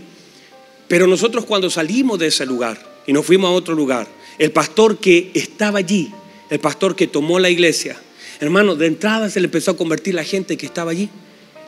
Pero 0.87 1.05
nosotros 1.05 1.43
cuando 1.43 1.69
salimos 1.69 2.17
de 2.17 2.27
ese 2.27 2.45
lugar 2.45 3.01
y 3.05 3.11
nos 3.11 3.25
fuimos 3.25 3.49
a 3.49 3.51
otro 3.51 3.75
lugar, 3.75 4.07
el 4.37 4.53
pastor 4.53 4.99
que 4.99 5.31
estaba 5.33 5.79
allí, 5.79 6.13
el 6.49 6.61
pastor 6.61 6.95
que 6.95 7.07
tomó 7.07 7.39
la 7.39 7.49
iglesia, 7.49 7.99
Hermano, 8.39 8.75
de 8.75 8.87
entrada 8.87 9.29
se 9.29 9.39
le 9.39 9.45
empezó 9.45 9.71
a 9.71 9.77
convertir 9.77 10.15
la 10.15 10.23
gente 10.23 10.57
que 10.57 10.65
estaba 10.65 10.91
allí. 10.91 11.09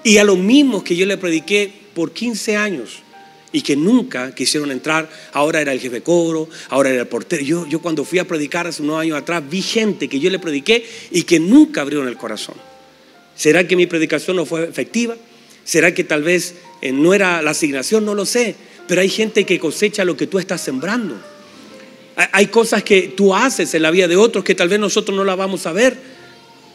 Y 0.03 0.17
a 0.17 0.23
los 0.23 0.38
mismos 0.38 0.84
que 0.84 0.95
yo 0.95 1.05
le 1.05 1.17
prediqué 1.17 1.71
por 1.93 2.12
15 2.12 2.57
años 2.57 3.03
y 3.51 3.62
que 3.62 3.75
nunca 3.75 4.34
quisieron 4.34 4.71
entrar, 4.71 5.10
ahora 5.34 5.62
era 5.62 5.73
el 5.73 5.79
jefe 5.79 5.95
de 5.95 6.01
coro, 6.01 6.49
ahora 6.69 6.89
era 6.89 7.01
el 7.01 7.07
portero. 7.07 7.43
Yo, 7.43 7.67
yo 7.67 7.81
cuando 7.81 8.05
fui 8.05 8.19
a 8.19 8.27
predicar 8.27 8.65
hace 8.67 8.81
unos 8.81 8.99
años 8.99 9.17
atrás, 9.17 9.43
vi 9.49 9.62
gente 9.62 10.07
que 10.07 10.19
yo 10.19 10.29
le 10.29 10.39
prediqué 10.39 10.86
y 11.12 11.23
que 11.23 11.39
nunca 11.39 11.81
abrieron 11.81 12.07
el 12.07 12.17
corazón. 12.17 12.55
¿Será 13.36 13.67
que 13.67 13.75
mi 13.75 13.88
predicación 13.88 14.38
no 14.38 14.45
fue 14.45 14.63
efectiva? 14.63 15.15
¿Será 15.63 15.93
que 15.93 16.03
tal 16.03 16.23
vez 16.23 16.55
eh, 16.81 16.91
no 16.91 17.13
era 17.13 17.41
la 17.41 17.51
asignación? 17.51 18.05
No 18.05 18.15
lo 18.15 18.25
sé. 18.25 18.55
Pero 18.88 19.01
hay 19.01 19.10
gente 19.10 19.45
que 19.45 19.60
cosecha 19.60 20.05
lo 20.05 20.17
que 20.17 20.27
tú 20.27 20.39
estás 20.39 20.62
sembrando. 20.62 21.15
Hay 22.15 22.47
cosas 22.47 22.84
que 22.84 23.13
tú 23.15 23.34
haces 23.34 23.73
en 23.73 23.84
la 23.84 23.91
vida 23.91 24.07
de 24.07 24.17
otros 24.17 24.43
que 24.43 24.53
tal 24.53 24.67
vez 24.67 24.79
nosotros 24.79 25.15
no 25.15 25.23
la 25.23 25.36
vamos 25.36 25.65
a 25.65 25.71
ver. 25.71 25.97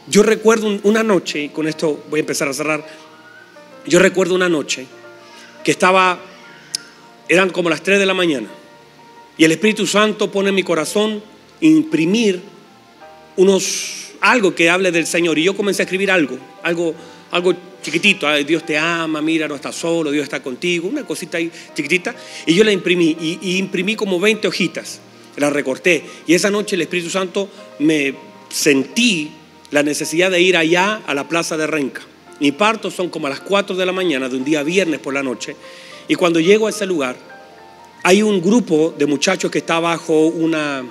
Yo 0.08 0.22
recuerdo 0.22 0.78
una 0.84 1.02
noche, 1.02 1.44
y 1.44 1.48
con 1.48 1.66
esto 1.66 2.04
voy 2.08 2.20
a 2.20 2.22
empezar 2.22 2.48
a 2.48 2.52
cerrar, 2.52 2.86
yo 3.86 3.98
recuerdo 3.98 4.34
una 4.36 4.48
noche 4.48 4.86
que 5.64 5.72
estaba, 5.72 6.20
eran 7.28 7.50
como 7.50 7.68
las 7.68 7.82
3 7.82 7.98
de 7.98 8.06
la 8.06 8.14
mañana, 8.14 8.46
y 9.36 9.44
el 9.44 9.50
Espíritu 9.50 9.84
Santo 9.84 10.30
pone 10.30 10.50
en 10.50 10.54
mi 10.54 10.62
corazón 10.62 11.20
imprimir 11.60 12.40
unos, 13.36 14.12
algo 14.20 14.54
que 14.54 14.70
hable 14.70 14.92
del 14.92 15.08
Señor, 15.08 15.38
y 15.38 15.42
yo 15.42 15.56
comencé 15.56 15.82
a 15.82 15.84
escribir 15.84 16.12
algo, 16.12 16.38
algo, 16.62 16.94
algo 17.32 17.54
chiquitito, 17.82 18.32
Dios 18.44 18.64
te 18.64 18.78
ama, 18.78 19.20
mira, 19.20 19.48
no 19.48 19.56
estás 19.56 19.74
solo, 19.74 20.12
Dios 20.12 20.22
está 20.22 20.40
contigo, 20.40 20.88
una 20.88 21.04
cosita 21.04 21.38
ahí 21.38 21.50
chiquitita, 21.74 22.14
y 22.46 22.54
yo 22.54 22.62
la 22.62 22.70
imprimí, 22.70 23.16
y, 23.20 23.38
y 23.42 23.56
imprimí 23.58 23.96
como 23.96 24.20
20 24.20 24.46
hojitas, 24.46 25.00
la 25.36 25.50
recorté, 25.50 26.04
y 26.28 26.34
esa 26.34 26.48
noche 26.48 26.76
el 26.76 26.82
Espíritu 26.82 27.10
Santo 27.10 27.48
me 27.80 28.14
sentí 28.48 29.32
la 29.70 29.82
necesidad 29.82 30.30
de 30.30 30.40
ir 30.40 30.56
allá 30.56 31.02
a 31.06 31.14
la 31.14 31.28
plaza 31.28 31.56
de 31.56 31.66
Renca. 31.66 32.02
Mi 32.40 32.52
parto 32.52 32.90
son 32.90 33.08
como 33.08 33.26
a 33.26 33.30
las 33.30 33.40
4 33.40 33.76
de 33.76 33.86
la 33.86 33.92
mañana 33.92 34.28
de 34.28 34.36
un 34.36 34.44
día 34.44 34.62
viernes 34.62 35.00
por 35.00 35.14
la 35.14 35.22
noche. 35.22 35.56
Y 36.08 36.14
cuando 36.14 36.38
llego 36.38 36.66
a 36.66 36.70
ese 36.70 36.86
lugar, 36.86 37.16
hay 38.02 38.22
un 38.22 38.40
grupo 38.40 38.94
de 38.96 39.06
muchachos 39.06 39.50
que 39.50 39.58
está 39.58 39.80
bajo 39.80 40.26
una, 40.26 40.84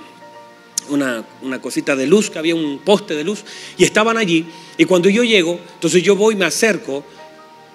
una, 0.88 1.24
una, 1.42 1.60
cosita 1.60 1.96
de 1.96 2.06
luz, 2.06 2.30
que 2.30 2.38
había 2.38 2.54
un 2.54 2.80
poste 2.80 3.14
de 3.14 3.24
luz, 3.24 3.44
y 3.78 3.84
estaban 3.84 4.18
allí. 4.18 4.44
Y 4.76 4.84
cuando 4.84 5.08
yo 5.08 5.24
llego, 5.24 5.58
entonces 5.74 6.02
yo 6.02 6.16
voy, 6.16 6.34
me 6.34 6.44
acerco, 6.44 7.04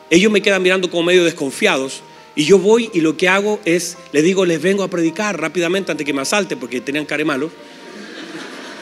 ellos 0.10 0.32
me 0.32 0.42
quedan 0.42 0.62
mirando 0.62 0.92
como 0.92 1.04
medio 1.04 1.24
desconfiados, 1.24 2.04
y 2.36 2.46
yo 2.46 2.60
voy 2.60 2.90
y 2.94 3.02
lo 3.02 3.18
que 3.18 3.28
hago 3.28 3.60
es, 3.66 3.98
les 4.12 4.24
digo, 4.24 4.46
les 4.46 4.62
vengo 4.62 4.84
a 4.84 4.90
predicar 4.90 5.40
rápidamente 5.40 5.92
antes 5.92 6.06
que 6.06 6.14
me 6.14 6.22
asalte, 6.22 6.56
porque 6.56 6.82
tenían 6.82 7.06
care 7.06 7.26
malo, 7.26 7.50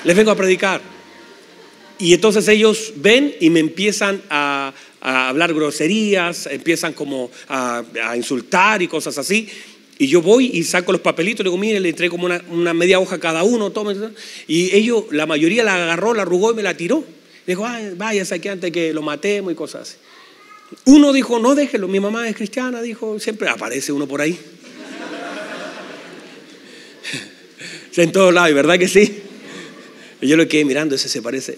les 0.03 0.15
vengo 0.15 0.32
a 0.32 0.36
predicar. 0.36 0.82
Y 2.00 2.14
entonces 2.14 2.47
ellos 2.47 2.93
ven 2.95 3.36
y 3.41 3.50
me 3.50 3.60
empiezan 3.60 4.22
a, 4.30 4.74
hablar 5.02 5.54
groserías, 5.54 6.47
empiezan 6.47 6.93
como 6.93 7.30
a, 7.50 7.84
insultar 8.16 8.82
y 8.82 8.88
cosas 8.88 9.18
así. 9.18 9.47
Y 9.97 10.08
yo 10.08 10.22
voy 10.22 10.50
y 10.54 10.64
saco 10.64 10.93
los 10.93 11.02
papelitos, 11.02 11.43
le 11.43 11.50
digo, 11.50 11.58
mire, 11.58 11.80
le 11.82 11.89
entrego 11.89 12.18
como 12.18 12.30
una, 12.50 12.74
media 12.74 13.00
hoja 13.00 13.18
a 13.18 13.20
cada 13.20 13.43
uno, 13.43 13.72
tome. 13.72 13.95
Y 14.47 14.74
ellos, 14.74 15.06
la 15.12 15.26
mayoría 15.26 15.64
la 15.64 15.76
agarró, 15.76 16.14
la 16.14 16.22
arrugó 16.22 16.52
y 16.52 16.56
me 16.56 16.64
la 16.64 16.78
tiró. 16.78 17.04
Dijo, 17.45 17.66
Ay, 17.66 17.93
vaya, 17.97 18.24
saque 18.24 18.50
antes 18.50 18.72
que 18.72 18.93
lo 18.93 19.02
matemos 19.02 19.52
y 19.52 19.56
cosas 19.56 19.82
así. 19.82 19.97
Uno 20.86 21.12
dijo, 21.12 21.39
no 21.39 21.56
déjelo, 21.56 21.88
mi 21.88 22.00
mamá 22.00 22.30
es 22.30 22.36
cristiana, 22.36 22.82
dijo, 22.82 23.20
siempre 23.20 23.50
aparece 23.50 23.91
uno 23.91 24.08
por 24.08 24.22
ahí. 24.22 24.39
en 27.95 28.12
todos 28.12 28.34
lados, 28.34 28.54
¿verdad 28.54 28.78
que 28.78 28.88
sí? 28.88 29.24
Y 30.22 30.28
yo 30.28 30.38
lo 30.38 30.47
quedé 30.47 30.64
mirando, 30.66 30.95
ese 30.95 31.10
se 31.10 31.22
parece. 31.22 31.58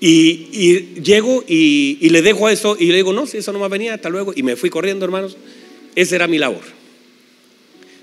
Y, 0.00 1.00
llego 1.02 1.44
y, 1.46 2.08
le 2.08 2.22
dejo 2.22 2.48
eso 2.48 2.76
y 2.78 2.86
le 2.86 2.96
digo, 2.96 3.12
no, 3.12 3.26
si 3.26 3.38
eso 3.38 3.52
no 3.52 3.58
me 3.58 3.68
venía, 3.68 3.94
hasta 3.94 4.08
luego. 4.08 4.32
Y 4.34 4.42
me 4.42 4.56
fui 4.56 4.70
corriendo, 4.70 5.04
hermanos. 5.04 5.36
Esa 5.94 6.16
era 6.16 6.28
mi 6.28 6.38
labor. 6.38 6.62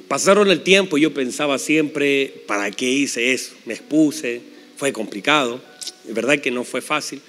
Pasaron 0.07 0.51
el 0.51 0.61
tiempo 0.61 0.97
y 0.97 1.01
yo 1.01 1.13
pensaba 1.13 1.57
siempre, 1.57 2.43
¿para 2.47 2.69
qué 2.71 2.89
hice 2.89 3.33
eso? 3.33 3.53
Me 3.65 3.73
expuse, 3.73 4.41
fue 4.77 4.91
complicado. 4.91 5.61
Es 6.07 6.13
verdad 6.13 6.39
que 6.39 6.51
no 6.51 6.63
fue 6.63 6.81
fácil. 6.81 7.21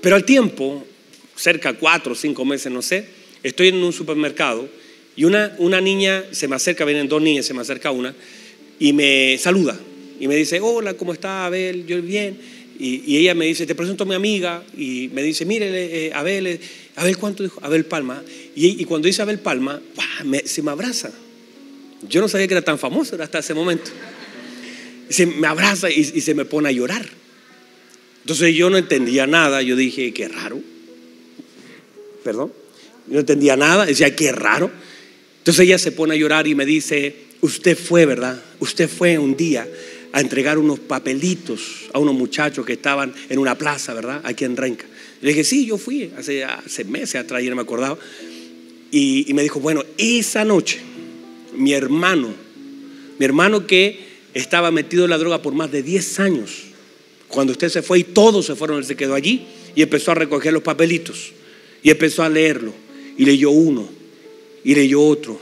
Pero 0.00 0.16
al 0.16 0.24
tiempo, 0.24 0.86
cerca 1.34 1.72
cuatro 1.72 2.12
o 2.12 2.14
cinco 2.14 2.44
meses, 2.44 2.70
no 2.70 2.82
sé, 2.82 3.06
estoy 3.42 3.68
en 3.68 3.76
un 3.76 3.92
supermercado 3.92 4.68
y 5.16 5.24
una, 5.24 5.54
una 5.58 5.80
niña 5.80 6.24
se 6.30 6.46
me 6.46 6.56
acerca, 6.56 6.84
vienen 6.84 7.08
dos 7.08 7.22
niñas, 7.22 7.46
se 7.46 7.54
me 7.54 7.62
acerca 7.62 7.90
una 7.90 8.14
y 8.78 8.92
me 8.92 9.38
saluda 9.38 9.78
y 10.20 10.28
me 10.28 10.36
dice, 10.36 10.60
hola, 10.60 10.94
¿cómo 10.94 11.12
está 11.12 11.46
Abel? 11.46 11.86
Yo 11.86 12.00
bien. 12.02 12.38
Y, 12.78 13.16
ella 13.16 13.34
me 13.34 13.46
dice, 13.46 13.66
te 13.66 13.74
presento 13.74 14.04
a 14.04 14.06
mi 14.06 14.14
amiga 14.14 14.62
y 14.76 15.10
me 15.12 15.22
dice, 15.22 15.44
mire, 15.44 16.06
eh, 16.06 16.12
Abel, 16.14 16.46
eh, 16.46 16.60
Abel, 16.96 17.16
¿cuánto 17.16 17.42
dijo? 17.42 17.58
Abel 17.62 17.84
Palma. 17.84 18.22
Y, 18.54 18.84
cuando 18.84 19.06
dice 19.06 19.22
Abel 19.22 19.38
Palma, 19.38 19.80
se 20.44 20.62
me 20.62 20.70
abraza. 20.70 21.10
Yo 22.08 22.20
no 22.20 22.28
sabía 22.28 22.46
que 22.46 22.54
era 22.54 22.62
tan 22.62 22.78
famoso 22.78 23.20
hasta 23.20 23.38
ese 23.38 23.54
momento. 23.54 23.90
se 25.08 25.26
me 25.26 25.46
abraza 25.46 25.90
y, 25.90 26.04
se 26.04 26.34
me 26.34 26.44
pone 26.44 26.68
a 26.68 26.72
llorar. 26.72 27.08
Entonces 28.22 28.54
yo 28.54 28.70
no 28.70 28.76
entendía 28.76 29.26
nada, 29.26 29.62
yo 29.62 29.76
dije, 29.76 30.12
qué 30.12 30.28
raro. 30.28 30.60
Perdón. 32.24 32.52
No 33.06 33.20
entendía 33.20 33.56
nada, 33.56 33.86
decía, 33.86 34.14
qué 34.16 34.32
raro. 34.32 34.70
Entonces 35.38 35.64
ella 35.64 35.78
se 35.78 35.92
pone 35.92 36.14
a 36.14 36.16
llorar 36.16 36.48
y 36.48 36.56
me 36.56 36.66
dice, 36.66 37.14
usted 37.40 37.78
fue, 37.78 38.04
¿verdad? 38.04 38.42
Usted 38.58 38.88
fue 38.88 39.16
un 39.16 39.36
día 39.36 39.66
a 40.12 40.20
entregar 40.20 40.58
unos 40.58 40.78
papelitos 40.80 41.88
a 41.92 41.98
unos 41.98 42.14
muchachos 42.14 42.64
que 42.64 42.74
estaban 42.74 43.14
en 43.28 43.38
una 43.38 43.56
plaza, 43.56 43.94
¿verdad? 43.94 44.20
Aquí 44.24 44.44
en 44.44 44.56
Renca. 44.56 44.86
Le 45.20 45.30
dije, 45.30 45.44
sí, 45.44 45.66
yo 45.66 45.78
fui 45.78 46.10
hace, 46.16 46.44
hace 46.44 46.84
meses 46.84 47.16
atrás, 47.16 47.42
y 47.42 47.48
no 47.48 47.56
me 47.56 47.62
acordaba. 47.62 47.98
Y, 48.90 49.28
y 49.28 49.34
me 49.34 49.42
dijo, 49.42 49.60
bueno, 49.60 49.84
esa 49.98 50.44
noche, 50.44 50.80
mi 51.56 51.72
hermano, 51.72 52.34
mi 53.18 53.24
hermano 53.24 53.66
que 53.66 53.98
estaba 54.34 54.70
metido 54.70 55.04
en 55.04 55.10
la 55.10 55.18
droga 55.18 55.42
por 55.42 55.54
más 55.54 55.72
de 55.72 55.82
10 55.82 56.20
años, 56.20 56.50
cuando 57.28 57.52
usted 57.52 57.68
se 57.68 57.82
fue 57.82 58.00
y 58.00 58.04
todos 58.04 58.46
se 58.46 58.54
fueron, 58.54 58.78
él 58.78 58.84
se 58.84 58.96
quedó 58.96 59.14
allí 59.14 59.46
y 59.74 59.82
empezó 59.82 60.12
a 60.12 60.14
recoger 60.14 60.52
los 60.52 60.62
papelitos 60.62 61.32
y 61.82 61.90
empezó 61.90 62.22
a 62.22 62.28
leerlo. 62.28 62.72
Y 63.18 63.24
leyó 63.24 63.50
uno, 63.50 63.88
y 64.62 64.74
leyó 64.74 65.00
otro, 65.00 65.40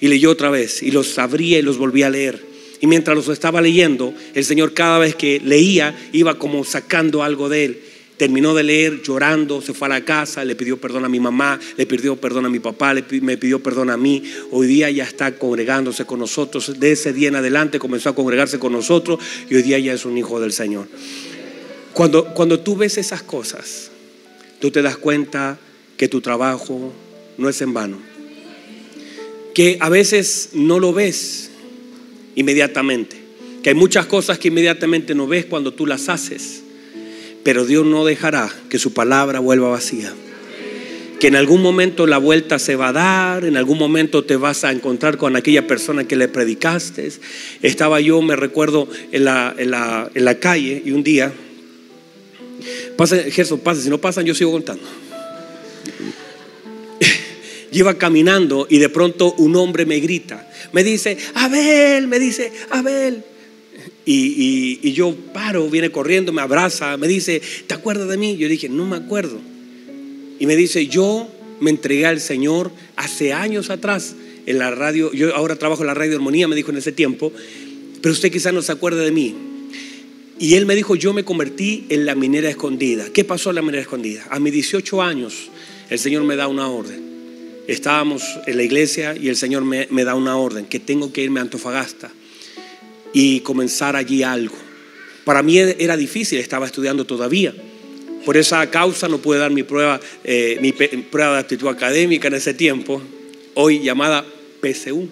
y 0.00 0.08
leyó 0.08 0.30
otra 0.30 0.50
vez, 0.50 0.82
y 0.82 0.90
los 0.90 1.18
abría 1.18 1.58
y 1.58 1.62
los 1.62 1.78
volvía 1.78 2.06
a 2.06 2.10
leer. 2.10 2.51
Y 2.82 2.88
mientras 2.88 3.16
los 3.16 3.28
estaba 3.28 3.62
leyendo, 3.62 4.12
el 4.34 4.44
Señor 4.44 4.74
cada 4.74 4.98
vez 4.98 5.14
que 5.14 5.38
leía 5.38 5.96
iba 6.10 6.36
como 6.36 6.64
sacando 6.64 7.22
algo 7.22 7.48
de 7.48 7.64
él. 7.64 7.80
Terminó 8.16 8.54
de 8.54 8.64
leer 8.64 9.02
llorando, 9.02 9.62
se 9.62 9.72
fue 9.72 9.86
a 9.86 9.90
la 9.90 10.04
casa, 10.04 10.44
le 10.44 10.56
pidió 10.56 10.78
perdón 10.78 11.04
a 11.04 11.08
mi 11.08 11.20
mamá, 11.20 11.60
le 11.76 11.86
pidió 11.86 12.16
perdón 12.16 12.46
a 12.46 12.48
mi 12.48 12.58
papá, 12.58 12.92
me 13.20 13.38
pidió 13.38 13.62
perdón 13.62 13.88
a 13.88 13.96
mí. 13.96 14.24
Hoy 14.50 14.66
día 14.66 14.90
ya 14.90 15.04
está 15.04 15.30
congregándose 15.38 16.04
con 16.06 16.18
nosotros. 16.18 16.80
De 16.80 16.90
ese 16.90 17.12
día 17.12 17.28
en 17.28 17.36
adelante 17.36 17.78
comenzó 17.78 18.08
a 18.08 18.16
congregarse 18.16 18.58
con 18.58 18.72
nosotros 18.72 19.20
y 19.48 19.54
hoy 19.54 19.62
día 19.62 19.78
ya 19.78 19.92
es 19.92 20.04
un 20.04 20.18
hijo 20.18 20.40
del 20.40 20.52
Señor. 20.52 20.88
Cuando, 21.92 22.34
cuando 22.34 22.58
tú 22.58 22.74
ves 22.76 22.98
esas 22.98 23.22
cosas, 23.22 23.92
tú 24.58 24.72
te 24.72 24.82
das 24.82 24.96
cuenta 24.96 25.56
que 25.96 26.08
tu 26.08 26.20
trabajo 26.20 26.92
no 27.38 27.48
es 27.48 27.62
en 27.62 27.74
vano. 27.74 27.98
Que 29.54 29.78
a 29.80 29.88
veces 29.88 30.48
no 30.54 30.80
lo 30.80 30.92
ves 30.92 31.51
inmediatamente. 32.34 33.16
Que 33.62 33.70
hay 33.70 33.74
muchas 33.74 34.06
cosas 34.06 34.38
que 34.38 34.48
inmediatamente 34.48 35.14
no 35.14 35.26
ves 35.26 35.44
cuando 35.46 35.72
tú 35.72 35.86
las 35.86 36.08
haces. 36.08 36.62
Pero 37.42 37.64
Dios 37.64 37.86
no 37.86 38.04
dejará 38.04 38.50
que 38.68 38.78
su 38.78 38.92
palabra 38.92 39.40
vuelva 39.40 39.68
vacía. 39.68 40.12
Que 41.20 41.28
en 41.28 41.36
algún 41.36 41.62
momento 41.62 42.06
la 42.06 42.18
vuelta 42.18 42.58
se 42.58 42.74
va 42.74 42.88
a 42.88 42.92
dar, 42.92 43.44
en 43.44 43.56
algún 43.56 43.78
momento 43.78 44.24
te 44.24 44.36
vas 44.36 44.64
a 44.64 44.72
encontrar 44.72 45.16
con 45.18 45.36
aquella 45.36 45.66
persona 45.68 46.04
que 46.04 46.16
le 46.16 46.26
predicaste. 46.26 47.12
Estaba 47.62 48.00
yo, 48.00 48.20
me 48.22 48.34
recuerdo, 48.34 48.88
en 49.12 49.24
la, 49.24 49.54
en 49.56 49.70
la, 49.70 50.10
en 50.12 50.24
la 50.24 50.38
calle 50.40 50.82
y 50.84 50.90
un 50.90 51.04
día, 51.04 51.32
pasa, 52.96 53.18
Jesús, 53.18 53.60
pasa, 53.60 53.80
si 53.80 53.90
no 53.90 53.98
pasan 53.98 54.24
yo 54.24 54.34
sigo 54.34 54.50
contando. 54.50 54.82
Yo 57.72 57.80
iba 57.80 57.94
caminando 57.94 58.66
y 58.68 58.78
de 58.78 58.88
pronto 58.90 59.32
un 59.38 59.56
hombre 59.56 59.86
me 59.86 59.98
grita, 59.98 60.48
me 60.72 60.84
dice, 60.84 61.16
Abel, 61.34 62.06
me 62.06 62.18
dice, 62.18 62.52
Abel. 62.70 63.24
Y, 64.04 64.92
yo 64.92 65.14
paro, 65.32 65.68
viene 65.70 65.90
corriendo, 65.90 66.32
me 66.32 66.42
abraza, 66.42 66.96
me 66.96 67.08
dice, 67.08 67.40
¿te 67.66 67.74
acuerdas 67.74 68.08
de 68.08 68.18
mí? 68.18 68.36
Yo 68.36 68.48
dije, 68.48 68.68
no 68.68 68.84
me 68.84 68.96
acuerdo. 68.96 69.40
Y 70.38 70.46
me 70.46 70.56
dice, 70.56 70.86
yo 70.86 71.28
me 71.60 71.70
entregué 71.70 72.06
al 72.06 72.20
Señor 72.20 72.72
hace 72.96 73.32
años 73.32 73.70
atrás 73.70 74.16
en 74.44 74.58
la 74.58 74.70
radio, 74.72 75.12
yo 75.12 75.34
ahora 75.34 75.56
trabajo 75.56 75.82
en 75.82 75.86
la 75.86 75.94
radio 75.94 76.16
Armonía, 76.16 76.48
me 76.48 76.56
dijo 76.56 76.72
en 76.72 76.78
ese 76.78 76.92
tiempo, 76.92 77.32
pero 78.02 78.12
usted 78.12 78.30
quizás 78.32 78.52
no 78.52 78.60
se 78.60 78.72
acuerda 78.72 79.02
de 79.02 79.12
mí. 79.12 79.34
Y 80.38 80.54
él 80.54 80.66
me 80.66 80.74
dijo, 80.74 80.96
yo 80.96 81.12
me 81.12 81.24
convertí 81.24 81.86
en 81.88 82.04
la 82.04 82.16
minera 82.16 82.50
escondida. 82.50 83.06
¿Qué 83.12 83.22
pasó 83.22 83.50
en 83.50 83.56
la 83.56 83.62
minera 83.62 83.82
escondida? 83.82 84.26
A 84.28 84.40
mis 84.40 84.52
18 84.52 85.00
años 85.00 85.50
el 85.88 85.98
Señor 86.00 86.24
me 86.24 86.34
da 86.34 86.48
una 86.48 86.68
orden. 86.68 87.11
Estábamos 87.68 88.22
en 88.46 88.56
la 88.56 88.62
iglesia 88.62 89.14
y 89.16 89.28
el 89.28 89.36
Señor 89.36 89.64
me, 89.64 89.86
me 89.90 90.04
da 90.04 90.14
una 90.14 90.36
orden, 90.36 90.66
que 90.66 90.80
tengo 90.80 91.12
que 91.12 91.22
irme 91.22 91.40
a 91.40 91.42
Antofagasta 91.42 92.10
y 93.12 93.40
comenzar 93.40 93.96
allí 93.96 94.22
algo. 94.22 94.56
Para 95.24 95.42
mí 95.42 95.58
era 95.58 95.96
difícil, 95.96 96.38
estaba 96.38 96.66
estudiando 96.66 97.04
todavía. 97.04 97.54
Por 98.24 98.36
esa 98.36 98.68
causa 98.70 99.08
no 99.08 99.18
pude 99.18 99.38
dar 99.38 99.50
mi 99.50 99.62
prueba, 99.62 100.00
eh, 100.24 100.58
mi 100.60 100.72
prueba 100.72 101.34
de 101.34 101.38
actitud 101.40 101.68
académica 101.68 102.28
en 102.28 102.34
ese 102.34 102.54
tiempo, 102.54 103.02
hoy 103.54 103.80
llamada 103.80 104.24
PSU. 104.60 105.08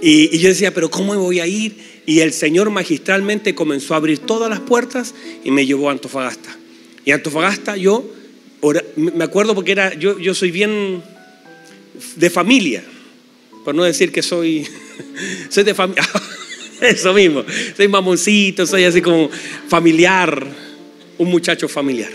Y, 0.00 0.34
y, 0.34 0.38
yo 0.38 0.48
decía, 0.48 0.74
pero 0.74 0.90
¿cómo 0.90 1.14
voy 1.14 1.38
a 1.38 1.46
ir? 1.46 1.76
Y 2.06 2.20
el 2.20 2.32
Señor 2.32 2.70
magistralmente 2.70 3.54
comenzó 3.54 3.94
a 3.94 3.98
abrir 3.98 4.18
todas 4.18 4.50
las 4.50 4.58
puertas 4.58 5.14
y 5.44 5.52
me 5.52 5.64
llevó 5.64 5.88
a 5.88 5.92
Antofagasta. 5.92 6.56
Y 7.04 7.12
Antofagasta 7.12 7.76
yo, 7.76 8.04
me 8.96 9.24
acuerdo 9.24 9.54
porque 9.54 9.72
era, 9.72 9.94
yo, 9.94 10.34
soy 10.34 10.50
bien 10.50 11.02
de 12.16 12.30
familia, 12.30 12.84
por 13.64 13.74
no 13.74 13.84
decir 13.84 14.12
que 14.12 14.22
soy 14.22 14.66
soy 15.48 15.64
de 15.64 15.74
familia. 15.74 16.02
Eso 16.80 17.12
mismo. 17.12 17.44
Soy 17.76 17.86
mamoncito, 17.86 18.66
soy 18.66 18.84
así 18.84 19.00
como 19.00 19.30
familiar. 19.68 20.46
Un 21.18 21.28
muchacho 21.28 21.68
familiar. 21.68 22.10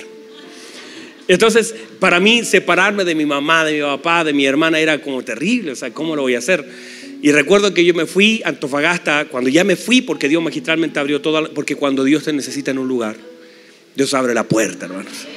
Entonces, 1.30 1.74
para 2.00 2.20
mí, 2.20 2.44
separarme 2.44 3.06
de 3.06 3.16
mi 3.16 3.26
mamá, 3.26 3.64
de 3.64 3.74
mi 3.74 3.82
papá, 3.82 4.24
de 4.24 4.34
mi 4.34 4.46
hermana 4.46 4.80
era 4.80 5.02
como 5.02 5.24
terrible. 5.24 5.72
O 5.72 5.76
sea, 5.76 5.94
¿cómo 5.94 6.16
lo 6.16 6.24
voy 6.24 6.36
a 6.36 6.40
hacer? 6.40 6.66
Y 7.22 7.32
recuerdo 7.32 7.74
que 7.74 7.86
yo 7.86 7.94
me 7.94 8.06
fui 8.06 8.42
a 8.44 8.50
Antofagasta, 8.50 9.26
cuando 9.26 9.50
ya 9.50 9.64
me 9.64 9.76
fui, 9.76 10.02
porque 10.02 10.28
Dios 10.28 10.44
magistralmente 10.44 11.00
abrió 11.00 11.22
todo, 11.22 11.54
porque 11.54 11.76
cuando 11.76 12.04
Dios 12.04 12.24
te 12.26 12.34
necesita 12.34 12.72
en 12.72 12.78
un 12.78 12.88
lugar, 12.88 13.16
Dios 13.96 14.14
abre 14.14 14.34
la 14.34 14.44
puerta, 14.44 14.86
hermanos. 14.86 15.28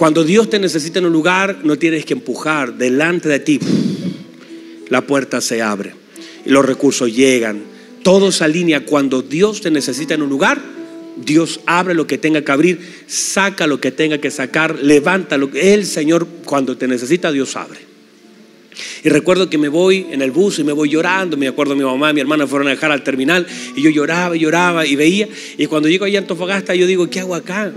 Cuando 0.00 0.24
Dios 0.24 0.48
te 0.48 0.58
necesita 0.58 0.98
en 0.98 1.04
un 1.04 1.12
lugar, 1.12 1.58
no 1.62 1.76
tienes 1.76 2.06
que 2.06 2.14
empujar 2.14 2.78
delante 2.78 3.28
de 3.28 3.38
ti. 3.38 3.60
La 4.88 5.02
puerta 5.02 5.42
se 5.42 5.60
abre 5.60 5.92
los 6.46 6.64
recursos 6.64 7.14
llegan. 7.14 7.60
Todo 8.02 8.32
se 8.32 8.44
alinea 8.44 8.86
cuando 8.86 9.20
Dios 9.20 9.60
te 9.60 9.70
necesita 9.70 10.14
en 10.14 10.22
un 10.22 10.30
lugar. 10.30 10.58
Dios 11.22 11.60
abre 11.66 11.92
lo 11.92 12.06
que 12.06 12.16
tenga 12.16 12.40
que 12.40 12.50
abrir, 12.50 12.80
saca 13.08 13.66
lo 13.66 13.78
que 13.78 13.90
tenga 13.90 14.16
que 14.16 14.30
sacar, 14.30 14.78
levanta 14.80 15.36
lo 15.36 15.50
que 15.50 15.74
el 15.74 15.84
Señor 15.84 16.26
cuando 16.46 16.78
te 16.78 16.88
necesita, 16.88 17.30
Dios 17.30 17.54
abre. 17.54 17.80
Y 19.04 19.10
recuerdo 19.10 19.50
que 19.50 19.58
me 19.58 19.68
voy 19.68 20.06
en 20.10 20.22
el 20.22 20.30
bus 20.30 20.60
y 20.60 20.64
me 20.64 20.72
voy 20.72 20.88
llorando. 20.88 21.36
Me 21.36 21.46
acuerdo 21.46 21.76
mi 21.76 21.84
mamá 21.84 22.12
y 22.12 22.14
mi 22.14 22.20
hermana 22.22 22.46
fueron 22.46 22.68
a 22.68 22.70
dejar 22.70 22.90
al 22.90 23.04
terminal 23.04 23.46
y 23.76 23.82
yo 23.82 23.90
lloraba 23.90 24.34
y 24.34 24.38
lloraba 24.38 24.86
y 24.86 24.96
veía. 24.96 25.28
Y 25.58 25.66
cuando 25.66 25.90
llego 25.90 26.06
allá 26.06 26.20
a 26.20 26.22
Antofagasta, 26.22 26.74
yo 26.74 26.86
digo, 26.86 27.10
¿qué 27.10 27.20
hago 27.20 27.34
acá? 27.34 27.70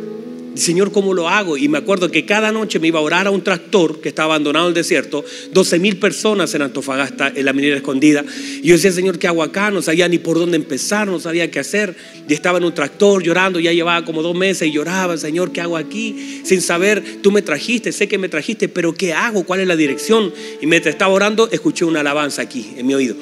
Señor, 0.56 0.92
¿cómo 0.92 1.14
lo 1.14 1.30
hago? 1.30 1.58
Y 1.58 1.68
me 1.68 1.80
acuerdo 1.80 2.12
que 2.12 2.26
cada 2.26 2.52
noche 2.52 2.80
me 2.80 2.88
iba 2.88 3.00
a 3.00 3.02
orar 3.02 3.26
a 3.26 3.32
un 3.32 3.44
tractor 3.44 4.02
que 4.02 4.10
estaba 4.10 4.36
abandonado 4.36 4.66
en 4.66 4.70
el 4.70 4.76
desierto, 4.76 5.26
12 5.52 5.80
mil 5.80 5.98
personas 5.98 6.54
en 6.54 6.62
Antofagasta, 6.62 7.32
en 7.36 7.46
la 7.46 7.54
minera 7.54 7.78
escondida. 7.78 8.24
Y 8.62 8.68
yo 8.68 8.76
decía, 8.76 8.92
Señor, 8.92 9.18
¿qué 9.18 9.28
hago 9.28 9.42
acá? 9.42 9.72
No 9.72 9.82
sabía 9.82 10.08
ni 10.08 10.20
por 10.20 10.38
dónde 10.38 10.58
empezar, 10.58 11.08
no 11.08 11.20
sabía 11.20 11.50
qué 11.50 11.60
hacer. 11.60 11.96
Y 12.30 12.34
estaba 12.34 12.60
en 12.60 12.66
un 12.66 12.74
tractor 12.74 13.24
llorando, 13.24 13.60
ya 13.60 13.74
llevaba 13.74 14.06
como 14.06 14.22
dos 14.22 14.36
meses 14.36 14.68
y 14.68 14.72
lloraba, 14.72 15.18
Señor, 15.18 15.52
¿qué 15.52 15.62
hago 15.62 15.76
aquí? 15.76 16.42
Sin 16.44 16.62
saber, 16.62 17.04
tú 17.22 17.32
me 17.32 17.42
trajiste, 17.42 17.92
sé 17.92 18.08
que 18.08 18.18
me 18.18 18.30
trajiste, 18.30 18.70
pero 18.70 18.94
¿qué 18.94 19.14
hago? 19.14 19.44
¿Cuál 19.46 19.62
es 19.62 19.68
la 19.68 19.76
dirección? 19.76 20.32
Y 20.62 20.68
mientras 20.68 20.94
estaba 20.94 21.14
orando, 21.14 21.50
escuché 21.52 21.86
una 21.86 22.02
alabanza 22.02 22.44
aquí 22.44 22.74
en 22.78 22.86
mi 22.86 22.94
oído. 22.94 23.16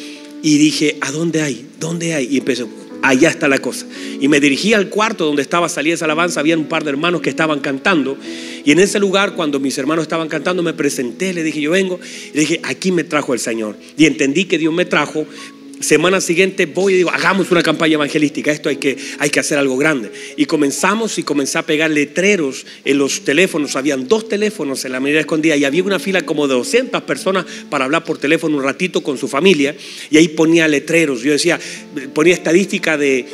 Y 0.43 0.57
dije, 0.57 0.97
¿a 1.01 1.11
dónde 1.11 1.41
hay? 1.41 1.67
¿Dónde 1.79 2.13
hay? 2.13 2.27
Y 2.31 2.39
empecé, 2.39 2.65
allá 3.01 3.29
está 3.29 3.47
la 3.47 3.59
cosa. 3.59 3.85
Y 4.19 4.27
me 4.27 4.39
dirigí 4.39 4.73
al 4.73 4.89
cuarto 4.89 5.25
donde 5.25 5.41
estaba 5.41 5.69
salida 5.69 5.95
esa 5.95 6.05
alabanza, 6.05 6.39
había 6.39 6.57
un 6.57 6.65
par 6.65 6.83
de 6.83 6.91
hermanos 6.91 7.21
que 7.21 7.29
estaban 7.29 7.59
cantando. 7.59 8.17
Y 8.63 8.71
en 8.71 8.79
ese 8.79 8.99
lugar, 8.99 9.35
cuando 9.35 9.59
mis 9.59 9.77
hermanos 9.77 10.03
estaban 10.03 10.27
cantando, 10.27 10.63
me 10.63 10.73
presenté, 10.73 11.33
le 11.33 11.43
dije, 11.43 11.61
yo 11.61 11.71
vengo, 11.71 11.99
y 12.31 12.35
le 12.35 12.41
dije, 12.41 12.59
aquí 12.63 12.91
me 12.91 13.03
trajo 13.03 13.33
el 13.33 13.39
Señor. 13.39 13.77
Y 13.97 14.05
entendí 14.05 14.45
que 14.45 14.57
Dios 14.57 14.73
me 14.73 14.85
trajo 14.85 15.25
Semana 15.81 16.21
siguiente 16.21 16.65
voy 16.65 16.93
y 16.93 16.97
digo, 16.97 17.09
hagamos 17.11 17.51
una 17.51 17.63
campaña 17.63 17.95
evangelística, 17.95 18.51
esto 18.51 18.69
hay 18.69 18.77
que, 18.77 18.97
hay 19.19 19.29
que 19.29 19.39
hacer 19.39 19.57
algo 19.57 19.77
grande. 19.77 20.11
Y 20.37 20.45
comenzamos 20.45 21.17
y 21.17 21.23
comencé 21.23 21.57
a 21.57 21.65
pegar 21.65 21.91
letreros 21.91 22.65
en 22.85 22.97
los 22.97 23.23
teléfonos, 23.23 23.75
habían 23.75 24.07
dos 24.07 24.29
teléfonos 24.29 24.85
en 24.85 24.91
la 24.91 24.99
medida 24.99 25.19
escondida 25.19 25.55
y 25.55 25.65
había 25.65 25.83
una 25.83 25.99
fila 25.99 26.21
como 26.23 26.47
de 26.47 26.55
200 26.55 27.01
personas 27.03 27.45
para 27.69 27.85
hablar 27.85 28.03
por 28.03 28.17
teléfono 28.17 28.57
un 28.57 28.63
ratito 28.63 29.01
con 29.01 29.17
su 29.17 29.27
familia 29.27 29.75
y 30.09 30.17
ahí 30.17 30.27
ponía 30.29 30.67
letreros, 30.67 31.21
yo 31.21 31.31
decía, 31.31 31.59
ponía 32.13 32.33
estadística 32.33 32.97
de, 32.97 33.25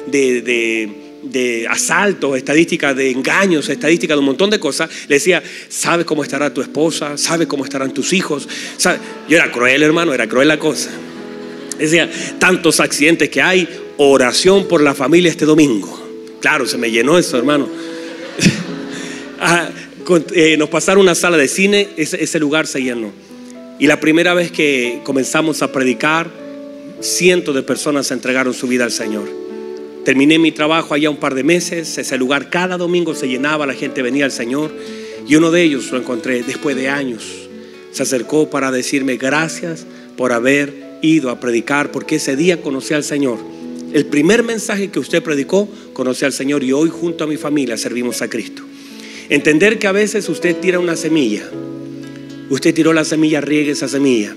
de 1.24 1.68
asaltos, 1.68 2.38
estadística 2.38 2.94
de 2.94 3.12
engaños, 3.12 3.70
estadística 3.70 4.14
de 4.14 4.20
un 4.20 4.26
montón 4.26 4.50
de 4.50 4.60
cosas, 4.60 4.90
le 5.08 5.16
decía, 5.16 5.44
¿sabes 5.70 6.06
cómo 6.06 6.24
estará 6.24 6.54
tu 6.54 6.62
esposa? 6.62 7.18
¿Sabes 7.18 7.48
cómo 7.48 7.64
estarán 7.64 7.94
tus 7.94 8.14
hijos? 8.14 8.48
Yo 9.28 9.36
era 9.36 9.52
cruel, 9.52 9.84
hermano, 9.84 10.14
era 10.14 10.28
cruel 10.28 10.48
la 10.48 10.60
cosa. 10.60 10.90
Decía, 11.78 12.10
tantos 12.40 12.80
accidentes 12.80 13.30
que 13.30 13.42
hay, 13.42 13.68
oración 13.98 14.68
por 14.68 14.82
la 14.82 14.94
familia 14.94 15.30
este 15.30 15.46
domingo. 15.46 16.08
Claro, 16.40 16.66
se 16.66 16.78
me 16.78 16.92
llenó 16.92 17.18
eso, 17.18 17.38
hermano. 17.38 17.68
Ah, 19.40 19.70
nos 20.58 20.70
pasaron 20.70 21.04
una 21.04 21.14
sala 21.14 21.38
de 21.38 21.48
cine, 21.48 21.90
ese, 21.96 22.24
ese 22.24 22.40
lugar 22.40 22.66
se 22.66 22.82
llenó. 22.82 23.12
Y 23.78 23.86
la 23.86 24.00
primera 24.00 24.34
vez 24.34 24.52
que 24.52 25.02
comenzamos 25.04 25.62
a 25.62 25.72
predicar, 25.72 26.32
cientos 27.02 27.54
de 27.54 27.62
personas 27.62 28.10
entregaron 28.10 28.56
su 28.56 28.68
vida 28.68 28.84
al 28.84 28.92
Señor. 28.92 29.30
Terminé 30.04 30.40
mi 30.40 30.52
trabajo 30.52 30.94
allá 30.94 31.10
un 31.10 31.18
par 31.18 31.36
de 31.36 31.44
meses, 31.44 31.98
ese 31.98 32.18
lugar 32.18 32.50
cada 32.50 32.78
domingo 32.78 33.14
se 33.14 33.28
llenaba, 33.28 33.68
la 33.68 33.74
gente 33.74 34.02
venía 34.02 34.26
al 34.26 34.32
Señor. 34.32 34.72
Y 35.28 35.36
uno 35.36 35.52
de 35.52 35.62
ellos 35.64 35.92
lo 35.92 36.00
encontré 36.00 36.42
después 36.44 36.76
de 36.76 36.90
años. 36.90 37.50
Se 37.92 38.04
acercó 38.04 38.50
para 38.50 38.72
decirme 38.72 39.18
gracias 39.18 39.86
por 40.16 40.32
haber 40.32 40.87
ido 41.02 41.30
a 41.30 41.40
predicar 41.40 41.92
porque 41.92 42.16
ese 42.16 42.36
día 42.36 42.62
conocí 42.62 42.94
al 42.94 43.04
Señor. 43.04 43.40
El 43.94 44.06
primer 44.06 44.44
mensaje 44.44 44.90
que 44.90 45.00
usted 45.00 45.24
predicó, 45.24 45.70
conocí 45.94 46.26
al 46.26 46.34
Señor 46.34 46.64
y 46.64 46.72
hoy 46.72 46.90
junto 46.90 47.24
a 47.24 47.28
mi 47.28 47.38
familia 47.38 47.78
servimos 47.78 48.22
a 48.22 48.30
Cristo. 48.30 48.64
Entender 49.30 49.80
que 49.80 49.88
a 49.88 49.92
veces 49.92 50.28
usted 50.30 50.56
tira 50.58 50.80
una 50.80 50.96
semilla. 50.96 51.50
Usted 52.50 52.74
tiró 52.74 52.94
la 52.94 53.04
semilla, 53.04 53.42
riegue 53.42 53.72
esa 53.72 53.88
semilla. 53.88 54.36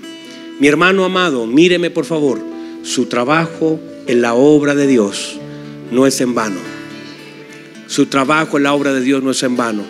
Mi 0.59 0.67
hermano 0.67 1.05
amado, 1.05 1.47
míreme 1.47 1.89
por 1.89 2.05
favor. 2.05 2.39
Su 2.83 3.05
trabajo 3.05 3.79
en 4.07 4.21
la 4.21 4.33
obra 4.33 4.75
de 4.75 4.87
Dios 4.87 5.37
no 5.91 6.07
es 6.07 6.19
en 6.21 6.33
vano. 6.33 6.59
Su 7.87 8.05
trabajo 8.05 8.57
en 8.57 8.63
la 8.63 8.73
obra 8.73 8.93
de 8.93 9.01
Dios 9.01 9.23
no 9.23 9.31
es 9.31 9.43
en 9.43 9.55
vano. 9.55 9.83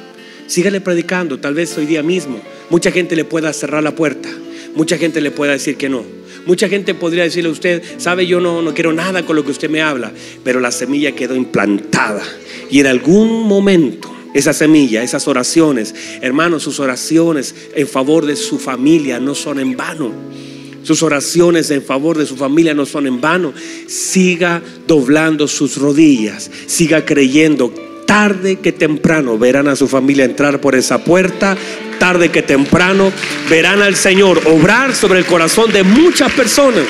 Sígale 0.48 0.82
predicando, 0.82 1.40
tal 1.40 1.54
vez 1.54 1.78
hoy 1.78 1.86
día 1.86 2.04
mismo. 2.04 2.42
Mucha 2.70 2.92
gente 2.92 3.16
le 3.16 3.26
pueda 3.26 3.54
cerrar 3.54 3.84
la 3.84 3.96
puerta. 3.96 4.30
Mucha 4.76 4.98
gente 4.98 5.22
le 5.22 5.32
pueda 5.32 5.54
decir 5.54 5.78
que 5.78 5.90
no. 5.90 6.04
Mucha 6.46 6.68
gente 6.68 6.94
podría 6.94 7.24
decirle 7.24 7.50
a 7.50 7.54
usted, 7.54 7.84
sabe, 7.98 8.26
yo 8.26 8.39
no, 8.39 8.62
no 8.62 8.74
quiero 8.74 8.94
nada 8.94 9.26
con 9.26 9.36
lo 9.36 9.46
que 9.46 9.52
usted 9.52 9.70
me 9.70 9.82
habla, 9.82 10.12
pero 10.44 10.60
la 10.60 10.72
semilla 10.72 11.14
quedó 11.14 11.36
implantada. 11.36 12.24
Y 12.70 12.80
en 12.80 12.88
algún 12.88 13.48
momento 13.48 14.12
esa 14.34 14.54
semilla, 14.54 15.04
esas 15.04 15.28
oraciones, 15.28 15.94
hermanos, 16.22 16.64
sus 16.64 16.80
oraciones 16.80 17.54
en 17.76 17.88
favor 17.88 18.26
de 18.26 18.36
su 18.36 18.60
familia 18.60 19.20
no 19.20 19.36
son 19.36 19.60
en 19.60 19.76
vano. 19.76 20.12
Sus 20.84 21.04
oraciones 21.04 21.70
en 21.70 21.84
favor 21.84 22.18
de 22.18 22.26
su 22.26 22.36
familia 22.38 22.74
no 22.74 22.86
son 22.86 23.08
en 23.08 23.22
vano. 23.22 23.54
Siga 23.88 24.64
doblando 24.88 25.48
sus 25.48 25.78
rodillas, 25.78 26.50
siga 26.66 27.06
creyendo. 27.06 27.74
Tarde 28.12 28.57
que 28.57 28.74
temprano 28.74 29.38
verán 29.38 29.70
a 29.70 29.78
su 29.78 29.88
familia 29.88 30.26
entrar 30.26 30.59
por 30.59 30.76
esa 30.76 31.01
puerta 31.01 31.55
tarde 31.97 32.28
que 32.28 32.41
temprano 32.41 33.09
verán 33.49 33.82
al 33.82 33.95
Señor 33.95 34.41
obrar 34.47 34.93
sobre 34.93 35.20
el 35.20 35.26
corazón 35.26 35.72
de 35.72 35.84
muchas 35.84 36.30
personas. 36.34 36.84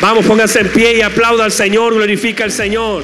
Vamos, 0.00 0.24
pónganse 0.24 0.60
en 0.60 0.68
pie 0.68 0.98
y 0.98 1.00
aplauda 1.02 1.44
al 1.44 1.50
Señor, 1.50 1.94
glorifica 1.94 2.44
al 2.44 2.52
Señor. 2.52 3.02